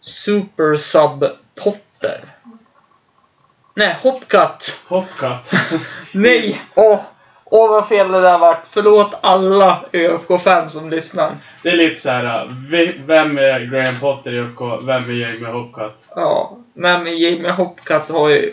Super 0.00 0.76
Sub 0.76 1.24
Potter. 1.64 2.24
Nej, 3.74 3.96
Hopcut. 4.02 4.84
Hopcut. 4.88 5.52
Nej! 6.12 6.60
Åh, 6.74 7.00
åh 7.50 7.70
vad 7.70 7.88
fel 7.88 8.12
det 8.12 8.20
där 8.20 8.38
vart. 8.38 8.66
Förlåt 8.70 9.18
alla 9.20 9.84
ÖFK-fans 9.92 10.72
som 10.72 10.90
lyssnar. 10.90 11.36
det 11.62 11.68
är 11.70 11.76
lite 11.76 12.00
så 12.00 12.10
här. 12.10 12.48
vi- 12.70 13.00
Vem 13.06 13.38
är 13.38 13.60
Graham 13.60 14.00
Potter 14.00 14.32
i 14.34 14.36
UFK? 14.38 14.76
Vem 14.82 15.02
är 15.02 15.12
Jamie 15.12 15.50
Hopcut? 15.50 16.04
Ja, 16.14 16.58
men 16.74 17.18
Jamie 17.18 17.50
Hopcut 17.50 18.10
har 18.10 18.28
ju... 18.28 18.50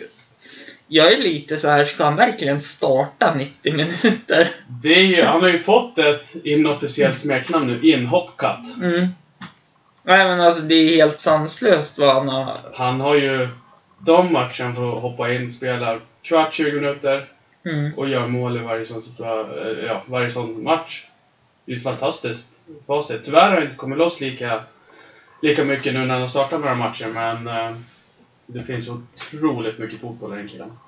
Jag 0.86 1.12
är 1.12 1.16
lite 1.18 1.58
så 1.58 1.68
här, 1.68 1.84
ska 1.84 2.04
han 2.04 2.16
verkligen 2.16 2.60
starta 2.60 3.34
90 3.34 3.72
minuter? 3.74 4.48
Det 4.68 4.94
är 4.94 5.02
ju, 5.02 5.22
han 5.22 5.40
har 5.40 5.48
ju 5.48 5.58
fått 5.58 5.98
ett 5.98 6.34
inofficiellt 6.44 7.18
smeknamn 7.18 7.66
nu. 7.66 7.80
In-Hopcut. 7.92 8.76
Mm. 8.82 9.06
Nej 10.06 10.28
men 10.28 10.40
alltså 10.40 10.62
det 10.62 10.74
är 10.74 10.96
helt 10.96 11.20
sanslöst 11.20 11.98
vad 11.98 12.14
han 12.14 12.28
har... 12.28 12.60
Han 12.74 13.00
har 13.00 13.14
ju 13.14 13.48
de 13.98 14.32
matcherna 14.32 14.74
får 14.74 15.00
hoppa 15.00 15.32
in, 15.32 15.50
spelar 15.50 16.00
kvart, 16.22 16.52
20 16.52 16.72
minuter 16.72 17.26
Mm. 17.66 17.94
och 17.94 18.08
gör 18.08 18.28
mål 18.28 18.56
i 18.56 18.60
varje 18.60 18.86
sån, 18.86 19.02
eh, 19.18 19.84
ja, 19.86 20.02
varje 20.06 20.30
sån 20.30 20.62
match. 20.62 21.06
Det 21.64 21.72
är 21.72 21.76
ju 21.76 21.78
ett 21.78 21.84
fantastiskt 21.84 22.52
facit. 22.86 23.24
Tyvärr 23.24 23.40
har 23.40 23.50
han 23.50 23.62
inte 23.62 23.76
kommit 23.76 23.98
loss 23.98 24.20
lika, 24.20 24.62
lika 25.42 25.64
mycket 25.64 25.94
nu 25.94 26.00
när 26.00 26.12
han 26.12 26.20
har 26.20 26.28
startat 26.28 26.60
några 26.60 26.74
matcher, 26.74 27.06
men 27.06 27.46
eh, 27.46 27.76
det 28.46 28.62
finns 28.62 28.88
otroligt 28.88 29.78
mycket 29.78 30.00
fotboll 30.00 30.32
i 30.32 30.36
den 30.36 30.48
killen. 30.48 30.78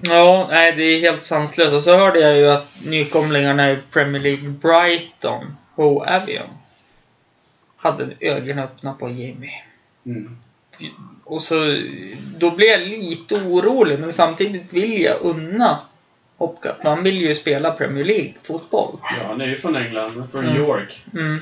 Ja, 0.00 0.46
nej, 0.50 0.72
det 0.76 0.82
är 0.82 1.00
helt 1.00 1.24
sanslöst. 1.24 1.74
Och 1.74 1.82
så 1.82 1.96
hörde 1.96 2.20
jag 2.20 2.36
ju 2.36 2.48
att 2.48 2.80
nykomlingarna 2.84 3.72
i 3.72 3.78
Premier 3.92 4.22
League, 4.22 4.48
Brighton 4.48 5.56
och 5.74 6.08
Avion, 6.08 6.48
hade 7.76 8.16
ögonen 8.20 8.64
öppna 8.64 8.92
på 8.92 9.08
Jamie. 9.08 9.64
Mm. 10.06 10.38
Och 11.24 11.42
så, 11.42 11.82
då 12.38 12.50
blev 12.50 12.68
jag 12.68 12.80
lite 12.80 13.34
orolig, 13.34 13.98
men 13.98 14.12
samtidigt 14.12 14.72
vill 14.72 15.02
jag 15.02 15.16
unna 15.20 15.78
Hopcup. 16.36 16.76
Han 16.82 17.02
vill 17.02 17.20
ju 17.20 17.34
spela 17.34 17.70
Premier 17.70 18.04
League-fotboll. 18.04 18.98
Ja, 19.02 19.26
han 19.28 19.40
är 19.40 19.46
ju 19.46 19.58
från 19.58 19.76
England, 19.76 20.30
från 20.32 20.44
Mm. 20.44 20.56
York. 20.56 21.02
Mm. 21.12 21.40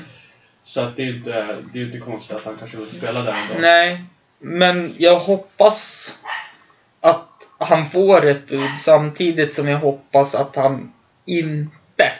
Så 0.63 0.81
att 0.81 0.95
det 0.95 1.01
är 1.01 1.05
ju 1.05 1.15
inte, 1.15 1.31
det 1.73 1.79
är 1.79 1.81
ju 1.81 1.85
inte 1.85 1.99
konstigt 1.99 2.35
att 2.35 2.45
han 2.45 2.55
kanske 2.59 2.77
vill 2.77 2.87
spela 2.87 3.21
där 3.21 3.31
ändå. 3.31 3.61
Nej, 3.61 4.03
men 4.39 4.93
jag 4.97 5.19
hoppas 5.19 6.11
att 7.01 7.49
han 7.57 7.85
får 7.85 8.25
ett 8.25 8.47
bud 8.47 8.69
samtidigt 8.77 9.53
som 9.53 9.67
jag 9.67 9.79
hoppas 9.79 10.35
att 10.35 10.55
han 10.55 10.93
inte 11.25 12.11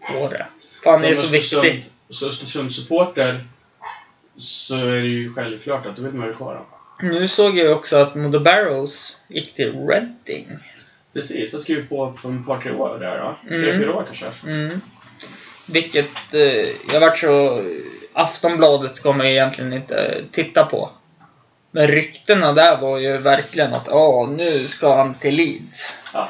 får 0.00 0.28
det. 0.30 0.46
För 0.82 0.90
han 0.90 1.04
är 1.04 1.14
så 1.14 1.30
viktig. 1.30 1.90
Som 2.10 2.28
Östersund-supporter 2.28 3.46
så 4.36 4.76
är 4.76 4.86
det 4.86 5.00
ju 5.06 5.32
självklart 5.34 5.86
att 5.86 5.96
då 5.96 6.02
vill 6.02 6.12
man 6.12 6.26
ju 6.26 6.32
ha 6.32 6.46
honom. 6.46 6.64
Nu 7.02 7.28
såg 7.28 7.58
jag 7.58 7.76
också 7.76 7.96
att 7.96 8.14
Modo 8.14 8.40
Barrows 8.40 9.20
gick 9.28 9.54
till 9.54 9.86
Reading. 9.88 10.46
Precis, 11.12 11.52
jag 11.52 11.62
skrev 11.62 11.88
på 11.88 12.12
för 12.16 12.40
ett 12.40 12.46
par, 12.46 12.60
tre 12.60 12.72
år 12.72 12.98
där 12.98 13.18
va? 13.20 13.36
Tre, 13.48 13.56
Mm. 13.56 13.78
fyra 13.78 13.94
år 13.94 14.04
kanske. 14.12 14.48
Mm. 14.50 14.80
Vilket 15.68 16.34
eh, 16.34 16.66
jag 16.92 17.00
vart 17.00 17.18
så... 17.18 17.62
Aftonbladet 18.12 18.96
ska 18.96 19.12
man 19.12 19.26
egentligen 19.26 19.72
inte 19.72 20.24
titta 20.32 20.64
på. 20.64 20.90
Men 21.70 21.86
ryktena 21.88 22.52
där 22.52 22.80
var 22.80 22.98
ju 22.98 23.16
verkligen 23.18 23.74
att 23.74 23.86
ja, 23.90 24.28
nu 24.36 24.66
ska 24.68 24.96
han 24.96 25.14
till 25.14 25.34
Leeds. 25.34 26.02
Ja. 26.14 26.28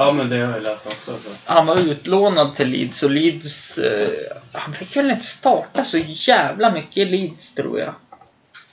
Ja, 0.00 0.12
men 0.12 0.30
det 0.30 0.36
har 0.36 0.52
jag 0.52 0.62
läst 0.62 0.86
också. 0.86 1.12
Så. 1.12 1.30
Han 1.44 1.66
var 1.66 1.78
utlånad 1.78 2.54
till 2.54 2.68
Leeds 2.68 3.02
och 3.02 3.10
Leeds... 3.10 3.78
Eh, 3.78 4.08
han 4.52 4.72
fick 4.72 4.96
väl 4.96 5.10
inte 5.10 5.24
starta 5.24 5.84
så 5.84 5.98
jävla 6.06 6.70
mycket 6.70 6.96
i 6.96 7.04
Leeds 7.04 7.54
tror 7.54 7.78
jag. 7.78 7.94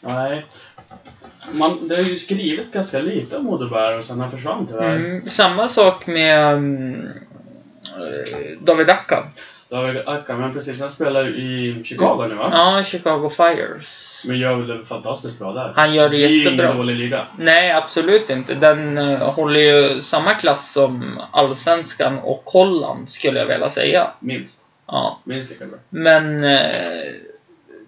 Nej. 0.02 0.46
Man, 1.52 1.88
det 1.88 1.96
har 1.96 2.04
ju 2.04 2.18
skrivits 2.18 2.72
ganska 2.72 3.00
lite 3.00 3.38
om 3.38 3.46
Modo 3.46 3.96
och 3.98 4.04
sen 4.04 4.20
han 4.20 4.32
försvann 4.32 4.68
tyvärr. 4.68 4.96
Mm, 4.96 5.30
samma 5.30 5.68
sak 5.68 6.08
med 6.08 6.54
eh, 6.54 6.60
David 8.60 8.90
Ackan. 8.90 9.24
David 9.70 10.02
Acka, 10.06 10.36
men 10.38 10.54
precis, 10.54 10.82
han 10.82 10.90
spelar 10.90 11.28
i 11.28 11.82
Chicago 11.86 12.28
nu 12.30 12.36
va? 12.36 12.50
Ja, 12.54 12.84
Chicago 12.84 13.30
Fires. 13.30 14.24
Men 14.28 14.40
gör 14.40 14.56
väl 14.56 14.68
det 14.68 14.86
fantastiskt 14.86 15.40
bra 15.40 15.52
där. 15.52 15.74
Han 15.76 15.94
gör 15.94 16.10
det 16.10 16.18
Det 16.18 16.24
är 16.26 16.30
ju 16.30 16.44
jättebra. 16.44 16.66
ingen 16.66 16.78
dålig 16.78 16.96
liga. 16.96 17.28
Nej, 17.40 17.72
absolut 17.72 18.30
inte. 18.30 18.56
Den 18.56 18.98
eh, 18.98 19.20
håller 19.34 19.60
ju 19.60 20.02
samma 20.02 20.34
klass 20.34 20.74
som 20.74 21.22
Allsvenskan 21.32 22.20
och 22.20 22.44
Holland, 22.46 23.10
skulle 23.10 23.40
jag 23.40 23.46
vilja 23.46 23.70
säga. 23.70 24.12
Minst. 24.20 24.60
Ja. 24.88 25.20
Minst 25.24 25.50
lika 25.50 25.66
bra. 25.66 25.78
Men 25.90 26.44
eh, 26.44 26.60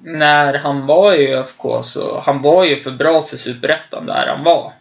när 0.02 0.54
han 0.54 0.86
var 0.86 1.14
i 1.14 1.34
ÖFK 1.34 1.62
så, 1.84 2.20
han 2.26 2.40
var 2.42 2.64
ju 2.66 2.76
för 2.80 2.92
bra 2.92 3.22
för 3.22 3.38
Superettan 3.38 4.06
där 4.06 4.28
han 4.28 4.44
var. 4.44 4.74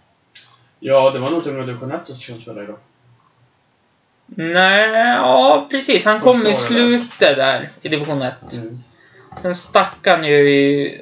Ja, 0.81 1.11
det 1.11 1.19
var 1.19 1.31
nog 1.31 1.43
till 1.43 1.53
och 1.53 1.59
med 1.59 1.67
division 1.67 1.93
1 1.93 2.07
som 2.07 2.37
spelade 2.37 2.67
då. 2.67 2.79
Nej, 4.37 4.91
ja 5.17 5.67
precis. 5.71 6.05
Han 6.05 6.21
kom 6.21 6.47
i 6.47 6.55
slutet 6.55 7.37
där 7.37 7.69
i 7.83 7.89
division 7.89 8.23
1. 8.23 8.35
Mm. 8.53 8.79
Sen 9.43 9.55
stack 9.55 9.97
han 10.07 10.25
ju 10.25 10.51
i, 10.51 11.01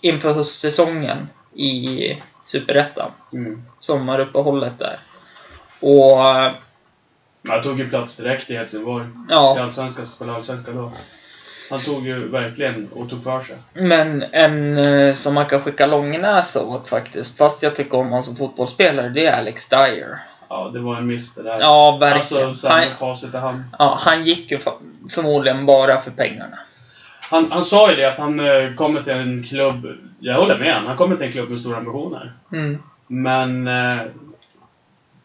inför 0.00 0.34
höstsäsongen 0.34 1.28
i 1.54 2.16
Superettan. 2.44 3.10
Mm. 3.32 3.62
Sommaruppehållet 3.80 4.78
där. 4.78 4.98
Och 5.80 6.28
eh, 6.28 6.52
han 7.48 7.62
tog 7.62 7.78
ju 7.78 7.88
plats 7.88 8.16
direkt 8.16 8.50
i 8.50 8.56
Helsingborg. 8.56 9.04
I 9.04 9.08
ja, 9.28 9.60
Allsvenskan, 9.60 10.06
som 10.06 10.14
spelade 10.14 10.36
Allsvenskan 10.36 10.76
då. 10.76 10.92
Han 11.70 11.78
tog 11.78 12.06
ju 12.06 12.28
verkligen 12.28 12.88
och 12.92 13.10
tog 13.10 13.24
för 13.24 13.40
sig. 13.40 13.56
men 13.72 14.22
en 14.32 14.78
eh, 14.78 15.12
som 15.12 15.34
man 15.34 15.46
kan 15.46 15.62
skicka 15.62 15.86
långnäsa 15.86 16.64
åt 16.64 16.88
faktiskt, 16.88 17.38
fast 17.38 17.62
jag 17.62 17.76
tycker 17.76 17.98
om 17.98 18.06
honom 18.06 18.22
som 18.22 18.36
fotbollsspelare, 18.36 19.08
det 19.08 19.26
är 19.26 19.36
Alex 19.38 19.68
Dyer. 19.68 20.18
Ja, 20.48 20.70
det 20.74 20.80
var 20.80 20.96
en 20.96 21.06
miss 21.06 21.34
det 21.34 21.42
där. 21.42 21.60
Ja, 21.60 21.98
verkligen. 22.00 22.46
Alltså, 22.46 22.68
han, 22.68 22.82
facit 22.98 23.30
ja, 23.78 23.98
han 24.00 24.24
gick 24.24 24.50
ju 24.50 24.58
förmodligen 25.10 25.66
bara 25.66 25.98
för 25.98 26.10
pengarna. 26.10 26.58
han. 27.30 27.46
Han 27.50 27.64
sa 27.64 27.90
ju 27.90 27.96
det 27.96 28.04
att 28.04 28.18
han 28.18 28.40
eh, 28.40 28.74
kommer 28.74 29.02
till 29.02 29.12
en 29.12 29.42
klubb, 29.42 29.86
jag 30.20 30.34
håller 30.34 30.58
med 30.58 30.74
han, 30.74 30.86
han 30.86 30.96
kommer 30.96 31.16
till 31.16 31.26
en 31.26 31.32
klubb 31.32 31.48
med 31.48 31.58
stora 31.58 31.76
ambitioner. 31.76 32.32
Mm. 32.52 32.78
Men 33.06 33.68
eh, 33.68 34.04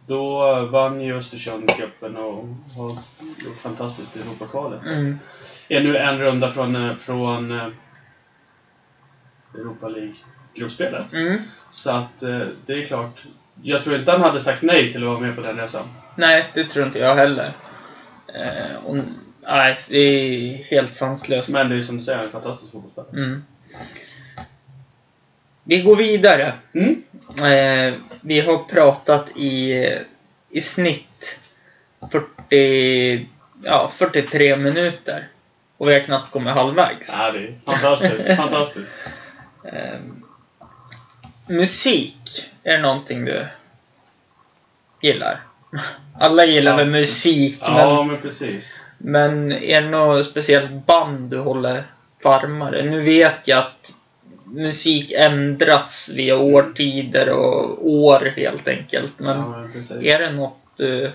då 0.09 0.55
vann 0.65 1.01
ju 1.01 1.17
Östersund 1.17 1.69
cupen 1.69 2.17
och 2.17 2.45
har 2.77 2.89
gjort 3.45 3.57
fantastiskt 3.61 4.17
i 4.17 4.21
Europakvalet. 4.21 4.87
Mm. 4.87 5.19
Är 5.67 5.83
nu 5.83 5.97
en 5.97 6.19
runda 6.19 6.51
från, 6.51 6.75
eh, 6.75 6.95
från 6.95 7.51
eh, 7.51 7.67
Europa 9.53 9.87
League-gruppspelet. 9.87 11.13
Mm. 11.13 11.41
Så 11.69 11.91
att 11.91 12.23
eh, 12.23 12.41
det 12.65 12.73
är 12.73 12.85
klart. 12.85 13.25
Jag 13.63 13.83
tror 13.83 13.95
inte 13.95 14.11
han 14.11 14.21
hade 14.21 14.41
sagt 14.41 14.61
nej 14.61 14.93
till 14.93 15.03
att 15.03 15.09
vara 15.09 15.19
med 15.19 15.35
på 15.35 15.41
den 15.41 15.57
resan. 15.57 15.83
Nej, 16.15 16.45
det 16.53 16.63
tror 16.63 16.85
inte 16.85 16.99
jag 16.99 17.15
heller. 17.15 17.51
Eh, 18.35 18.85
och, 18.85 18.97
nej, 19.47 19.77
det 19.87 19.97
är 19.97 20.63
helt 20.63 20.95
sanslöst. 20.95 21.49
Men 21.49 21.69
det 21.69 21.75
är 21.75 21.81
som 21.81 21.97
du 21.97 22.03
säger, 22.03 22.17
han 22.17 22.23
är 22.23 22.27
en 22.27 22.33
fantastisk 22.33 22.71
fotbollsspelare. 22.71 23.25
Mm. 23.25 23.43
Vi 25.63 25.81
går 25.81 25.95
vidare. 25.95 26.53
Mm. 26.73 27.03
Eh, 27.29 27.93
vi 28.21 28.39
har 28.39 28.57
pratat 28.57 29.29
i, 29.35 29.85
i 30.49 30.61
snitt 30.61 31.39
40, 32.11 33.27
ja, 33.63 33.89
43 33.93 34.55
minuter. 34.55 35.27
Och 35.77 35.89
vi 35.89 35.93
har 35.93 35.99
knappt 35.99 36.31
kommit 36.31 36.53
halvvägs. 36.53 37.15
Ja, 37.19 37.31
det 37.31 37.39
är 37.39 37.59
fantastiskt. 37.65 38.27
fantastiskt. 38.37 38.99
Eh, 39.63 39.99
musik, 41.47 42.18
är 42.63 42.71
det 42.77 42.81
någonting 42.81 43.25
du 43.25 43.45
gillar? 45.01 45.41
Alla 46.19 46.45
gillar 46.45 46.71
Ja. 46.71 46.77
väl 46.77 46.87
musik, 46.87 47.59
Ja, 47.61 48.03
men, 48.03 48.17
precis. 48.21 48.83
men 48.97 49.51
är 49.51 49.81
det 49.81 49.89
något 49.89 50.25
speciellt 50.25 50.71
band 50.85 51.29
du 51.29 51.39
håller 51.39 51.83
varmare? 52.23 52.83
Nu 52.83 53.01
vet 53.01 53.47
jag 53.47 53.59
att 53.59 53.93
musik 54.45 55.11
ändrats 55.11 56.13
via 56.15 56.37
årtider 56.37 57.29
och 57.29 57.89
år 57.89 58.33
helt 58.35 58.67
enkelt. 58.67 59.13
Men 59.17 59.37
ja, 59.37 59.67
men 59.73 60.05
är 60.05 60.19
det 60.19 60.31
något 60.31 60.57
du... 60.77 61.11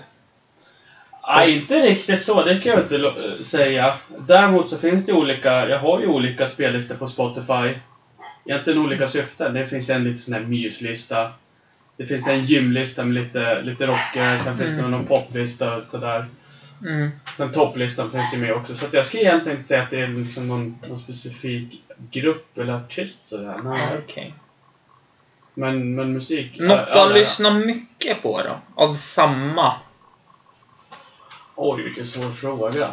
Nej, 1.27 1.55
inte 1.55 1.81
riktigt 1.81 2.21
så. 2.21 2.43
Det 2.43 2.59
kan 2.59 2.71
jag 2.71 2.81
inte 2.81 3.43
säga. 3.43 3.93
Däremot 4.07 4.69
så 4.69 4.77
finns 4.77 5.05
det 5.05 5.13
olika... 5.13 5.69
Jag 5.69 5.79
har 5.79 5.99
ju 5.99 6.07
olika 6.07 6.47
spellistor 6.47 6.95
på 6.95 7.07
Spotify. 7.07 7.79
Egentligen 8.45 8.79
olika 8.79 9.07
syften. 9.07 9.53
Det 9.53 9.67
finns 9.67 9.89
en 9.89 10.03
lite 10.03 10.17
sån 10.17 10.33
här 10.33 10.41
myslista. 10.41 11.31
Det 11.97 12.05
finns 12.05 12.27
en 12.27 12.45
gymlista 12.45 13.03
med 13.05 13.13
lite, 13.13 13.61
lite 13.61 13.87
rockare. 13.87 14.39
Sen 14.39 14.57
finns 14.57 14.71
det 14.71 14.79
Mm. 14.79 14.91
någon 14.91 15.05
poplista 15.05 15.75
och 15.75 15.83
sådär. 15.83 16.25
Mm, 16.81 17.11
Sen 17.37 17.51
topplistan 17.51 18.11
finns 18.11 18.33
ju 18.33 18.37
med 18.37 18.53
också. 18.53 18.75
Så 18.75 18.85
jag 18.91 19.05
ska 19.05 19.17
egentligen 19.17 19.57
inte 19.57 19.67
säga 19.67 19.83
att 19.83 19.89
det 19.89 19.99
är 20.01 20.07
liksom 20.07 20.47
någon, 20.47 20.77
någon 20.87 20.97
specifik 20.97 21.83
grupp 22.11 22.57
eller 22.57 22.73
artist 22.73 23.23
sådär. 23.25 23.59
Nej. 23.63 23.97
okej. 24.03 24.33
Men, 25.53 25.95
men 25.95 26.13
musik... 26.13 26.59
Något 26.59 26.93
du 26.93 26.99
har 26.99 27.13
lyssnat 27.13 27.65
mycket 27.65 28.21
på 28.21 28.41
då? 28.43 28.83
Av 28.83 28.93
samma? 28.93 29.73
Oj, 31.55 31.81
vilken 31.83 32.05
svår 32.05 32.31
fråga. 32.31 32.87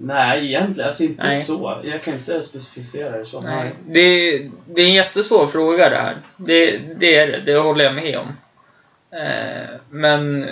Nej, 0.00 0.46
egentligen. 0.46 0.86
Alltså 0.86 1.02
inte 1.02 1.26
Nej. 1.26 1.42
så. 1.42 1.80
Jag 1.84 2.02
kan 2.02 2.14
inte 2.14 2.42
specificera 2.42 3.18
det 3.18 3.24
så. 3.24 3.40
Nej. 3.40 3.72
Det, 3.86 4.38
det 4.66 4.82
är 4.82 4.86
en 4.86 4.94
jättesvår 4.94 5.46
fråga 5.46 5.88
det 5.90 5.96
här. 5.96 6.16
Det, 6.36 6.78
det 6.78 7.16
är 7.16 7.26
det, 7.26 7.40
det 7.40 7.58
håller 7.58 7.84
jag 7.84 7.94
med 7.94 8.18
om. 8.18 8.28
Eh, 9.18 9.68
men 9.90 10.48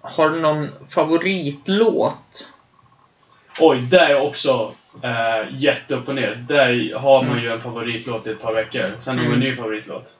har 0.00 0.30
du 0.30 0.40
någon 0.40 0.68
favoritlåt? 0.88 2.52
Oj, 3.60 3.80
där 3.90 4.08
är 4.08 4.22
också 4.22 4.72
eh, 5.02 5.46
jätte 5.54 5.94
upp 5.94 6.08
och 6.08 6.14
ner. 6.14 6.44
Där 6.48 6.98
har 6.98 7.22
man 7.22 7.38
ju 7.38 7.52
en 7.52 7.60
favoritlåt 7.60 8.26
i 8.26 8.30
ett 8.30 8.42
par 8.42 8.54
veckor. 8.54 8.96
Sen 9.00 9.18
har 9.18 9.24
man 9.24 9.34
en 9.34 9.38
Mm. 9.42 9.50
ny 9.50 9.56
favoritlåt. 9.56 10.12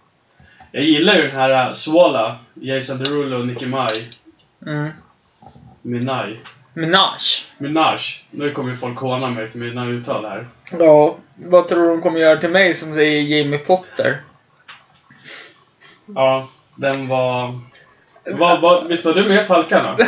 Jag 0.73 0.85
gillar 0.85 1.15
ju 1.17 1.23
den 1.23 1.31
här 1.37 1.69
uh, 1.69 1.73
Swalla, 1.73 2.37
Jason 2.55 2.99
Derulo 2.99 3.39
och 3.39 3.47
Nicki 3.47 3.67
Maj. 3.67 4.09
Mm. 4.67 4.89
Minaj. 5.83 6.41
Minaj? 6.75 7.21
Minaj. 7.59 7.99
Nu 8.31 8.49
kommer 8.49 8.71
ju 8.71 8.77
folk 8.77 8.99
håna 8.99 9.31
mig 9.31 9.49
för 9.49 9.59
mina 9.59 9.87
uttal 9.87 10.25
här. 10.25 10.49
Ja, 10.79 11.17
vad 11.37 11.69
tror 11.69 11.83
du 11.83 11.89
de 11.89 12.01
kommer 12.01 12.21
göra 12.21 12.41
till 12.41 12.51
mig 12.51 12.75
som 12.75 12.95
säger 12.95 13.23
Jamie 13.23 13.59
Potter? 13.59 14.21
Ja, 16.07 16.49
den 16.77 17.09
var... 17.09 17.61
Vad, 18.25 18.61
vad, 18.61 18.89
visst 18.89 19.05
var 19.05 19.13
du 19.13 19.29
med 19.29 19.47
Falkarna? 19.47 19.97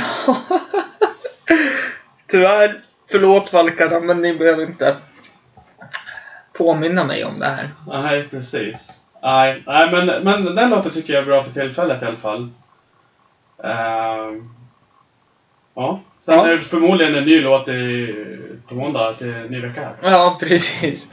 Tyvärr 2.27 2.81
Förlåt 3.11 3.53
Valkarna, 3.53 4.01
men 4.01 4.23
ni 4.23 4.39
behöver 4.39 4.63
inte 4.63 4.97
påminna 6.53 7.05
mig 7.05 7.25
om 7.25 7.39
det 7.39 7.47
här. 7.47 7.71
Nej, 7.87 8.29
precis. 8.29 9.01
Nej, 9.23 9.63
nej 9.67 9.91
men, 9.91 10.23
men 10.23 10.55
den 10.55 10.71
låten 10.71 10.93
tycker 10.93 11.13
jag 11.13 11.23
är 11.23 11.27
bra 11.27 11.43
för 11.43 11.53
tillfället 11.53 12.03
i 12.03 12.07
alla 12.07 12.17
fall. 12.17 12.51
Ehm, 13.65 14.55
ja. 15.75 16.01
Sen 16.23 16.35
Ja. 16.35 16.47
är 16.49 16.53
det 16.53 16.61
förmodligen 16.61 17.15
en 17.15 17.25
ny 17.25 17.41
låt 17.41 17.69
i, 17.69 18.15
på 18.69 18.75
måndag 18.75 19.13
till 19.13 19.33
ny 19.33 19.61
vecka 19.61 19.81
här. 19.81 20.11
Ja, 20.11 20.37
precis. 20.41 21.09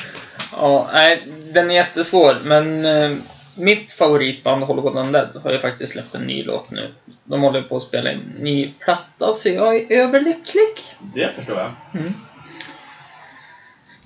Ja, 0.58 0.90
nej, 0.94 1.24
den 1.54 1.72
är 1.72 1.76
jättesvår, 1.76 2.36
men 2.44 2.86
eh, 2.86 3.18
mitt 3.58 3.92
favoritband 3.92 4.64
Hollywood 4.64 4.98
Undead 4.98 5.42
har 5.44 5.52
ju 5.52 5.60
faktiskt 5.60 5.94
släppt 5.94 6.16
en 6.16 6.22
ny 6.22 6.44
låt 6.44 6.72
nu. 6.72 6.94
De 7.24 7.42
håller 7.42 7.62
på 7.62 7.76
att 7.78 7.84
spela 7.84 8.10
en 8.12 8.20
ny 8.40 8.74
platta, 8.80 9.34
så 9.34 9.50
jag 9.50 9.76
är 9.76 9.92
överlycklig. 9.92 10.68
Det 11.14 11.32
förstår 11.36 11.58
jag. 11.58 11.72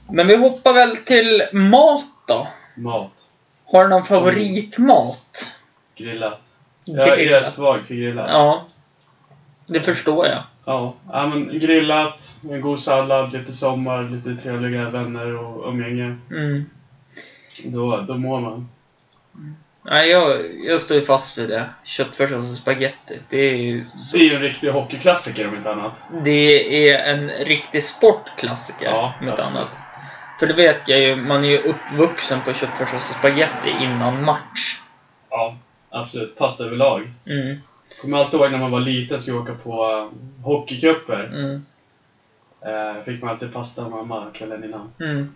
Men 0.10 0.28
vi 0.28 0.36
hoppar 0.36 0.74
väl 0.74 0.98
till 0.98 1.44
mat 1.52 2.06
då. 2.28 2.48
Mat. 2.76 3.30
Har 3.66 3.84
du 3.84 3.90
någon 3.90 4.04
favoritmat? 4.04 5.58
Grillat. 5.98 6.48
Jag 6.86 7.08
är 7.08 7.16
Grillat. 7.18 7.52
svag 7.52 7.88
för 7.88 7.96
grillat. 7.96 8.30
Ja. 8.32 8.66
Det 9.68 9.82
förstår 9.82 10.26
jag. 10.28 10.44
Ja, 10.66 10.94
ja 11.12 11.28
men 11.28 11.60
grillat, 11.60 12.40
en 12.52 12.62
god 12.62 12.80
sallad, 12.80 13.34
lite 13.34 13.54
sommar, 13.54 14.04
lite 14.04 14.44
trevliga 14.44 14.90
vänner 14.90 15.36
och 15.36 15.70
umgänge. 15.70 16.18
Mm. 16.32 16.66
Då, 17.66 18.02
då 18.02 18.18
mår 18.18 18.42
man. 18.42 18.70
Nej, 19.90 20.10
jag, 20.10 20.38
jag 20.66 20.80
står 20.80 20.98
ju 20.98 21.04
fast 21.04 21.38
vid 21.38 21.50
det. 21.50 21.70
Köttfärssås 21.84 22.52
och 22.52 22.58
spagetti. 22.58 23.20
Det 23.30 23.38
är, 23.38 23.84
Det 24.14 24.20
är 24.20 24.24
ju 24.24 24.36
en 24.36 24.42
riktig 24.42 24.70
hockeyklassiker 24.70 25.48
om 25.48 25.56
inte 25.56 25.72
annat. 25.72 26.04
det 26.24 26.90
är 26.90 27.14
en 27.14 27.30
riktig 27.30 27.84
sportklassiker, 27.84 28.86
Ja, 28.86 29.14
om 29.22 29.30
inte 29.30 29.44
annat. 29.44 29.84
För 30.40 30.48
det 30.48 30.54
vet 30.54 30.88
jag 30.88 31.00
ju, 31.00 31.16
man 31.16 31.44
är 31.46 31.50
ju 31.50 31.58
uppvuxen 31.58 32.42
på 32.42 32.54
köttfärssås 32.54 33.10
och 33.10 33.16
spagetti 33.16 33.70
innan 33.82 34.24
match. 34.24 34.80
Ja, 35.30 35.58
absolut. 35.90 36.38
Pasta 36.38 36.64
överlag. 36.64 37.12
Mm, 37.26 37.62
Kommer 38.02 38.18
alltid 38.18 38.40
ihåg 38.40 38.52
när 38.52 38.58
man 38.58 38.72
var 38.72 38.80
liten 38.80 39.20
skulle 39.20 39.38
åka 39.38 39.54
på 39.54 39.86
uh, 39.86 40.44
hockeycuper. 40.44 41.24
mm, 41.24 41.62
Eh, 42.66 43.04
fick 43.04 43.22
man 43.22 43.30
alltid 43.32 43.54
pasta 43.54 43.84
av 43.84 43.92
mamma 43.92 44.32
kvällen 44.34 44.64
innan. 44.64 44.92
mm. 45.00 45.30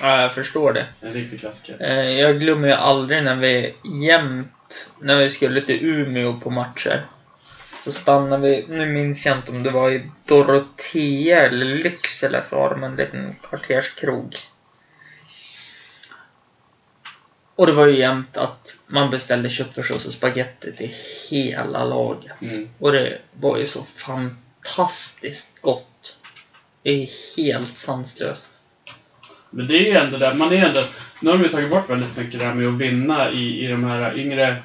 Ja, 0.00 0.20
jag 0.22 0.32
förstår 0.32 0.72
det. 0.72 0.86
En 1.00 1.12
riktig 1.12 1.40
klassiker. 1.40 1.76
Eh, 1.80 2.20
Jag 2.20 2.40
glömmer 2.40 2.68
ju 2.68 2.74
aldrig 2.74 3.22
när 3.22 3.34
vi 3.34 3.70
jämt, 4.06 4.90
när 5.00 5.16
vi 5.22 5.30
skulle 5.30 5.60
till 5.60 5.84
Umeå 5.84 6.34
på 6.34 6.50
matcher. 6.50 7.02
Så 7.84 7.92
stannade 7.92 8.42
vi, 8.42 8.64
nu 8.68 8.86
minns 8.86 9.26
jag 9.26 9.36
inte 9.36 9.50
om 9.52 9.62
det 9.62 9.70
var 9.70 9.90
i 9.90 10.02
Dorotea 10.24 11.40
eller 11.40 11.66
Lycksele, 11.66 12.42
så 12.42 12.56
har 12.56 12.68
de 12.68 12.84
en 12.84 12.96
liten 12.96 13.34
kvarterskrog. 13.42 14.34
Och 17.56 17.66
det 17.66 17.72
var 17.72 17.86
ju 17.86 17.98
jämt 17.98 18.36
att 18.36 18.82
man 18.86 19.10
beställde 19.10 19.48
köttfärssås 19.48 20.06
och 20.06 20.12
spagetti 20.12 20.72
till 20.72 20.92
hela 21.30 21.84
laget. 21.84 22.52
Mm. 22.54 22.68
Och 22.78 22.92
det 22.92 23.18
var 23.40 23.58
ju 23.58 23.66
så 23.66 23.84
fantastiskt 23.84 25.60
gott. 25.60 26.18
Det 26.82 26.90
är 26.90 27.36
helt 27.36 27.76
sanslöst. 27.76 28.60
Men 29.50 29.68
det 29.68 29.74
är 29.74 29.82
ju 29.82 29.96
ändå 29.96 30.18
där, 30.18 30.34
man 30.34 30.52
är 30.52 30.66
ändå... 30.66 30.84
Nu 31.20 31.30
har 31.30 31.36
de 31.38 31.44
ju 31.44 31.50
tagit 31.50 31.70
bort 31.70 31.90
väldigt 31.90 32.16
mycket 32.16 32.40
det 32.40 32.46
här 32.46 32.54
med 32.54 32.68
att 32.68 32.74
vinna 32.74 33.30
i, 33.30 33.64
i 33.64 33.68
de 33.68 33.84
här 33.84 34.18
yngre 34.18 34.56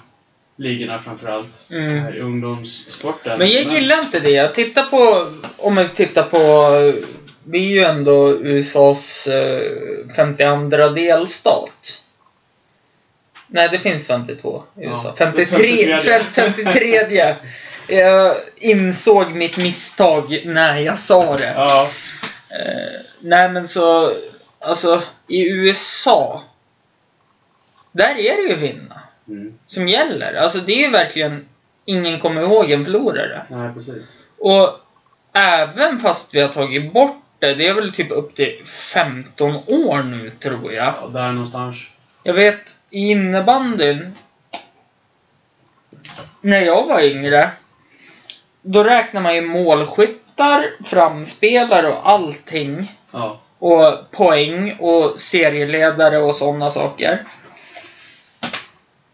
ligorna 0.56 1.00
framförallt. 1.00 1.66
Mm. 1.70 2.00
Här 2.00 2.16
I 2.16 2.20
ungdomssporten. 2.20 3.38
Men 3.38 3.52
jag 3.52 3.64
gillar 3.64 4.00
inte 4.00 4.20
det. 4.20 4.30
Jag 4.30 4.54
tittar 4.54 4.84
på, 4.84 5.28
om 5.58 5.76
man 5.76 5.90
tittar 5.90 6.24
på, 6.24 6.40
vi 7.44 7.66
är 7.66 7.72
ju 7.72 7.84
ändå 7.84 8.32
USAs 8.32 9.28
eh, 9.28 9.62
52 10.16 10.90
delstat. 10.90 12.02
Nej, 13.52 13.70
det 13.72 13.80
finns 13.80 14.08
52 14.08 14.64
i 14.76 14.84
Ja, 14.84 14.90
USA. 14.90 15.16
53, 15.18 16.00
53. 16.02 16.20
53. 16.34 17.36
Jag 17.88 18.36
insåg 18.56 19.32
mitt 19.32 19.58
misstag 19.58 20.42
när 20.46 20.78
jag 20.78 21.00
sa 21.00 21.38
det. 21.38 21.54
Ja, 21.56 21.90
Eh, 22.52 23.02
nej, 23.22 23.50
men 23.50 23.68
så, 23.68 24.12
alltså 24.60 25.04
i 25.28 25.52
USA, 25.52 26.44
där 27.92 28.20
är 28.20 28.38
det 28.38 28.50
ju 28.50 28.56
vinna 28.56 29.02
mm. 29.28 29.54
som 29.68 29.88
gäller. 29.88 30.34
Alltså 30.34 30.60
det 30.60 30.74
är 30.74 30.86
ju 30.86 30.92
verkligen, 30.92 31.48
ingen 31.86 32.20
kommer 32.20 32.42
ihåg 32.42 32.72
en 32.72 32.86
förlorare. 32.86 33.42
nej 33.50 33.74
precis. 33.74 34.18
Och 34.38 34.80
även 35.34 36.00
fast 36.00 36.36
vi 36.36 36.42
har 36.42 36.50
tagit 36.50 36.94
bort 36.94 37.24
det, 37.40 37.54
det 37.56 37.68
är 37.68 37.74
väl 37.74 37.94
typ 37.94 38.12
upp 38.12 38.36
till 38.36 38.62
15 38.94 39.56
år 39.56 40.04
nu 40.04 40.32
tror 40.40 40.74
jag. 40.74 40.94
Ja, 41.02 41.10
där 41.14 41.32
någonstans. 41.32 41.78
Jag 42.24 42.34
vet 42.34 42.72
i 42.90 43.12
innebandyn, 43.12 44.16
när 46.42 46.62
jag 46.62 46.88
var 46.88 47.02
yngre, 47.02 47.52
då 48.62 48.84
räknar 48.84 49.22
man 49.22 49.36
ju 49.36 49.42
målskyttar, 49.42 50.72
framspelare 50.84 51.88
och 51.88 52.10
allting. 52.10 52.96
Ja. 53.14 53.40
Och 53.60 54.12
poäng 54.12 54.76
och 54.80 55.20
serieledare 55.20 56.18
och 56.18 56.36
sådana 56.36 56.70
saker. 56.70 57.26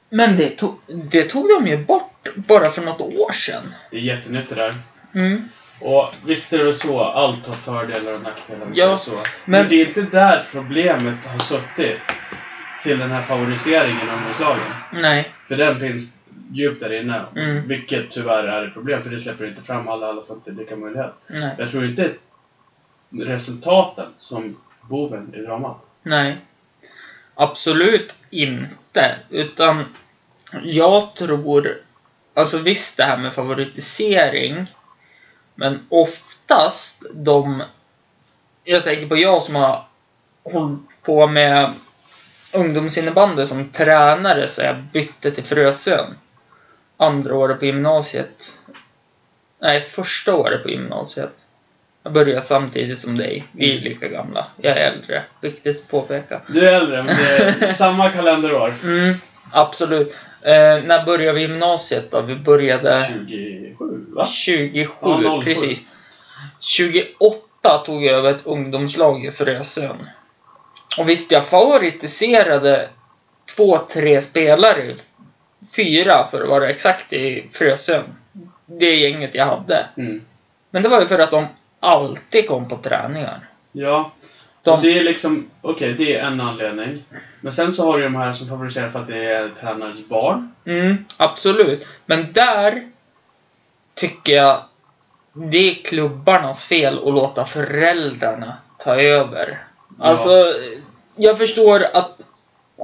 Men 0.09 0.35
det 0.37 0.49
tog, 0.49 0.79
det 1.11 1.23
tog 1.23 1.47
de 1.49 1.67
ju 1.67 1.77
bort 1.77 2.27
bara 2.35 2.69
för 2.69 2.81
något 2.81 3.01
år 3.01 3.31
sedan. 3.31 3.73
Det 3.91 3.97
är 3.97 4.01
jättenytt 4.01 4.49
det 4.49 4.55
där. 4.55 4.73
Mm. 5.15 5.49
Och 5.81 6.13
visst 6.25 6.53
är 6.53 6.63
det 6.63 6.73
så, 6.73 7.03
allt 7.03 7.47
har 7.47 7.55
fördelar 7.55 8.13
och 8.13 8.21
nackdelar. 8.21 8.67
Ja, 8.73 8.97
så. 8.97 9.11
Men, 9.11 9.21
men- 9.45 9.69
det 9.69 9.75
är 9.75 9.87
inte 9.87 10.01
där 10.01 10.47
problemet 10.51 11.25
har 11.25 11.39
suttit. 11.39 11.97
Till 12.85 12.99
den 12.99 13.11
här 13.11 13.21
favoriseringen 13.21 14.09
av 14.09 14.17
ungdomslagen. 14.17 14.63
Nej. 14.91 15.31
För 15.47 15.57
den 15.57 15.79
finns 15.79 16.15
djupt 16.51 16.79
där 16.79 16.93
inne. 16.93 17.25
Mm. 17.35 17.67
Vilket 17.67 18.11
tyvärr 18.11 18.43
är 18.43 18.67
ett 18.67 18.73
problem, 18.73 19.03
för 19.03 19.09
det 19.09 19.19
släpper 19.19 19.47
inte 19.47 19.61
fram 19.61 19.87
alla 19.87 20.07
alla 20.07 20.21
inte 20.29 20.51
lika 20.51 20.75
möjlighet. 20.75 21.13
Nej. 21.27 21.55
Jag 21.57 21.71
tror 21.71 21.85
inte 21.85 22.13
resultaten 23.11 24.05
som 24.17 24.57
boven 24.81 25.33
i 25.35 25.41
dramat. 25.41 25.77
Nej. 26.03 26.37
Absolut 27.35 28.15
inte. 28.29 29.15
Utan 29.29 29.85
jag 30.63 31.15
tror... 31.15 31.77
Alltså 32.33 32.57
visst 32.59 32.97
det 32.97 33.03
här 33.03 33.17
med 33.17 33.33
favoritisering. 33.33 34.65
Men 35.55 35.87
oftast 35.89 37.05
de... 37.13 37.63
Jag 38.63 38.83
tänker 38.83 39.07
på 39.07 39.17
jag 39.17 39.43
som 39.43 39.55
har 39.55 39.85
hållit 40.43 41.03
på 41.03 41.27
med 41.27 41.73
ungdomsinnebandy 42.55 43.45
som 43.45 43.69
tränare 43.69 44.47
så 44.47 44.61
jag 44.61 44.75
bytte 44.93 45.31
till 45.31 45.43
Frösön. 45.43 46.15
Andra 46.97 47.35
året 47.35 47.59
på 47.59 47.65
gymnasiet. 47.65 48.59
Nej, 49.61 49.81
första 49.81 50.35
året 50.35 50.63
på 50.63 50.69
gymnasiet. 50.69 51.33
Jag 52.03 52.13
började 52.13 52.41
samtidigt 52.41 52.99
som 52.99 53.17
dig. 53.17 53.43
Vi 53.51 53.77
är 53.77 53.81
lika 53.81 54.07
gamla. 54.07 54.47
Jag 54.61 54.77
är 54.77 54.91
äldre. 54.91 55.23
Viktigt 55.41 55.77
att 55.77 55.87
påpeka. 55.87 56.41
Du 56.47 56.69
är 56.69 56.73
äldre, 56.73 57.03
men 57.03 57.15
det 57.15 57.65
är 57.65 57.67
samma 57.73 58.09
kalenderår. 58.09 58.73
Mm, 58.83 59.15
absolut. 59.51 60.17
Eh, 60.41 60.51
när 60.83 61.05
började 61.05 61.33
vi 61.33 61.41
gymnasiet 61.41 62.11
då? 62.11 62.21
Vi 62.21 62.35
började 62.35 63.05
27, 63.27 64.05
va? 64.15 64.25
27, 64.25 64.91
Ja, 65.01 65.39
07. 65.41 65.45
precis. 65.45 65.81
28 66.59 67.77
tog 67.85 68.03
jag 68.05 68.15
över 68.17 68.29
ett 68.31 68.45
ungdomslag 68.45 69.25
i 69.25 69.31
Frösön. 69.31 70.09
Och 70.97 71.09
visst, 71.09 71.31
jag 71.31 71.45
favoritiserade 71.45 72.89
två, 73.55 73.77
tre 73.77 74.21
spelare. 74.21 74.95
Fyra 75.75 76.23
för 76.23 76.41
att 76.41 76.49
vara 76.49 76.69
exakt 76.69 77.13
i 77.13 77.47
Frösön. 77.51 78.03
Det 78.65 78.95
gänget 78.95 79.35
jag 79.35 79.45
hade. 79.45 79.85
Mm. 79.97 80.21
Men 80.69 80.83
det 80.83 80.89
var 80.89 81.01
ju 81.01 81.07
för 81.07 81.19
att 81.19 81.31
de 81.31 81.47
alltid 81.79 82.47
kom 82.47 82.67
på 82.69 82.77
träningar. 82.77 83.39
Ja. 83.71 84.11
De- 84.63 84.81
det 84.81 84.97
är 84.99 85.03
liksom, 85.03 85.49
okej, 85.61 85.93
det 85.93 86.15
är 86.15 86.25
en 86.25 86.41
anledning. 86.41 87.03
Men 87.41 87.51
sen 87.53 87.73
så 87.73 87.91
har 87.91 87.97
du 87.97 88.03
de 88.03 88.15
här 88.15 88.33
som 88.33 88.47
favoriserar 88.47 88.89
för 88.89 88.99
att 88.99 89.07
det 89.07 89.25
är 89.25 89.49
tränarens 89.49 90.07
barn. 90.09 90.51
Mm, 90.65 91.05
absolut. 91.17 91.87
Men 92.05 92.33
där 92.33 92.89
tycker 93.95 94.33
jag 94.35 94.63
det 95.33 95.57
är 95.69 95.83
klubbarnas 95.83 96.65
fel 96.65 96.97
att 96.97 97.13
låta 97.13 97.45
föräldrarna 97.45 98.57
ta 98.79 98.95
över. 98.95 99.59
Alltså, 99.99 100.53
jag 101.15 101.37
förstår 101.37 101.83
att 101.93 102.25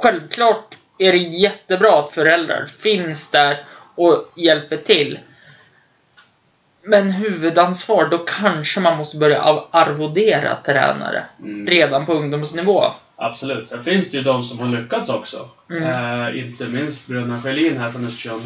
självklart 0.03 0.77
är 0.97 1.11
det 1.11 1.17
jättebra 1.17 1.99
att 1.99 2.11
föräldrar 2.11 2.65
finns 2.65 3.31
där 3.31 3.65
och 3.95 4.31
hjälper 4.35 4.77
till. 4.77 5.19
Men 6.83 7.11
huvudansvar, 7.11 8.07
då 8.11 8.17
kanske 8.17 8.79
man 8.79 8.97
måste 8.97 9.17
börja 9.17 9.41
arvodera 9.71 10.55
tränare 10.55 11.25
Mm. 11.39 11.67
redan 11.67 12.05
på 12.05 12.13
ungdomsnivå. 12.13 12.83
Absolut. 13.15 13.69
Sen 13.69 13.83
finns 13.83 14.11
det 14.11 14.17
ju 14.17 14.23
de 14.23 14.43
som 14.43 14.59
har 14.59 14.81
lyckats 14.81 15.09
också. 15.09 15.49
Mm. 15.69 15.83
Eh, 15.83 16.39
inte 16.45 16.65
minst 16.65 17.07
bröderna 17.07 17.41
Schelin 17.41 17.77
här 17.77 17.91
från 17.91 18.05
Östersund. 18.05 18.41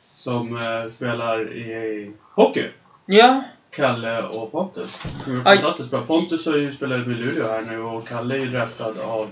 Som 0.00 0.56
eh, 0.56 0.90
spelar 0.90 1.52
i 1.56 2.12
hockey. 2.34 2.64
Ja, 3.06 3.42
Kalle 3.78 4.22
och 4.22 4.52
Pontus. 4.52 5.02
Aj. 5.44 5.56
fantastiskt 5.56 5.90
bra. 5.90 6.00
Pontus 6.02 6.46
har 6.46 6.56
ju 6.56 6.72
spelat 6.72 7.06
med 7.06 7.20
Luleå 7.20 7.48
här 7.48 7.62
nu 7.62 7.80
och 7.80 8.08
Kalle 8.08 8.34
är 8.34 8.38
ju 8.38 8.46
draftad 8.46 8.94
av 9.02 9.28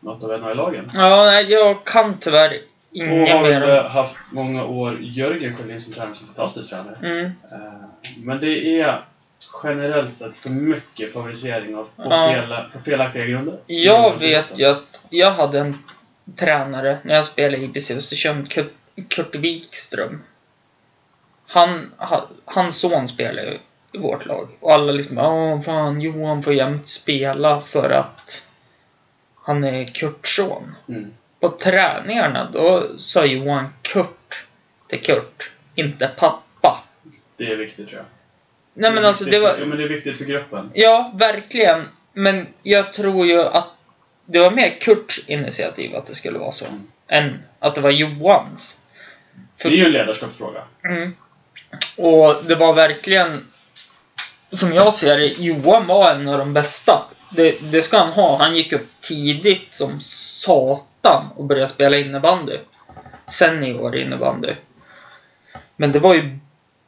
något 0.00 0.22
av 0.24 0.40
NHL-lagen. 0.40 0.90
Ja, 0.94 1.24
nej, 1.24 1.52
jag 1.52 1.84
kan 1.84 2.18
tyvärr 2.18 2.58
Och 2.94 3.06
har 3.06 3.42
mer. 3.42 3.82
haft 3.82 4.16
många 4.32 4.64
år 4.64 4.98
Jörgen 5.00 5.56
Sjölin 5.56 5.80
som 5.80 5.92
tränare, 5.92 6.14
som 6.14 6.26
fantastisk 6.26 6.70
tränare. 6.70 6.96
Mm. 7.02 7.24
Eh, 7.24 7.88
Men 8.22 8.40
det 8.40 8.80
är 8.80 9.00
generellt 9.62 10.16
sett 10.16 10.36
för 10.36 10.50
mycket 10.50 11.12
favorisering 11.12 11.76
av 11.76 11.84
på, 11.96 12.02
Ja. 12.10 12.32
fel, 12.32 12.54
på 12.72 12.78
felaktiga 12.78 13.24
grunder. 13.26 13.58
Jag 13.66 14.20
vet 14.20 14.58
ju 14.58 14.64
att 14.64 15.00
jag 15.10 15.30
hade 15.30 15.58
en 15.60 15.78
tränare 16.36 16.98
när 17.02 17.14
jag 17.14 17.24
spelade 17.24 17.56
i 17.56 17.64
IBC 17.64 17.90
Östersund, 17.90 18.50
Kurt, 18.50 18.72
Kurt 19.08 19.34
Wikström. 19.34 20.22
Han, 21.46 21.92
ha- 21.96 22.28
hans 22.44 22.78
son 22.80 23.08
spelade 23.08 23.48
ju 23.50 23.58
i 23.92 23.98
vårt 23.98 24.26
lag. 24.26 24.48
Och 24.60 24.72
alla 24.74 24.92
liksom 24.92 25.18
Åh 25.18 25.60
fan, 25.60 26.00
Johan 26.00 26.42
får 26.42 26.52
jämt 26.54 26.88
spela 26.88 27.60
för 27.60 27.90
att 27.90 28.48
han 29.44 29.64
är 29.64 29.84
Kurts 29.84 30.36
son. 30.36 30.74
Mm. 30.88 31.12
På 31.40 31.48
träningarna, 31.50 32.50
då 32.52 32.86
sa 32.98 33.24
Johan 33.24 33.68
Kurt 33.82 34.44
till 34.88 35.02
Kurt, 35.02 35.52
inte 35.74 36.08
pappa. 36.18 36.82
Det 37.36 37.52
är 37.52 37.56
viktigt 37.56 37.88
tror 37.88 37.98
jag. 37.98 38.06
Nej 38.82 38.92
men 38.92 39.04
är 39.04 39.08
alltså 39.08 39.24
det 39.24 39.38
var... 39.38 39.52
för- 39.52 39.60
Ja, 39.60 39.66
men 39.66 39.78
det 39.78 39.84
är 39.84 39.88
viktigt 39.88 40.18
för 40.18 40.24
gruppen. 40.24 40.70
Ja, 40.74 41.12
verkligen. 41.14 41.84
Men 42.12 42.46
jag 42.62 42.92
tror 42.92 43.26
ju 43.26 43.42
att 43.42 43.68
det 44.24 44.38
var 44.38 44.50
mer 44.50 44.80
Kurts 44.80 45.28
initiativ 45.28 45.96
att 45.96 46.06
det 46.06 46.14
skulle 46.14 46.38
vara 46.38 46.52
så. 46.52 46.66
Mm. 46.66 46.86
Än 47.08 47.38
att 47.58 47.74
det 47.74 47.80
var 47.80 47.90
Johans. 47.90 48.80
För- 49.56 49.70
Det 49.70 49.74
är 49.76 49.78
ju 49.78 49.84
en 49.86 49.92
ledarskapsfråga. 49.92 50.62
Mm. 50.88 51.14
Och 51.96 52.36
det 52.48 52.54
var 52.54 52.72
verkligen, 52.72 53.46
som 54.50 54.72
jag 54.72 54.94
ser 54.94 55.18
det, 55.18 55.26
Johan 55.26 55.86
var 55.86 56.10
en 56.10 56.28
av 56.28 56.38
de 56.38 56.52
bästa. 56.52 57.02
Det, 57.30 57.72
det 57.72 57.82
ska 57.82 57.98
han 57.98 58.12
ha. 58.12 58.36
Han 58.38 58.56
gick 58.56 58.72
upp 58.72 58.86
tidigt 59.02 59.74
som 59.74 60.00
satan 60.00 61.24
och 61.36 61.44
började 61.44 61.68
spela 61.68 61.96
innebandy. 61.96 62.58
Senior 63.26 63.96
innebandy. 63.96 64.54
Men 65.76 65.92
det 65.92 65.98
var 65.98 66.14
ju 66.14 66.38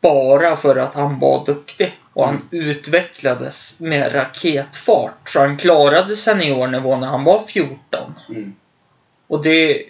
bara 0.01 0.57
för 0.57 0.76
att 0.76 0.95
han 0.95 1.18
var 1.18 1.47
duktig. 1.47 1.99
Och 2.12 2.26
han 2.26 2.49
utvecklades 2.51 3.80
med 3.80 4.14
raketfart. 4.14 5.28
Så 5.28 5.41
han 5.41 5.57
klarade 5.57 6.16
seniornivå 6.16 6.97
när 6.97 7.07
han 7.07 7.24
var 7.24 7.41
14. 7.41 7.78
Mm. 8.28 8.55
Och 9.26 9.43
det, 9.43 9.84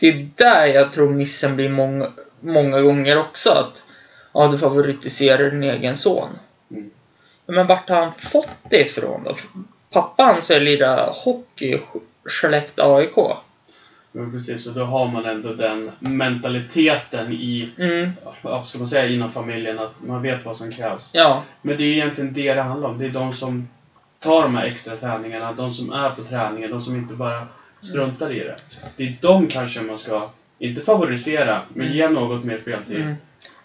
det 0.00 0.08
är 0.08 0.28
där 0.36 0.66
jag 0.66 0.92
tror 0.92 1.10
missen 1.10 1.56
blir 1.56 1.68
många, 1.68 2.12
många 2.40 2.80
gånger 2.80 3.18
också. 3.18 3.50
Att 3.50 3.84
ja, 4.32 4.48
du 4.48 4.58
favoritiserar 4.58 5.50
din 5.50 5.62
egen 5.62 5.96
son. 5.96 6.28
Mm. 6.70 6.90
Ja, 7.46 7.52
Men 7.54 7.66
vart 7.66 7.88
har 7.88 7.96
han 7.96 8.12
fått 8.12 8.50
det 8.70 8.80
ifrån 8.80 9.24
då? 9.24 9.34
Pappa 9.92 10.22
hans 10.24 10.50
är 10.50 10.60
lira 10.60 11.10
hockey 11.24 11.66
i 11.74 11.76
Sk- 11.76 12.00
Skellefteå 12.24 12.96
AIK. 12.96 13.16
Men 14.12 14.32
precis, 14.32 14.66
och 14.66 14.72
då 14.74 14.84
har 14.84 15.06
man 15.08 15.26
ändå 15.26 15.52
den 15.52 15.90
mentaliteten 15.98 17.32
i, 17.32 17.70
Mm, 17.78 18.10
ja, 18.24 18.34
vad 18.42 18.66
ska 18.66 18.78
man 18.78 18.86
säga, 18.88 19.06
inom 19.06 19.30
familjen 19.30 19.78
att 19.78 20.02
man 20.02 20.22
vet 20.22 20.44
vad 20.44 20.56
som 20.56 20.72
krävs. 20.72 21.10
ja. 21.12 21.42
Men 21.62 21.76
det 21.76 21.82
är 21.82 21.92
egentligen 21.92 22.32
det 22.32 22.54
det 22.54 22.62
handlar 22.62 22.88
om. 22.88 22.98
Det 22.98 23.04
är 23.04 23.08
de 23.10 23.32
som 23.32 23.68
tar 24.18 24.42
de 24.42 24.54
här 24.56 24.66
extra 24.66 24.96
träningarna, 24.96 25.52
de 25.52 25.70
som 25.70 25.92
är 25.92 26.10
på 26.10 26.22
träningen, 26.22 26.70
de 26.70 26.80
som 26.80 26.96
inte 26.96 27.14
bara 27.14 27.46
struntar 27.80 28.32
i 28.32 28.38
det. 28.38 28.56
Det 28.96 29.02
är 29.04 29.16
de 29.20 29.48
kanske 29.48 29.80
man 29.80 29.98
ska, 29.98 30.30
inte 30.58 30.80
favorisera, 30.80 31.62
men 31.74 31.92
ge 31.92 32.08
något 32.08 32.44
mer 32.44 32.58
speltid. 32.58 32.96
Mm. 33.00 33.14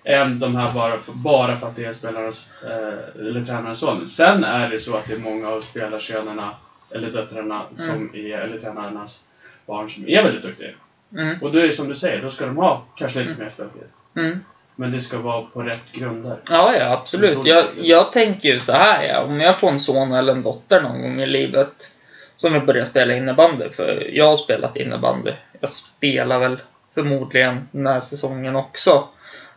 Än 0.07 0.39
de 0.39 0.55
här 0.55 0.73
bara 0.73 0.97
för, 0.97 1.11
bara 1.11 1.55
för 1.57 1.67
att 1.67 1.75
det 1.75 1.85
är 1.85 1.93
spelarens, 1.93 2.49
eh, 2.63 3.21
eller 3.27 3.43
tränarens 3.43 3.79
son. 3.79 4.07
Sen 4.07 4.43
är 4.43 4.69
det 4.69 4.79
så 4.79 4.95
att 4.95 5.07
det 5.07 5.13
är 5.13 5.19
många 5.19 5.49
av 5.49 5.61
spelarkönerna, 5.61 6.49
eller 6.95 7.11
döttrarna, 7.11 7.65
som 7.75 8.11
är, 8.15 8.37
eller 8.37 8.59
tränarnas 8.59 9.21
barn 9.65 9.89
som 9.89 10.09
är 10.09 10.23
väldigt 10.23 10.43
duktiga. 10.43 10.69
Mm, 11.17 11.37
Och 11.41 11.51
då 11.51 11.59
är 11.59 11.67
det 11.67 11.73
som 11.73 11.87
du 11.87 11.95
säger, 11.95 12.21
då 12.21 12.29
ska 12.29 12.45
de 12.45 12.57
ha 12.57 12.85
kanske 12.95 13.19
lite 13.23 13.41
mer 13.41 13.49
speltid. 13.49 13.81
mm. 14.17 14.39
Men 14.77 14.91
det 14.91 15.01
ska 15.01 15.19
vara 15.19 15.41
på 15.41 15.61
rätt 15.61 15.91
grunder. 15.91 16.37
Ja, 16.49 16.73
ja, 16.79 16.91
absolut. 16.91 17.45
Jag, 17.45 17.65
jag 17.81 18.11
tänker 18.11 18.49
ju 18.49 18.59
så 18.59 18.71
här, 18.71 19.03
ja. 19.03 19.21
Om 19.21 19.41
jag 19.41 19.57
får 19.59 19.69
en 19.69 19.79
son 19.79 20.11
eller 20.13 20.33
en 20.33 20.43
dotter 20.43 20.81
någon 20.81 21.01
gång 21.01 21.21
i 21.21 21.25
livet 21.27 21.91
som 22.35 22.53
vill 22.53 22.61
börja 22.61 22.85
spela 22.85 23.15
innebandy, 23.15 23.69
för 23.69 24.09
jag 24.13 24.27
har 24.27 24.35
spelat 24.35 24.75
innebandy. 24.77 25.31
Jag 25.59 25.69
spelar 25.69 26.39
väl 26.39 26.61
förmodligen 26.95 27.67
den 27.71 27.87
här 27.87 27.99
säsongen 27.99 28.55
också. 28.55 29.07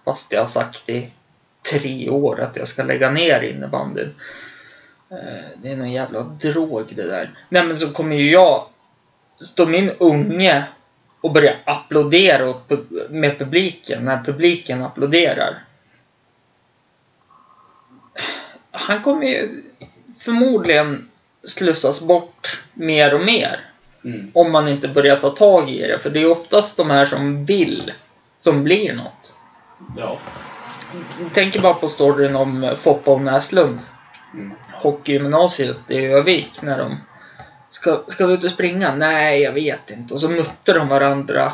Fast 0.08 0.32
jag 0.32 0.40
har 0.40 0.46
sagt 0.46 0.88
i 0.88 1.10
tre 1.70 2.10
år 2.10 2.40
att 2.40 2.56
jag 2.56 2.68
ska 2.68 2.82
lägga 2.82 3.10
ner 3.10 3.40
innebandyn. 3.40 4.14
Eh, 5.10 5.16
Det 5.62 5.68
är 5.68 5.76
någon 5.76 5.92
jävla 5.92 6.22
drog 6.22 6.84
det 6.94 7.02
där. 7.02 7.30
Nej 7.48 7.64
men 7.64 7.76
så 7.76 7.92
kommer 7.92 8.16
ju 8.16 8.30
jag 8.30 8.66
stå 9.36 9.66
min 9.66 9.90
unge 9.98 10.64
och 11.20 11.32
börja 11.32 11.56
applådera 11.64 12.50
åt, 12.50 12.70
med 13.10 13.38
publiken 13.38 14.04
när 14.04 14.24
publiken 14.24 14.82
applåderar. 14.82 15.64
Han 18.70 19.02
kommer 19.02 19.26
ju 19.26 19.62
förmodligen 20.16 21.08
slussas 21.44 22.06
bort 22.06 22.64
mer 22.74 23.14
och 23.14 23.24
mer. 23.24 23.60
Mm. 24.04 24.30
Om 24.34 24.52
man 24.52 24.68
inte 24.68 24.88
börjar 24.88 25.16
ta 25.16 25.30
tag 25.30 25.70
i 25.70 25.86
det. 25.86 25.98
För 25.98 26.10
det 26.10 26.20
är 26.20 26.30
oftast 26.30 26.76
de 26.76 26.90
här 26.90 27.06
som 27.06 27.44
vill 27.44 27.92
som 28.38 28.64
blir 28.64 28.92
något. 28.94 29.37
Ja. 29.96 30.18
Tänk 31.34 31.62
bara 31.62 31.74
på 31.74 31.88
storyn 31.88 32.36
om 32.36 32.74
Foppa 32.76 33.10
och 33.10 33.20
Näslund. 33.20 33.80
Mm. 34.34 34.52
Hockeygymnasiet 34.72 35.76
i 35.90 36.06
Övik 36.06 36.62
när 36.62 36.78
de 36.78 36.96
ska, 37.68 38.02
ska 38.06 38.26
vi 38.26 38.34
ut 38.34 38.44
och 38.44 38.50
springa? 38.50 38.94
Nej, 38.94 39.40
jag 39.42 39.52
vet 39.52 39.90
inte. 39.90 40.14
Och 40.14 40.20
så 40.20 40.30
mötte 40.30 40.72
de 40.72 40.88
varandra 40.88 41.52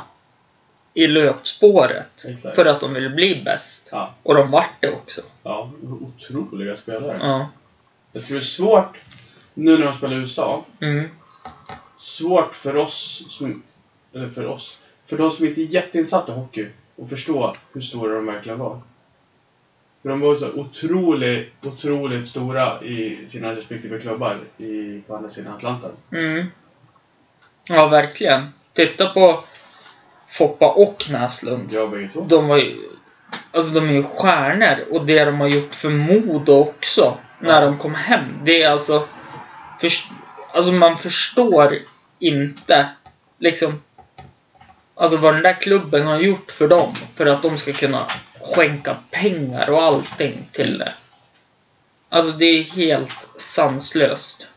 i 0.95 1.07
löpspåret. 1.07 2.25
Exakt. 2.29 2.57
För 2.57 2.65
att 2.67 2.81
de 2.81 2.95
ville 2.95 3.11
bli 3.11 3.43
bäst. 3.45 3.89
Ja. 3.93 4.15
Och 4.23 4.35
de 4.35 4.51
vart 4.51 4.81
det 4.81 4.91
också. 4.93 5.21
Ja, 5.43 5.71
otroliga 5.83 6.77
spelare. 6.77 7.17
Ja. 7.21 7.49
Jag 8.13 8.25
tror 8.25 8.35
det 8.35 8.41
är 8.41 8.45
svårt, 8.45 8.97
nu 9.55 9.79
när 9.79 9.87
de 9.87 9.95
spelar 9.95 10.15
i 10.17 10.19
USA, 10.19 10.65
Mm. 10.81 11.09
svårt 11.97 12.55
för 12.55 12.77
oss 12.77 13.25
som, 13.29 13.63
eller 14.15 14.29
för 14.29 14.47
oss, 14.47 14.79
för 15.05 15.19
de 15.19 15.31
som 15.31 15.47
inte 15.47 15.61
är 15.61 15.65
jätteinsatta 15.65 16.33
i 16.33 16.35
hockey, 16.35 16.69
att 17.03 17.11
förstå 17.11 17.57
hur 17.73 17.81
stora 17.81 18.15
de 18.15 18.27
verkligen 18.27 18.59
var. 18.59 18.81
För 20.03 20.09
de 20.09 20.21
var 20.21 20.37
så 20.37 20.53
otroligt, 20.53 21.53
otroligt 21.63 22.29
stora 22.29 22.83
i 22.85 23.29
sina 23.29 23.53
respektive 23.53 24.01
klubbar 24.01 24.41
i, 24.59 25.01
på 25.07 25.17
andra 25.17 25.29
sidan 25.29 25.55
Atlanten. 25.55 25.91
Mm. 26.13 26.47
Ja, 27.65 27.89
verkligen. 27.89 28.49
Titta 28.73 29.07
på 29.07 29.45
Foppa 30.29 30.73
och 30.73 31.05
Näslund. 31.11 31.73
Ja, 31.73 31.87
bägge 31.87 32.09
två. 32.09 32.27
De 32.29 32.49
var 32.49 32.57
ju... 32.57 32.77
Alltså 33.53 33.75
de 33.75 33.89
är 33.89 33.93
ju 33.93 34.03
stjärnor. 34.03 34.85
Och 34.91 35.07
det 35.07 35.25
de 35.25 35.41
har 35.41 35.49
gjort 35.49 35.75
för 35.75 35.91
Modo 35.91 36.53
också. 36.53 37.19
När 37.41 37.67
de 37.67 37.79
kom 37.79 37.95
hem. 37.95 38.25
Det 38.45 38.63
är 38.63 38.71
alltså... 38.71 39.09
Först, 39.81 40.11
alltså 40.53 40.73
man 40.73 40.97
förstår 40.97 41.79
inte 42.19 42.89
liksom... 43.39 43.83
Alltså 44.95 45.17
vad 45.19 45.35
den 45.35 45.43
där 45.43 45.61
klubben 45.61 46.07
har 46.07 46.19
gjort 46.21 46.51
för 46.51 46.69
dem. 46.69 46.95
För 47.15 47.27
att 47.27 47.43
de 47.43 47.59
ska 47.59 47.73
kunna 47.73 48.07
skänka 48.41 48.97
pengar 49.11 49.71
och 49.71 49.83
allting 49.83 50.49
till 50.53 50.79
det. 50.79 50.93
Alltså 52.09 52.33
det 52.33 52.45
är 52.45 52.63
helt 52.65 53.29
sanslöst. 53.39 54.51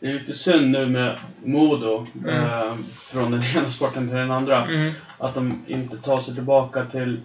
Det 0.00 0.08
är 0.08 0.12
lite 0.12 0.34
synd 0.34 0.70
nu 0.70 0.86
med 0.86 1.18
Modo, 1.44 2.06
Mm. 2.24 2.44
eh, 2.44 2.74
från 2.96 3.30
den 3.30 3.42
ena 3.56 3.70
sporten 3.70 4.08
till 4.08 4.16
den 4.16 4.30
andra, 4.30 4.64
Mm. 4.64 4.92
att 5.18 5.34
de 5.34 5.64
inte 5.66 5.96
tar 5.98 6.20
sig 6.20 6.34
tillbaka 6.34 6.84
till 6.84 7.20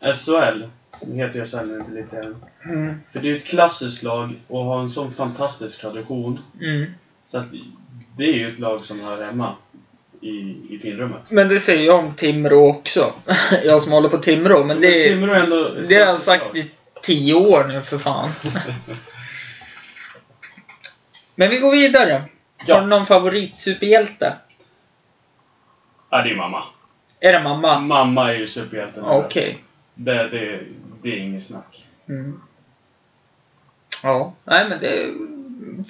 SHL. 0.00 0.62
Det 1.00 1.14
heter 1.16 1.38
ju 1.38 1.46
SHL 1.46 1.66
nu, 1.66 1.78
inte 1.78 1.90
Elitserien. 1.90 2.36
Mm. 2.64 2.94
För 3.12 3.20
det 3.20 3.28
är 3.28 3.30
ju 3.30 3.36
ett 3.36 3.44
klassiskt 3.46 4.02
lag 4.02 4.34
och 4.48 4.64
har 4.64 4.80
en 4.80 4.90
sån 4.90 5.12
fantastisk 5.12 5.80
tradition. 5.80 6.38
Mm. 6.60 6.94
Så 7.24 7.38
att 7.38 7.46
det 8.16 8.24
är 8.24 8.32
ju 8.34 8.52
ett 8.52 8.58
lag 8.58 8.80
som 8.84 9.00
hör 9.00 9.24
hemma 9.24 9.54
i, 10.20 10.28
i 10.74 10.78
finrummet. 10.82 11.30
Men 11.30 11.48
det 11.48 11.58
säger 11.58 11.86
jag 11.86 11.98
om 11.98 12.14
Timrå 12.14 12.68
också. 12.68 13.12
jag 13.64 13.82
som 13.82 13.92
håller 13.92 14.08
på 14.08 14.18
Timrå, 14.18 14.64
men 14.64 14.80
det, 14.80 15.08
Timrå 15.08 15.32
är 15.32 15.40
ändå 15.40 15.68
det 15.88 15.94
har 15.94 16.06
jag 16.06 16.18
sagt 16.18 16.56
i 16.56 16.70
tio 17.02 17.34
år 17.34 17.64
nu 17.64 17.82
för 17.82 17.98
fan. 17.98 18.30
men 21.34 21.50
vi 21.50 21.58
går 21.58 21.70
vidare. 21.70 22.22
Ja. 22.66 22.74
Har 22.74 22.82
du 22.82 22.88
någon 22.88 23.06
favoritsuperhjälte? 23.06 24.36
Ja, 26.10 26.22
det 26.22 26.30
är 26.30 26.36
mamma. 26.36 26.64
Är 27.20 27.32
det 27.32 27.42
mamma? 27.42 27.78
Mamma 27.78 28.34
är 28.34 28.38
ju 28.38 28.46
superhjälten. 28.46 29.04
Okej. 29.04 29.58
Det, 29.94 30.28
det, 30.28 30.60
det 31.02 31.08
är 31.08 31.16
inget 31.16 31.42
snack. 31.42 31.86
Mm. 32.08 32.40
Ja, 34.02 34.34
nej 34.44 34.68
men 34.68 34.78
det 34.78 35.14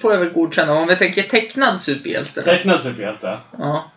får 0.01 0.11
jag 0.11 0.19
väl 0.19 0.29
godkänna. 0.29 0.73
Om 0.73 0.87
vi 0.87 0.95
tänker 0.95 1.21
tecknad 1.21 1.81
superhjälte 1.81 2.41
då? 2.41 2.45
Tecknad 2.45 2.79
superhjälte? 2.79 3.37
Ja. 3.57 3.91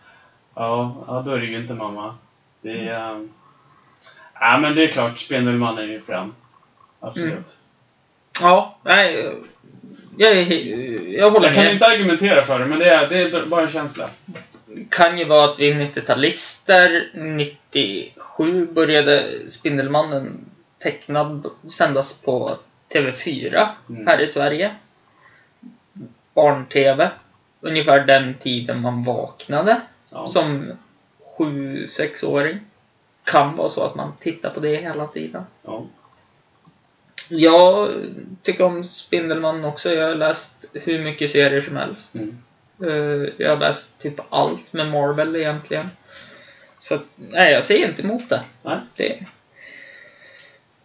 Ja, 0.55 1.03
ja, 1.07 1.23
då 1.25 1.31
är 1.31 1.39
det 1.39 1.45
ju 1.45 1.57
inte 1.57 1.73
mamma. 1.73 2.15
Det 2.61 2.69
är... 2.89 3.11
ähm, 3.11 3.29
Ja, 4.39 4.57
men 4.57 4.75
det 4.75 4.83
är 4.83 4.87
klart, 4.87 5.17
Spindelmannen 5.19 5.83
är 5.83 5.93
ju 5.93 6.01
fram. 6.01 6.35
Absolut. 6.99 7.57
Ja, 8.41 8.77
nej. 8.83 9.33
Jag, 10.17 10.31
är- 10.31 11.17
jag 11.19 11.31
håller 11.31 11.47
Jag 11.47 11.55
kan 11.55 11.63
med. 11.63 11.73
inte 11.73 11.85
argumentera 11.87 12.41
för 12.41 12.59
det, 12.59 12.65
men 12.65 12.79
det 12.79 12.89
är, 12.89 13.09
det 13.09 13.21
är 13.21 13.45
bara 13.45 13.61
en 13.61 13.69
känsla. 13.71 14.09
kan 14.89 15.17
ju 15.17 15.25
vara 15.25 15.51
att 15.51 15.59
vi 15.59 15.71
är 15.71 15.75
90-talister. 15.75 17.09
97 17.13 18.65
började 18.67 19.25
Spindelmannen 19.51 20.45
tecknad 20.83 21.45
sändas 21.69 22.21
på 22.21 22.57
TV4 22.93 23.67
Mm. 23.89 24.07
här 24.07 24.21
i 24.21 24.27
Sverige. 24.27 24.75
Barn-TV. 26.33 27.09
Ungefär 27.61 27.99
den 28.05 28.33
tiden 28.33 28.81
man 28.81 29.03
vaknade 29.03 29.81
Ja. 30.11 30.27
som 30.27 30.71
7-6-åring. 31.37 32.59
Kan 33.23 33.55
vara 33.55 33.69
så 33.69 33.83
att 33.83 33.95
man 33.95 34.13
tittar 34.19 34.49
på 34.49 34.59
det 34.59 34.75
hela 34.75 35.07
tiden. 35.07 35.43
Ja. 35.65 35.85
Jag 37.29 37.89
tycker 38.41 38.63
om 38.63 38.83
Spindelmannen 38.83 39.65
också. 39.65 39.93
Jag 39.93 40.07
har 40.07 40.15
läst 40.15 40.65
hur 40.73 41.03
mycket 41.03 41.31
serier 41.31 41.61
som 41.61 41.75
helst. 41.77 42.15
Mm. 42.15 42.37
Eh, 42.83 43.29
Jag 43.37 43.49
har 43.49 43.57
läst 43.57 43.99
typ 43.99 44.19
allt 44.29 44.73
med 44.73 44.87
Marvel 44.91 45.35
egentligen. 45.35 45.89
Så 46.79 46.99
nej, 47.15 47.51
jag 47.53 47.63
ser 47.63 47.87
inte 47.87 48.01
emot 48.01 48.29
det. 48.29 48.43
Nej. 48.61 48.79
det. 48.95 49.25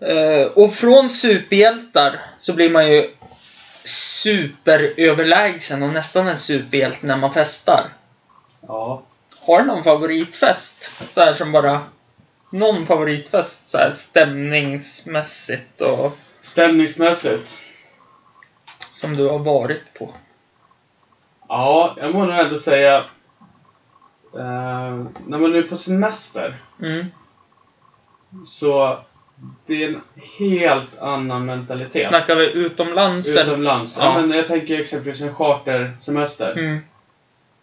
Eh, 0.01 0.47
Och 0.47 0.73
från 0.75 1.11
superhjältar 1.11 2.21
så 2.39 2.55
blir 2.55 2.71
man 2.71 2.93
ju 2.93 3.11
superöverlägsen 3.85 5.83
och 5.83 5.89
nästan 5.93 6.29
en 6.29 6.37
superhjälte 6.37 7.07
när 7.07 7.17
man 7.17 7.33
festar. 7.33 7.89
Ja. 8.69 9.03
Har 9.47 9.59
du 9.61 9.65
någon 9.67 9.85
favoritfest? 9.85 10.93
Så 11.15 11.21
här 11.21 11.35
som 11.35 11.53
bara... 11.53 11.81
Någon 12.51 12.87
favoritfest 12.87 13.69
så 13.69 13.79
här 13.79 13.91
stämningsmässigt 13.91 15.81
och 15.81 16.19
Stämningsmässigt. 16.41 17.61
som 18.93 19.17
du 19.17 19.29
har 19.29 19.39
varit 19.39 19.95
på. 19.99 20.11
Ja, 21.49 21.97
jag 22.01 22.15
må 22.15 22.25
nog 22.25 22.35
ändå 22.39 22.59
säga... 22.59 22.97
Eh, 24.35 25.05
när 25.27 25.39
man 25.39 25.55
är 25.55 25.63
på 25.63 25.77
semester 25.77 26.57
Mm. 26.83 27.07
så 28.45 28.99
det 29.67 29.85
är 29.85 29.89
en 29.89 30.01
helt 30.39 30.99
annan 30.99 31.47
mentalitet. 31.47 32.09
Snackar 32.09 32.35
vi 32.37 32.53
utomlands? 32.53 33.37
Utomlands. 33.37 33.99
Ja. 33.99 34.05
Ja. 34.05 34.21
men 34.27 34.37
jag 34.37 34.47
tänker 34.49 34.81
exempelvis 34.81 35.23
en 35.23 35.35
chartersemester. 35.35 36.53
Mm. 36.53 36.79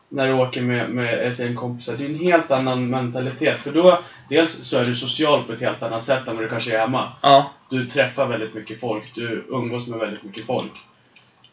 När 0.09 0.27
du 0.27 0.33
åker 0.33 0.61
med, 0.61 0.89
med 0.89 1.27
ett 1.27 1.39
gäng 1.39 1.55
kompisar. 1.55 1.93
Det 1.97 2.05
är 2.05 2.09
en 2.09 2.19
helt 2.19 2.51
annan 2.51 2.89
mentalitet. 2.89 3.61
För 3.61 3.71
då, 3.71 3.99
dels 4.29 4.51
så 4.51 4.77
är 4.77 4.85
du 4.85 4.95
social 4.95 5.43
på 5.43 5.53
ett 5.53 5.61
helt 5.61 5.83
annat 5.83 6.03
sätt 6.03 6.27
än 6.27 6.35
vad 6.35 6.43
du 6.45 6.49
kanske 6.49 6.75
är 6.75 6.79
hemma. 6.79 7.11
Ja. 7.21 7.51
Du 7.69 7.85
träffar 7.85 8.27
väldigt 8.27 8.53
mycket 8.53 8.79
folk. 8.79 9.15
Du 9.15 9.45
umgås 9.49 9.87
med 9.87 9.99
väldigt 9.99 10.23
mycket 10.23 10.45
folk. 10.45 10.71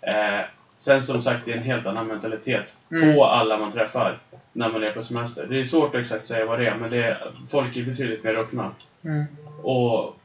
Eh, 0.00 0.40
sen 0.76 1.02
som 1.02 1.20
sagt, 1.20 1.44
det 1.44 1.52
är 1.52 1.56
en 1.56 1.62
helt 1.62 1.86
annan 1.86 2.06
mentalitet 2.06 2.74
Mm. 2.92 3.14
på 3.14 3.24
alla 3.24 3.58
man 3.58 3.72
träffar 3.72 4.18
när 4.52 4.68
man 4.68 4.84
är 4.84 4.88
på 4.88 5.02
semester. 5.02 5.46
Det 5.50 5.60
är 5.60 5.64
svårt 5.64 5.94
att 5.94 6.00
exakt 6.00 6.24
säga 6.24 6.46
vad 6.46 6.58
det 6.58 6.66
är, 6.66 6.74
men 6.74 6.90
det 6.90 7.02
är, 7.04 7.32
folk 7.48 7.76
är 7.76 7.82
betydligt 7.82 8.24
mer 8.24 8.34
öppna. 8.34 8.70
Mm. 9.04 9.24
Och 9.62 10.16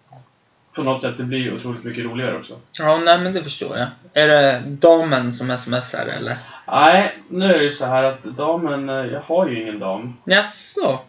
på 0.78 0.84
något 0.84 1.02
sätt, 1.02 1.18
det 1.18 1.24
blir 1.24 1.56
otroligt 1.56 1.84
mycket 1.84 2.06
roligare 2.06 2.38
också. 2.38 2.54
Ja, 2.72 2.98
nej 2.98 3.20
men 3.20 3.34
det 3.34 3.44
förstår 3.44 3.78
jag. 3.78 3.88
Är 4.14 4.28
det 4.28 4.64
damen 4.66 5.34
som 5.34 5.58
smsar 5.58 6.06
eller? 6.06 6.38
Nej, 6.68 7.18
nu 7.30 7.46
är 7.46 7.58
det 7.58 7.64
ju 7.64 7.72
så 7.72 7.86
här 7.86 8.04
att 8.04 8.24
damen, 8.24 8.90
eh, 8.90 8.96
jag 8.96 9.22
har 9.22 9.48
ju 9.48 9.62
ingen 9.62 9.80
dam. 9.80 10.18
Jaså? 10.26 11.00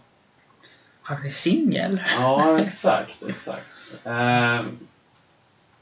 Han 1.02 1.24
är 1.24 1.28
singel? 1.28 2.00
Ja, 2.18 2.58
exakt, 2.58 3.22
exakt. 3.28 3.92
Eh, 4.04 4.60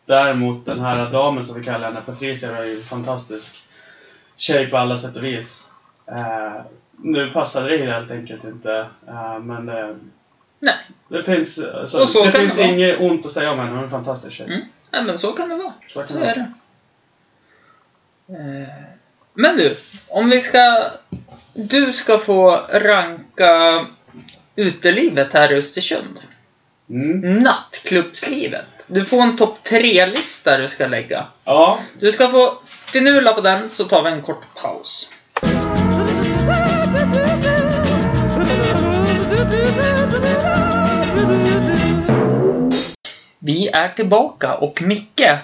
däremot 0.07 0.67
den 0.67 0.81
här 0.81 1.11
damen 1.11 1.45
som 1.45 1.59
vi 1.59 1.65
kallar 1.65 1.87
henne, 1.87 2.01
Patricia, 2.07 2.57
är 2.57 2.65
ju 2.65 2.81
fantastisk 2.81 3.65
tjej 4.37 4.67
på 4.67 4.77
alla 4.77 4.99
sätt 4.99 5.17
och 5.17 5.25
vis. 5.25 5.71
Eh, 6.07 6.61
nu 6.97 7.31
passade 7.31 7.79
det 7.79 7.93
helt 7.93 8.11
enkelt 8.11 8.45
inte, 8.45 8.89
eh, 9.09 9.39
men 9.39 9.69
eh, 9.69 9.97
Nej. 10.61 10.75
det 11.09 11.25
finns, 11.25 11.59
alltså, 11.59 11.99
Och 12.01 12.09
så 12.09 12.25
det 12.25 12.33
kan 12.33 12.41
finns 12.41 12.57
det 12.57 12.63
vara. 12.63 12.73
inget 12.73 13.01
ont 13.01 13.27
att 13.27 13.33
säga 13.33 13.51
om 13.51 13.59
henne. 13.59 13.71
Hon 13.71 13.79
är 13.79 13.85
en 13.85 13.91
fantastisk 13.91 14.33
tjej. 14.37 14.47
Mm. 14.47 14.61
Nej 14.93 15.03
men 15.03 15.19
så 15.19 15.33
kan 15.33 15.49
det 15.49 15.55
vara. 15.57 15.73
Så 15.89 15.99
kan 15.99 16.09
Så 16.09 16.19
det 16.19 16.27
är 16.27 16.35
det. 16.35 16.47
Eh, 18.35 18.69
Men 19.35 19.57
du, 19.57 19.77
om 20.09 20.31
vi 20.31 20.41
ska... 20.41 20.83
Du 21.55 21.93
ska 21.93 22.19
få 22.19 22.61
ranka 22.73 23.87
utelivet 24.57 25.33
här 25.33 25.53
i 25.53 25.57
Östersund. 25.57 26.21
Mm. 26.91 27.21
Nattklubbslivet. 27.43 28.87
Du 28.89 29.05
får 29.05 29.23
en 29.23 29.37
topp 29.37 29.59
tre-lista 29.63 30.59
du 30.59 30.69
ska 30.69 30.87
lägga. 30.87 31.27
Ja, 31.45 31.79
Du 31.99 32.13
ska 32.13 32.29
få 32.29 32.53
finula 32.65 33.33
på 33.33 33.41
den, 33.41 33.69
så 33.69 33.85
tar 33.85 34.03
vi 34.03 34.11
en 34.11 34.23
kort 34.23 34.55
paus. 34.63 35.13
Vi 43.47 43.69
är 43.69 43.89
tillbaka 43.89 44.55
och 44.55 44.83
Micke, 44.83 45.39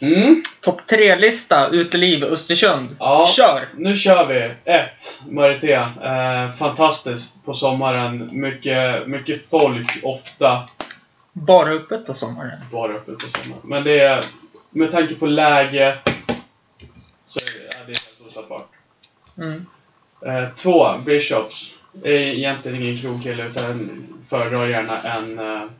mm. 0.00 0.42
topp 0.60 0.86
tre-lista, 0.86 1.68
uteliv, 1.68 2.24
Östersund. 2.24 2.96
Ja. 2.98 3.26
Kör! 3.26 3.68
Nu 3.76 3.94
kör 3.94 4.26
vi! 4.26 4.50
1. 4.72 4.88
Marité. 5.28 5.72
Eh, 5.72 6.52
fantastiskt 6.52 7.44
på 7.44 7.54
sommaren. 7.54 8.30
Mycket, 8.32 9.08
mycket 9.08 9.50
folk, 9.50 9.98
ofta. 10.02 10.68
Bara 11.32 11.70
öppet 11.70 12.06
på 12.06 12.14
sommaren. 12.14 12.60
Bara 12.72 12.92
uppe 12.92 13.12
på 13.12 13.28
sommaren. 13.28 13.62
Men 13.64 13.84
det 13.84 14.00
är, 14.00 14.24
med 14.70 14.90
tanke 14.90 15.14
på 15.14 15.26
läget, 15.26 16.08
så 17.24 17.40
är 17.40 17.86
det, 17.86 17.92
helt 17.92 18.20
oslagbart. 18.26 18.68
Mm. 19.38 19.66
Eh, 20.26 20.48
två, 20.54 20.98
Bishops. 21.04 21.74
Är 22.04 22.10
egentligen 22.10 22.82
ingen 22.82 22.98
krogkille, 22.98 23.46
utan 23.46 23.90
föredrar 24.28 24.66
gärna 24.66 25.00
en... 25.02 25.38
Eh, 25.38 25.70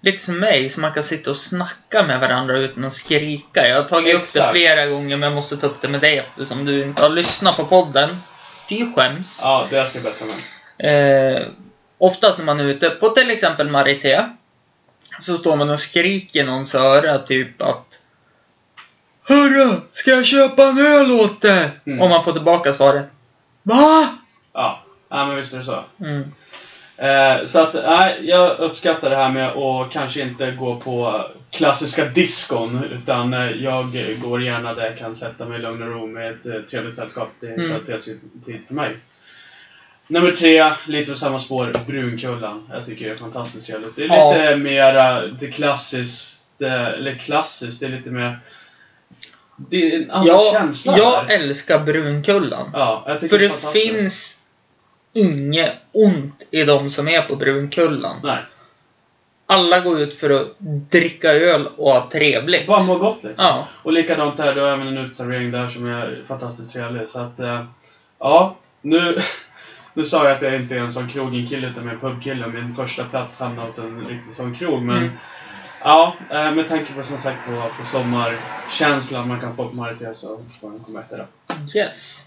Lite 0.00 0.18
som 0.18 0.38
mig, 0.38 0.70
så 0.70 0.80
man 0.80 0.92
kan 0.92 1.02
sitta 1.02 1.30
och 1.30 1.36
snacka 1.36 2.02
med 2.02 2.20
varandra 2.20 2.58
utan 2.58 2.84
att 2.84 2.92
skrika. 2.92 3.68
Jag 3.68 3.76
har 3.76 3.82
tagit 3.82 4.14
upp 4.14 4.22
Exakt. 4.22 4.46
det 4.46 4.52
flera 4.52 4.86
gånger, 4.86 5.16
men 5.16 5.22
jag 5.22 5.34
måste 5.34 5.56
ta 5.56 5.66
upp 5.66 5.80
det 5.80 5.88
med 5.88 6.00
dig 6.00 6.18
eftersom 6.18 6.64
du 6.64 6.82
inte 6.82 7.02
har 7.02 7.08
lyssnat 7.08 7.56
på 7.56 7.64
podden. 7.64 8.08
Fy 8.68 8.92
skäms. 8.94 9.40
ja, 9.44 9.66
det 9.70 9.86
ska 9.86 9.98
jag 9.98 10.04
bättra 10.04 10.26
med. 10.26 11.40
Eh, 11.40 11.48
oftast 11.98 12.38
när 12.38 12.44
man 12.44 12.60
är 12.60 12.64
ute 12.64 12.90
på 12.90 13.08
till 13.08 13.30
exempel 13.30 13.68
Marité 13.68 14.24
så 15.18 15.36
står 15.36 15.56
man 15.56 15.70
och 15.70 15.80
skriker 15.80 16.44
någons 16.44 16.74
öra 16.74 17.18
typ 17.18 17.62
att 17.62 18.02
Hörru! 19.28 19.80
Ska 19.92 20.10
jag 20.10 20.26
köpa 20.26 20.64
en 20.64 20.78
öl 20.78 21.10
åt 21.10 21.40
dig? 21.40 21.70
Mm. 21.86 22.00
Och 22.00 22.10
man 22.10 22.24
får 22.24 22.32
tillbaka 22.32 22.72
svaret 22.72 23.06
Va? 23.62 24.08
Ja, 24.52 24.82
ja 25.08 25.26
men 25.26 25.36
visst 25.36 25.54
är 25.54 25.58
det 25.58 25.64
så. 25.64 25.84
Mm. 26.00 26.32
Eh, 26.98 27.44
så 27.44 27.58
att, 27.60 27.74
nej, 27.74 28.18
jag 28.22 28.58
uppskattar 28.58 29.10
det 29.10 29.16
här 29.16 29.30
med 29.30 29.48
att 29.48 29.90
kanske 29.90 30.20
inte 30.20 30.50
gå 30.50 30.76
på 30.76 31.26
klassiska 31.50 32.04
diskon, 32.04 32.84
utan 32.92 33.34
eh, 33.34 33.50
jag 33.50 33.86
går 34.22 34.42
gärna 34.42 34.74
där 34.74 34.84
jag 34.86 34.98
kan 34.98 35.14
sätta 35.14 35.44
mig 35.46 35.58
i 35.58 35.62
lugn 35.62 35.82
och 35.82 35.88
ro 35.88 36.06
med 36.06 36.30
ett 36.30 36.46
eh, 36.46 36.60
trevligt 36.60 36.96
sällskap. 36.96 37.28
Det 37.40 37.46
är 37.46 37.50
Mm. 37.54 37.68
kvalitetstid 37.70 38.20
för 38.66 38.74
mig. 38.74 38.96
Nummer 40.06 40.30
tre, 40.32 40.72
lite 40.86 41.10
på 41.12 41.18
samma 41.18 41.38
spår, 41.40 41.72
Brunkullan. 41.86 42.66
Jag 42.72 42.86
tycker 42.86 43.04
det 43.04 43.10
är 43.10 43.16
fantastiskt 43.16 43.66
trevligt. 43.66 43.96
Det 43.96 44.04
är 44.04 44.08
Ja. 44.08 44.32
lite 44.32 44.56
mera 44.56 45.26
det 45.26 45.46
klassiskt, 45.50 46.62
eh, 46.62 46.86
eller 46.86 47.14
klassiskt, 47.18 47.80
det 47.80 47.86
är 47.86 47.90
lite 47.90 48.10
mer... 48.10 48.38
Det 49.70 49.76
är 49.94 49.96
en 50.02 50.10
annan 50.10 50.26
Jag, 50.26 50.40
känsla 50.52 50.98
jag 50.98 51.26
där. 51.26 51.34
älskar 51.38 51.78
Brunkullan. 51.78 52.70
Ja, 52.72 53.04
jag 53.06 53.20
tycker 53.20 53.36
För 53.36 53.42
det 53.44 53.48
det 53.72 53.80
finns 53.80 54.40
inget 55.14 55.72
ont 55.92 56.42
i 56.50 56.64
de 56.64 56.90
som 56.90 57.08
är 57.08 57.22
på 57.22 57.36
Brunkullan. 57.36 58.16
Nej, 58.22 58.38
Alla 59.46 59.80
går 59.80 60.00
ut 60.00 60.14
för 60.14 60.30
att 60.30 60.46
dricka 60.90 61.28
öl 61.32 61.66
och 61.76 61.92
ha 61.92 62.08
trevligt. 62.12 62.66
bara 62.66 62.82
må 62.82 62.98
gott 62.98 63.24
liksom. 63.24 63.44
Ja. 63.46 63.66
Och 63.82 63.92
likadant 63.92 64.36
där, 64.36 64.54
då 64.54 64.60
har 64.60 64.68
jag 64.68 64.80
en 64.80 64.98
uteservering 64.98 65.50
där 65.50 65.66
som 65.68 65.86
är 65.88 66.24
fantastiskt 66.28 66.72
trevlig. 66.72 67.08
Så 67.08 67.20
att, 67.20 67.40
eh, 67.40 67.64
ja, 68.18 68.56
nu, 68.82 69.18
nu 69.94 70.04
sa 70.04 70.24
jag 70.24 70.32
att 70.36 70.42
jag 70.42 70.54
inte 70.54 70.74
är 70.74 70.78
en 70.80 70.90
sån 70.90 71.08
krogenkille 71.08 71.68
utan 71.68 71.86
mer 71.86 71.96
pubkille. 72.00 72.46
Min 72.46 72.74
första 72.74 73.04
plats 73.04 73.40
hamnade 73.40 73.68
åt 73.68 73.78
en 73.78 74.04
riktig 74.04 74.34
sån 74.34 74.54
krog. 74.54 74.82
Men 74.82 74.96
Mm. 74.96 75.10
ja, 75.84 76.14
eh, 76.30 76.50
med 76.52 76.68
tanke 76.68 76.92
på 76.92 77.02
som 77.02 77.18
sagt 77.18 77.38
på, 77.46 77.62
på 77.80 77.86
sommarkänslan 77.86 79.28
man 79.28 79.40
kan 79.40 79.56
få 79.56 79.64
på 79.68 79.76
Marité 79.76 80.14
så 80.14 80.38
får 80.60 80.70
den 80.70 80.80
komma 80.80 81.00
efter 81.00 81.16
det. 81.16 81.26
Yes. 81.78 82.26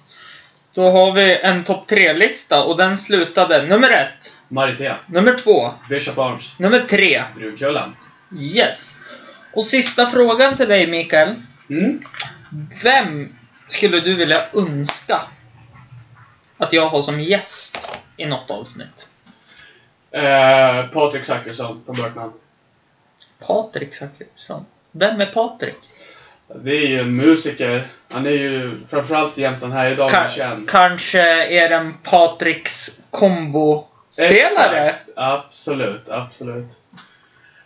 Då 0.74 0.90
har 0.92 1.12
vi 1.12 1.40
en 1.40 1.64
topp 1.64 1.88
tre-lista 1.88 2.64
och 2.64 2.78
den 2.78 2.98
slutade 2.98 3.64
nummer 3.64 3.90
ett, 3.90 4.38
Marité, 4.48 4.96
nummer 5.08 5.34
två, 5.34 5.74
Bishop 5.90 6.18
Arms, 6.18 6.60
nummer 6.60 6.80
tre. 6.80 7.24
Brunkullan. 7.36 7.96
Yes. 8.40 9.00
Och 9.54 9.64
sista 9.64 10.08
frågan 10.08 10.58
till 10.58 10.68
dig 10.68 10.88
Mikael. 10.88 11.36
Mm. 11.70 12.02
Vem 12.84 13.36
skulle 13.68 14.00
du 14.00 14.16
vilja 14.16 14.42
önska 14.54 15.22
att 16.58 16.74
jag 16.74 16.90
har 16.90 17.02
som 17.02 17.22
gäst 17.22 17.90
i 18.18 18.26
något 18.26 18.52
avsnitt? 18.52 19.08
Eh, 20.12 20.88
Patrik 20.94 21.24
Zackrisson 21.24 21.82
från 21.86 21.96
Burtman. 21.96 22.34
Patrik 23.48 23.94
Zackrisson. 23.94 24.66
Vem 24.92 25.22
är 25.22 25.26
Patrik? 25.26 25.78
Det 26.56 26.72
är 26.72 26.88
ju 26.88 27.00
en 27.00 27.16
musiker. 27.16 27.88
Han 28.12 28.26
är 28.26 28.32
ju 28.32 28.72
framförallt 28.90 29.38
egentligen 29.38 29.72
här 29.72 29.90
idag 29.92 30.12
Ka- 30.12 30.30
känd. 30.30 30.70
kanske 30.70 31.22
är 31.46 31.70
den 31.70 31.94
Patriks 32.04 33.02
kombo-spelare? 33.10 34.86
Exakt. 34.88 35.10
Absolut, 35.16 36.10
absolut. 36.10 36.68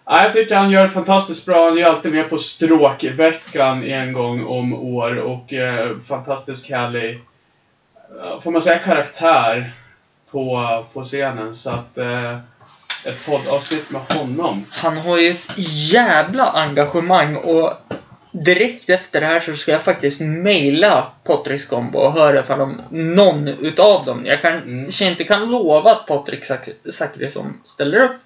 Ja, 0.06 0.24
jag 0.24 0.34
tycker 0.34 0.56
han 0.56 0.72
gör 0.72 0.88
fantastiskt 0.88 1.46
bra. 1.46 1.64
Han 1.66 1.74
är 1.74 1.78
ju 1.78 1.84
alltid 1.84 2.12
med 2.12 2.30
på 2.30 2.38
stråkveckan 2.38 3.84
en 3.84 4.14
gång 4.14 4.46
om 4.46 4.74
år 4.74 5.16
och 5.18 5.54
eh, 5.54 5.98
fantastiskt 6.00 6.70
härlig, 6.70 7.20
får 8.42 8.52
man 8.52 8.62
säga, 8.62 8.80
karaktär 8.80 9.72
på, 10.32 10.66
på 10.94 11.04
scenen. 11.04 11.54
Så 11.54 11.70
att 11.70 11.98
eh, 11.98 12.38
ett 13.06 13.26
poddavsnitt 13.26 13.90
med 13.92 14.02
honom. 14.02 14.64
Han 14.72 14.98
har 14.98 15.18
ju 15.18 15.30
ett 15.30 15.52
jävla 15.94 16.46
engagemang 16.46 17.36
och 17.36 17.74
direkt 18.44 18.90
efter 18.90 19.22
det 19.22 19.28
här 19.28 19.40
så 19.40 19.56
ska 19.56 19.72
jag 19.72 19.84
faktiskt 19.84 20.22
mejla 20.22 21.12
Patriks 21.24 21.66
kombo 21.66 22.00
och 22.00 22.14
höra 22.14 22.40
ifall 22.40 22.60
de, 22.60 22.82
någon 22.90 23.48
utav 23.48 24.06
dem, 24.06 24.26
jag 24.26 24.46
Mm. 24.46 24.84
kanske 24.86 25.06
inte 25.06 25.24
kan 25.24 25.52
lova 25.52 25.92
att 25.92 26.08
Patrik 26.08 26.44
Zack- 26.46 26.92
Zackrisson 26.92 27.60
ställer 27.64 27.98
upp, 28.04 28.18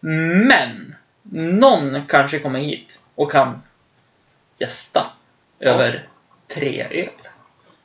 men 0.00 0.94
någon 1.32 2.02
kanske 2.08 2.38
kommer 2.38 2.58
hit 2.60 3.00
och 3.14 3.32
kan 3.32 3.62
gästa 4.58 5.06
Ja. 5.58 5.70
över 5.70 6.06
tre 6.54 6.86
öl. 6.90 7.08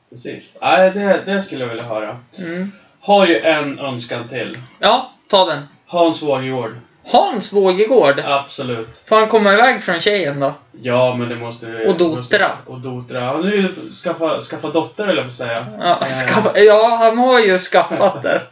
Precis. 0.09 0.57
Nej, 0.61 0.91
det, 0.91 1.19
det 1.25 1.41
skulle 1.41 1.61
jag 1.63 1.69
vilja 1.69 1.83
höra. 1.83 2.19
Mm. 2.39 2.71
Har 2.99 3.27
ju 3.27 3.39
en 3.39 3.79
önskan 3.79 4.27
till. 4.27 4.57
Ja, 4.79 5.11
ta 5.29 5.45
den. 5.45 5.63
Hans 5.85 6.23
Wågegård. 6.23 6.77
Hans 7.15 7.53
Vågegård. 7.53 8.19
Absolut. 8.25 9.03
Får 9.07 9.15
han 9.15 9.27
komma 9.27 9.53
iväg 9.53 9.83
från 9.83 9.99
tjejen 9.99 10.39
då? 10.39 10.53
Ja, 10.81 11.15
men 11.15 11.29
det 11.29 11.35
måste. 11.35 11.85
Och 11.87 11.97
Dotra. 11.97 12.17
måste- 12.17 12.49
Och 12.65 12.79
Dotra. 12.79 13.21
Har 13.21 13.43
ju 13.43 13.69
skaffa, 14.03 14.39
skaffa 14.41 14.69
dotter, 14.69 15.07
eller 15.07 15.21
på 15.21 15.27
att 15.27 15.33
säga. 15.33 15.65
Ja, 15.79 15.99
Eh, 16.01 16.07
skaffa, 16.07 16.59
ja, 16.59 16.97
han 16.99 17.17
har 17.17 17.39
ju 17.39 17.57
skaffat 17.57 18.23
det. 18.23 18.41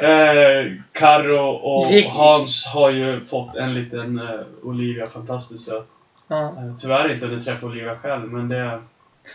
Eh, 0.00 0.72
Karo 0.92 1.48
och 1.48 1.86
Gick- 1.90 2.10
Hans 2.10 2.66
har 2.66 2.90
ju 2.90 3.20
fått 3.24 3.56
en 3.56 3.74
liten 3.74 4.18
eh, 4.18 4.40
Olivia, 4.62 5.06
fantastiskt 5.06 5.64
söt. 5.64 5.86
Ja. 6.28 6.42
Eh, 6.48 6.74
tyvärr 6.78 7.12
inte 7.14 7.26
hunnit 7.26 7.44
träffa 7.44 7.66
Olivia 7.66 7.96
själv, 8.02 8.32
men 8.32 8.48
det... 8.48 8.80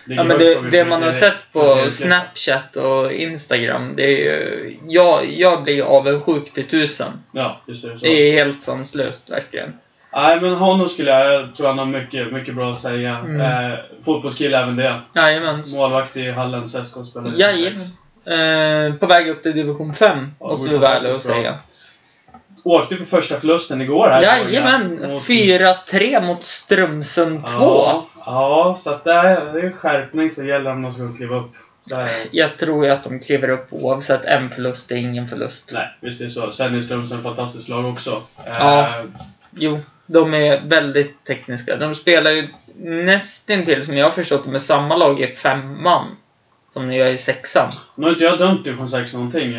Ja, 0.07 0.23
men 0.23 0.37
det, 0.37 0.69
det 0.71 0.85
man 0.85 1.03
har 1.03 1.11
sett 1.11 1.51
på 1.51 1.85
Snap 1.89 2.37
Snapchat 2.37 2.75
och 2.75 3.11
Instagram, 3.11 3.95
det 3.95 4.03
är 4.03 4.17
ju... 4.17 4.77
Jag, 4.87 5.25
jag 5.25 5.63
blir 5.63 5.83
avundsjuk 5.83 6.53
till 6.53 6.67
tusen. 6.67 7.23
Ja, 7.31 7.61
just 7.67 7.83
det. 7.83 7.97
Så. 7.97 8.05
Det 8.05 8.11
är 8.11 8.31
helt 8.31 8.61
sanslöst, 8.61 9.29
verkligen. 9.29 9.73
Nej, 10.13 10.41
men 10.41 10.53
honom 10.53 10.89
skulle 10.89 11.11
jag... 11.11 11.33
Jag 11.33 11.55
tror 11.55 11.67
han 11.67 11.79
har 11.79 11.85
mycket, 11.85 12.33
mycket 12.33 12.55
bra 12.55 12.71
att 12.71 12.77
säga. 12.77 13.17
Mm. 13.17 13.71
Eh, 13.71 13.79
fotbollskille 14.05 14.63
även 14.63 14.75
det. 14.75 14.99
Jajamän. 15.15 15.63
Målvakt 15.75 16.17
i 16.17 16.33
spelade 17.05 17.35
i 17.35 17.39
Jajamän. 17.39 17.79
Eh, 18.25 18.95
på 18.95 19.05
väg 19.05 19.29
upp 19.29 19.43
till 19.43 19.53
division 19.53 19.93
5, 19.93 20.31
Ja, 20.39 20.47
måste 20.47 20.69
vi 20.69 20.77
vara 20.77 20.95
ärliga 20.95 21.15
och 21.15 21.21
säga. 21.21 21.59
Åkte 22.63 22.95
på 22.95 23.05
första 23.05 23.39
förlusten 23.39 23.81
igår 23.81 24.09
här. 24.09 24.21
Jajamän! 24.21 24.99
Mot- 25.11 25.21
4-3 25.27 26.25
mot 26.25 26.43
Strömsund 26.43 27.47
2. 27.47 27.53
Ja, 27.59 28.05
ja, 28.25 28.75
så 28.77 28.89
att 28.89 29.03
det 29.03 29.11
är, 29.11 29.53
det 29.53 29.59
är 29.59 29.71
skärpning 29.71 30.29
så 30.29 30.43
gäller 30.43 30.71
om 30.71 30.81
de 30.81 30.91
ska 30.93 31.17
kliva 31.17 31.35
upp. 31.35 31.51
Jag 32.31 32.57
tror 32.57 32.85
ju 32.85 32.91
att 32.91 33.03
de 33.03 33.19
kliver 33.19 33.49
upp 33.49 33.67
oavsett. 33.69 34.25
En 34.25 34.49
förlust 34.49 34.91
är 34.91 34.95
ingen 34.95 35.27
förlust. 35.27 35.71
Nej, 35.73 35.97
visst 36.01 36.21
är 36.21 36.25
det 36.25 36.31
så. 36.31 36.51
Sen 36.51 36.75
är 36.75 36.81
Strömsund 36.81 37.19
ett 37.19 37.25
fantastiskt 37.25 37.69
lag 37.69 37.85
också. 37.85 38.21
Ja. 38.45 38.79
Eh, 38.79 39.05
Jo, 39.51 39.79
de 40.05 40.33
är 40.33 40.61
väldigt 40.67 41.23
tekniska. 41.23 41.75
De 41.75 41.95
spelar 41.95 42.31
ju 42.31 42.47
nästintill, 42.83 43.83
som 43.83 43.97
jag 43.97 44.05
har 44.05 44.11
förstått 44.11 44.45
med 44.45 44.61
samma 44.61 44.95
lag 44.95 45.21
i 45.21 45.27
femman. 45.27 46.15
Som 46.69 46.87
ni 46.87 46.97
gör 46.97 47.07
i 47.07 47.17
sexan. 47.17 47.69
nu 47.95 48.05
har 48.05 48.11
inte 48.11 48.23
jag 48.23 48.37
dömt 48.37 48.63
division 48.63 48.89
6 48.89 49.13
någonting. 49.13 49.53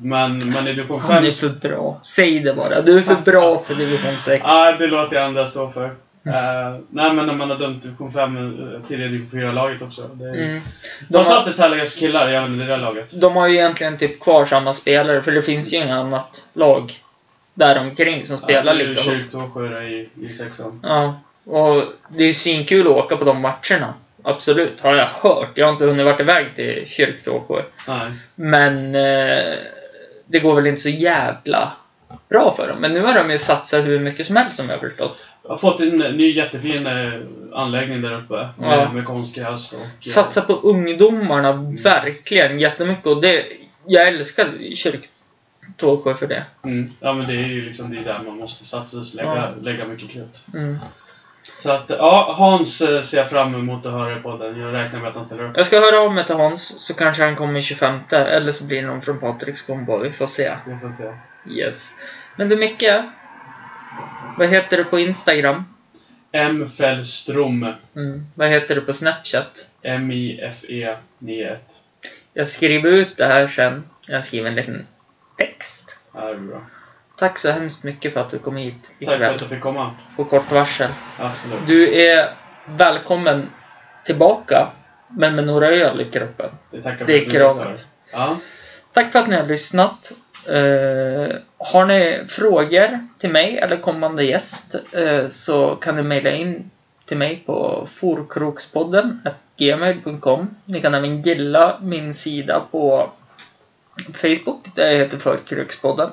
Men, 0.00 0.50
men 0.50 0.68
i 0.68 0.72
division 0.72 1.02
5... 1.02 1.10
Han 1.10 1.26
är 1.26 1.30
för 1.30 1.48
bra. 1.48 2.00
Säg 2.02 2.40
det 2.40 2.54
bara. 2.54 2.80
Du 2.80 2.98
är 2.98 3.02
för 3.02 3.16
bra 3.16 3.58
för 3.58 3.74
division 3.74 4.20
6. 4.20 4.44
Nej, 4.48 4.76
det 4.78 4.86
låter 4.86 5.16
jag 5.16 5.24
andra 5.24 5.46
stå 5.46 5.68
för. 5.68 5.84
Eh, 6.26 6.80
nej, 6.90 7.12
men 7.12 7.26
när 7.26 7.34
man 7.34 7.50
har 7.50 7.58
dömt 7.58 7.82
division 7.82 8.12
5 8.12 8.36
eh, 8.36 8.88
tidigare 8.88 9.10
division 9.10 9.40
4-laget 9.40 9.82
också. 9.82 10.10
Det 10.12 10.24
är 10.24 10.34
Mm. 10.34 10.62
De, 11.08 11.18
har, 11.18 11.24
fantastiskt 11.24 11.58
härliga 11.58 11.86
killar 11.86 12.28
även 12.28 12.54
i 12.54 12.58
det 12.58 12.66
där 12.66 12.78
laget. 12.78 13.20
de 13.20 13.36
har 13.36 13.48
ju 13.48 13.54
egentligen 13.54 13.98
typ 13.98 14.20
kvar 14.20 14.46
samma 14.46 14.72
spelare, 14.72 15.22
för 15.22 15.32
det 15.32 15.42
finns 15.42 15.72
ju 15.72 15.76
inget 15.76 15.90
annat 15.90 16.48
lag 16.54 16.92
där 17.54 17.78
omkring 17.78 18.24
som 18.24 18.38
spelar 18.38 18.66
ja, 18.66 18.72
lika 18.72 18.88
högt. 18.88 19.04
Kyrktåsjö 19.04 19.82
i, 19.82 20.08
i 20.22 20.28
sexan. 20.28 20.80
Ja, 20.82 21.20
och 21.44 21.84
det 22.08 22.24
är 22.24 22.32
svinkul 22.32 22.86
att 22.86 22.92
åka 22.92 23.16
på 23.16 23.24
de 23.24 23.40
matcherna. 23.40 23.94
Absolut, 24.22 24.80
har 24.80 24.94
jag 24.94 25.06
hört. 25.06 25.50
Jag 25.54 25.66
har 25.66 25.72
inte 25.72 25.84
hunnit 25.84 26.06
varit 26.06 26.20
iväg 26.20 26.46
till 26.56 26.82
Kyrktåsjö. 26.86 27.62
Nej. 27.88 28.10
Men 28.34 28.94
eh, 28.94 29.54
det 30.26 30.38
går 30.40 30.54
väl 30.54 30.66
inte 30.66 30.80
så 30.80 30.88
jävla 30.88 31.72
bra 32.28 32.54
för 32.56 32.68
dem. 32.68 32.78
Men 32.80 32.92
nu 32.92 33.00
har 33.00 33.14
de 33.14 33.30
ju 33.30 33.38
satsat 33.38 33.84
hur 33.84 33.98
mycket 33.98 34.26
som 34.26 34.36
helst 34.36 34.56
som 34.56 34.68
jag 34.70 34.76
har 34.78 34.88
förstått. 34.88 35.26
Jag 35.42 35.50
har 35.50 35.56
fått 35.56 35.80
en 35.80 35.96
ny 35.98 36.30
jättefin 36.32 36.86
eh, 36.86 37.20
anläggning 37.52 38.02
där 38.02 38.18
uppe. 38.18 38.48
Med, 38.56 38.78
Ja. 38.78 38.92
med 38.92 39.04
konstgräs 39.06 39.72
och... 39.72 39.78
eh, 39.80 39.86
Satsa 40.12 40.40
på 40.40 40.52
ungdomarna, 40.52 41.52
verkligen 41.84 42.58
jättemycket. 42.60 43.06
Och 43.06 43.20
det, 43.22 43.44
jag 43.86 44.08
älskar 44.08 44.48
Kyrktåsjö 44.74 46.14
för 46.14 46.26
det. 46.26 46.44
Mm. 46.64 46.92
Ja, 47.00 47.12
men 47.12 47.26
det 47.26 47.34
är 47.34 47.46
ju 47.48 47.62
liksom 47.66 47.90
det 47.90 47.98
är 47.98 48.04
där 48.04 48.20
man 48.26 48.36
måste 48.36 48.64
satsa 48.64 48.96
lägga, 49.16 49.34
Ja. 49.36 49.50
lägga 49.62 49.86
mycket 49.86 50.10
krut. 50.10 50.44
Mm. 50.54 50.78
Så 51.42 51.72
att, 51.72 51.90
ja, 51.90 52.34
Hans 52.38 52.80
eh, 52.80 53.00
ser 53.00 53.18
jag 53.18 53.30
fram 53.30 53.54
emot 53.54 53.86
att 53.86 53.92
höra 53.92 54.20
på 54.20 54.36
den. 54.36 54.60
Jag 54.60 54.74
räknar 54.74 55.00
med 55.00 55.08
att 55.08 55.14
han 55.14 55.24
ställer 55.24 55.44
upp. 55.44 55.56
Jag 55.56 55.66
ska 55.66 55.80
höra 55.80 56.00
av 56.00 56.14
mig 56.14 56.26
till 56.26 56.34
Hans, 56.34 56.80
så 56.80 56.94
kanske 56.94 57.24
han 57.24 57.36
kommer 57.36 57.60
25. 57.60 58.00
Eller 58.10 58.52
så 58.52 58.66
blir 58.66 58.80
det 58.80 58.86
någon 58.86 59.02
från 59.02 59.18
Patriks 59.18 59.62
kombo. 59.62 59.98
Vi 59.98 60.10
får 60.10 60.26
se. 60.26 60.56
Vi 60.66 60.76
får 60.76 60.90
se. 60.90 61.12
Yes. 61.50 61.94
Men 62.36 62.48
du 62.48 62.56
Micke, 62.56 62.90
vad 64.38 64.48
heter 64.48 64.76
du 64.76 64.84
på 64.84 64.98
Instagram? 64.98 65.64
M. 66.32 66.68
Fällström. 66.68 67.74
Mm. 67.96 68.26
Vad 68.34 68.48
heter 68.48 68.74
du 68.74 68.80
på 68.80 68.92
Snapchat? 68.92 69.66
M-I-F-E 69.82 70.96
91. 71.18 71.60
Jag 72.34 72.48
skriver 72.48 72.90
ut 72.90 73.16
det 73.16 73.26
här 73.26 73.46
sen. 73.46 73.84
Jag 74.08 74.24
skriver 74.24 74.48
en 74.48 74.54
liten 74.54 74.86
text. 75.38 75.98
Ja, 76.14 76.20
det 76.20 76.32
är 76.32 76.36
bra. 76.36 76.62
Tack 77.22 77.38
så 77.38 77.50
hemskt 77.50 77.84
mycket 77.84 78.14
för 78.14 78.20
att 78.20 78.28
du 78.28 78.38
kom 78.38 78.56
hit 78.56 78.82
Tack 78.82 79.08
för 79.08 79.14
ikväll 79.14 79.34
att 79.34 79.40
du 79.40 79.48
fick 79.48 79.60
komma. 79.60 79.94
på 80.16 80.24
kort 80.24 80.52
varsel. 80.52 80.90
Absolut. 81.18 81.58
Du 81.66 81.94
är 82.00 82.30
välkommen 82.66 83.50
tillbaka, 84.04 84.68
men 85.08 85.34
med 85.34 85.46
några 85.46 85.68
öl 85.68 86.00
i 86.00 86.10
kroppen. 86.10 86.50
Det 86.70 86.82
tackar 86.82 87.06
Det 87.06 87.14
är 87.14 87.24
kravet. 87.24 87.86
Ja. 88.12 88.36
Tack 88.92 89.12
för 89.12 89.18
att 89.18 89.28
ni 89.28 89.36
har 89.36 89.46
lyssnat. 89.46 90.12
Eh, 90.48 91.36
har 91.58 91.86
ni 91.86 92.24
frågor 92.28 93.08
till 93.18 93.30
mig 93.30 93.58
eller 93.58 93.76
kommande 93.76 94.24
gäst 94.24 94.74
eh, 94.92 95.28
så 95.28 95.76
kan 95.76 95.96
ni 95.96 96.02
mejla 96.02 96.30
in 96.30 96.70
till 97.04 97.16
mig 97.16 97.42
på 97.46 97.86
forkrokspodden 97.88 99.28
gmail.com. 99.56 100.56
Ni 100.64 100.80
kan 100.80 100.94
även 100.94 101.22
gilla 101.22 101.78
min 101.82 102.14
sida 102.14 102.62
på 102.70 103.12
Facebook 104.12 104.74
där 104.74 104.90
jag 104.90 104.98
heter 104.98 105.18
Förkrukspodden. 105.18 106.10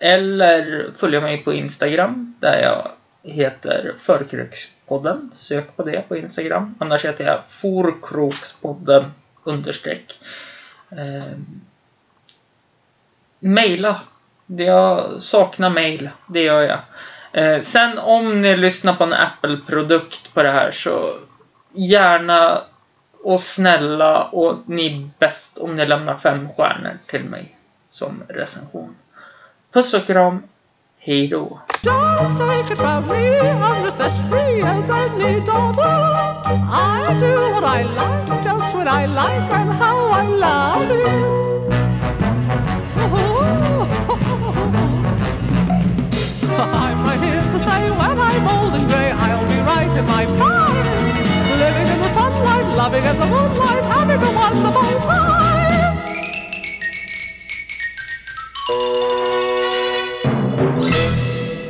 Eller 0.00 0.90
följa 0.96 1.20
mig 1.20 1.44
på 1.44 1.52
Instagram 1.52 2.34
där 2.40 2.62
jag 2.62 2.90
heter 3.22 3.94
Förkrukspodden. 3.96 5.30
Sök 5.32 5.76
på 5.76 5.82
det 5.82 6.08
på 6.08 6.16
Instagram. 6.16 6.74
Annars 6.78 7.04
heter 7.04 7.26
jag 7.26 7.48
Forkrokspodden 7.48 9.04
understreck. 9.44 10.20
Eh, 10.90 11.38
Maila. 13.38 14.00
Jag 14.46 15.20
saknar 15.22 15.70
mail. 15.70 16.10
Det 16.26 16.42
gör 16.42 16.62
jag. 16.62 16.78
Eh, 17.32 17.60
sen 17.60 17.98
om 17.98 18.42
ni 18.42 18.56
lyssnar 18.56 18.94
på 18.94 19.04
en 19.04 19.12
Apple-produkt 19.12 20.34
på 20.34 20.42
det 20.42 20.50
här 20.50 20.70
så 20.70 21.16
gärna 21.72 22.62
och 23.22 23.40
snälla 23.40 24.24
och 24.24 24.58
ni 24.66 24.86
är 24.86 25.10
bäst 25.18 25.58
om 25.58 25.76
ni 25.76 25.86
lämnar 25.86 26.16
fem 26.16 26.48
stjärnor 26.48 26.98
till 27.06 27.24
mig 27.24 27.58
som 27.90 28.22
recension. 28.28 28.96
Puss 29.76 29.94
och 29.94 30.06
kram. 30.06 30.42
Hej 30.98 31.28
då. 31.28 31.60
I'm 31.84 32.18
just 33.84 34.00
as 34.00 34.16
free 34.30 34.62
as 34.62 34.90
any 34.90 35.40
daughter. 35.40 35.82
I 36.72 37.16
do 37.20 37.50
what 37.52 37.64
I 37.64 37.82
like, 37.82 38.44
just 38.44 38.74
I 38.74 39.06
like, 39.06 39.52
and 39.52 39.70
how 39.70 40.08
I 40.08 40.28
love. 40.28 40.82
I'm 46.72 47.04
right 47.04 47.20
here 47.20 47.42
to 47.42 47.58
stay 47.58 47.90
when 47.90 48.18
I'm 48.18 48.48
old 48.48 48.74
and 48.74 48.88
grey. 48.88 49.10
I'll 49.10 49.46
be 49.46 49.60
right 49.60 49.90
living 51.58 51.88
in 51.92 52.00
the 52.00 52.08
sunlight, 52.08 52.66
loving 52.76 53.04
in 53.04 53.18
the 53.18 53.26
moonlight, 53.26 53.84
having 53.84 54.22
a 54.22 54.30
wonderful 54.32 55.00
time. 55.00 55.36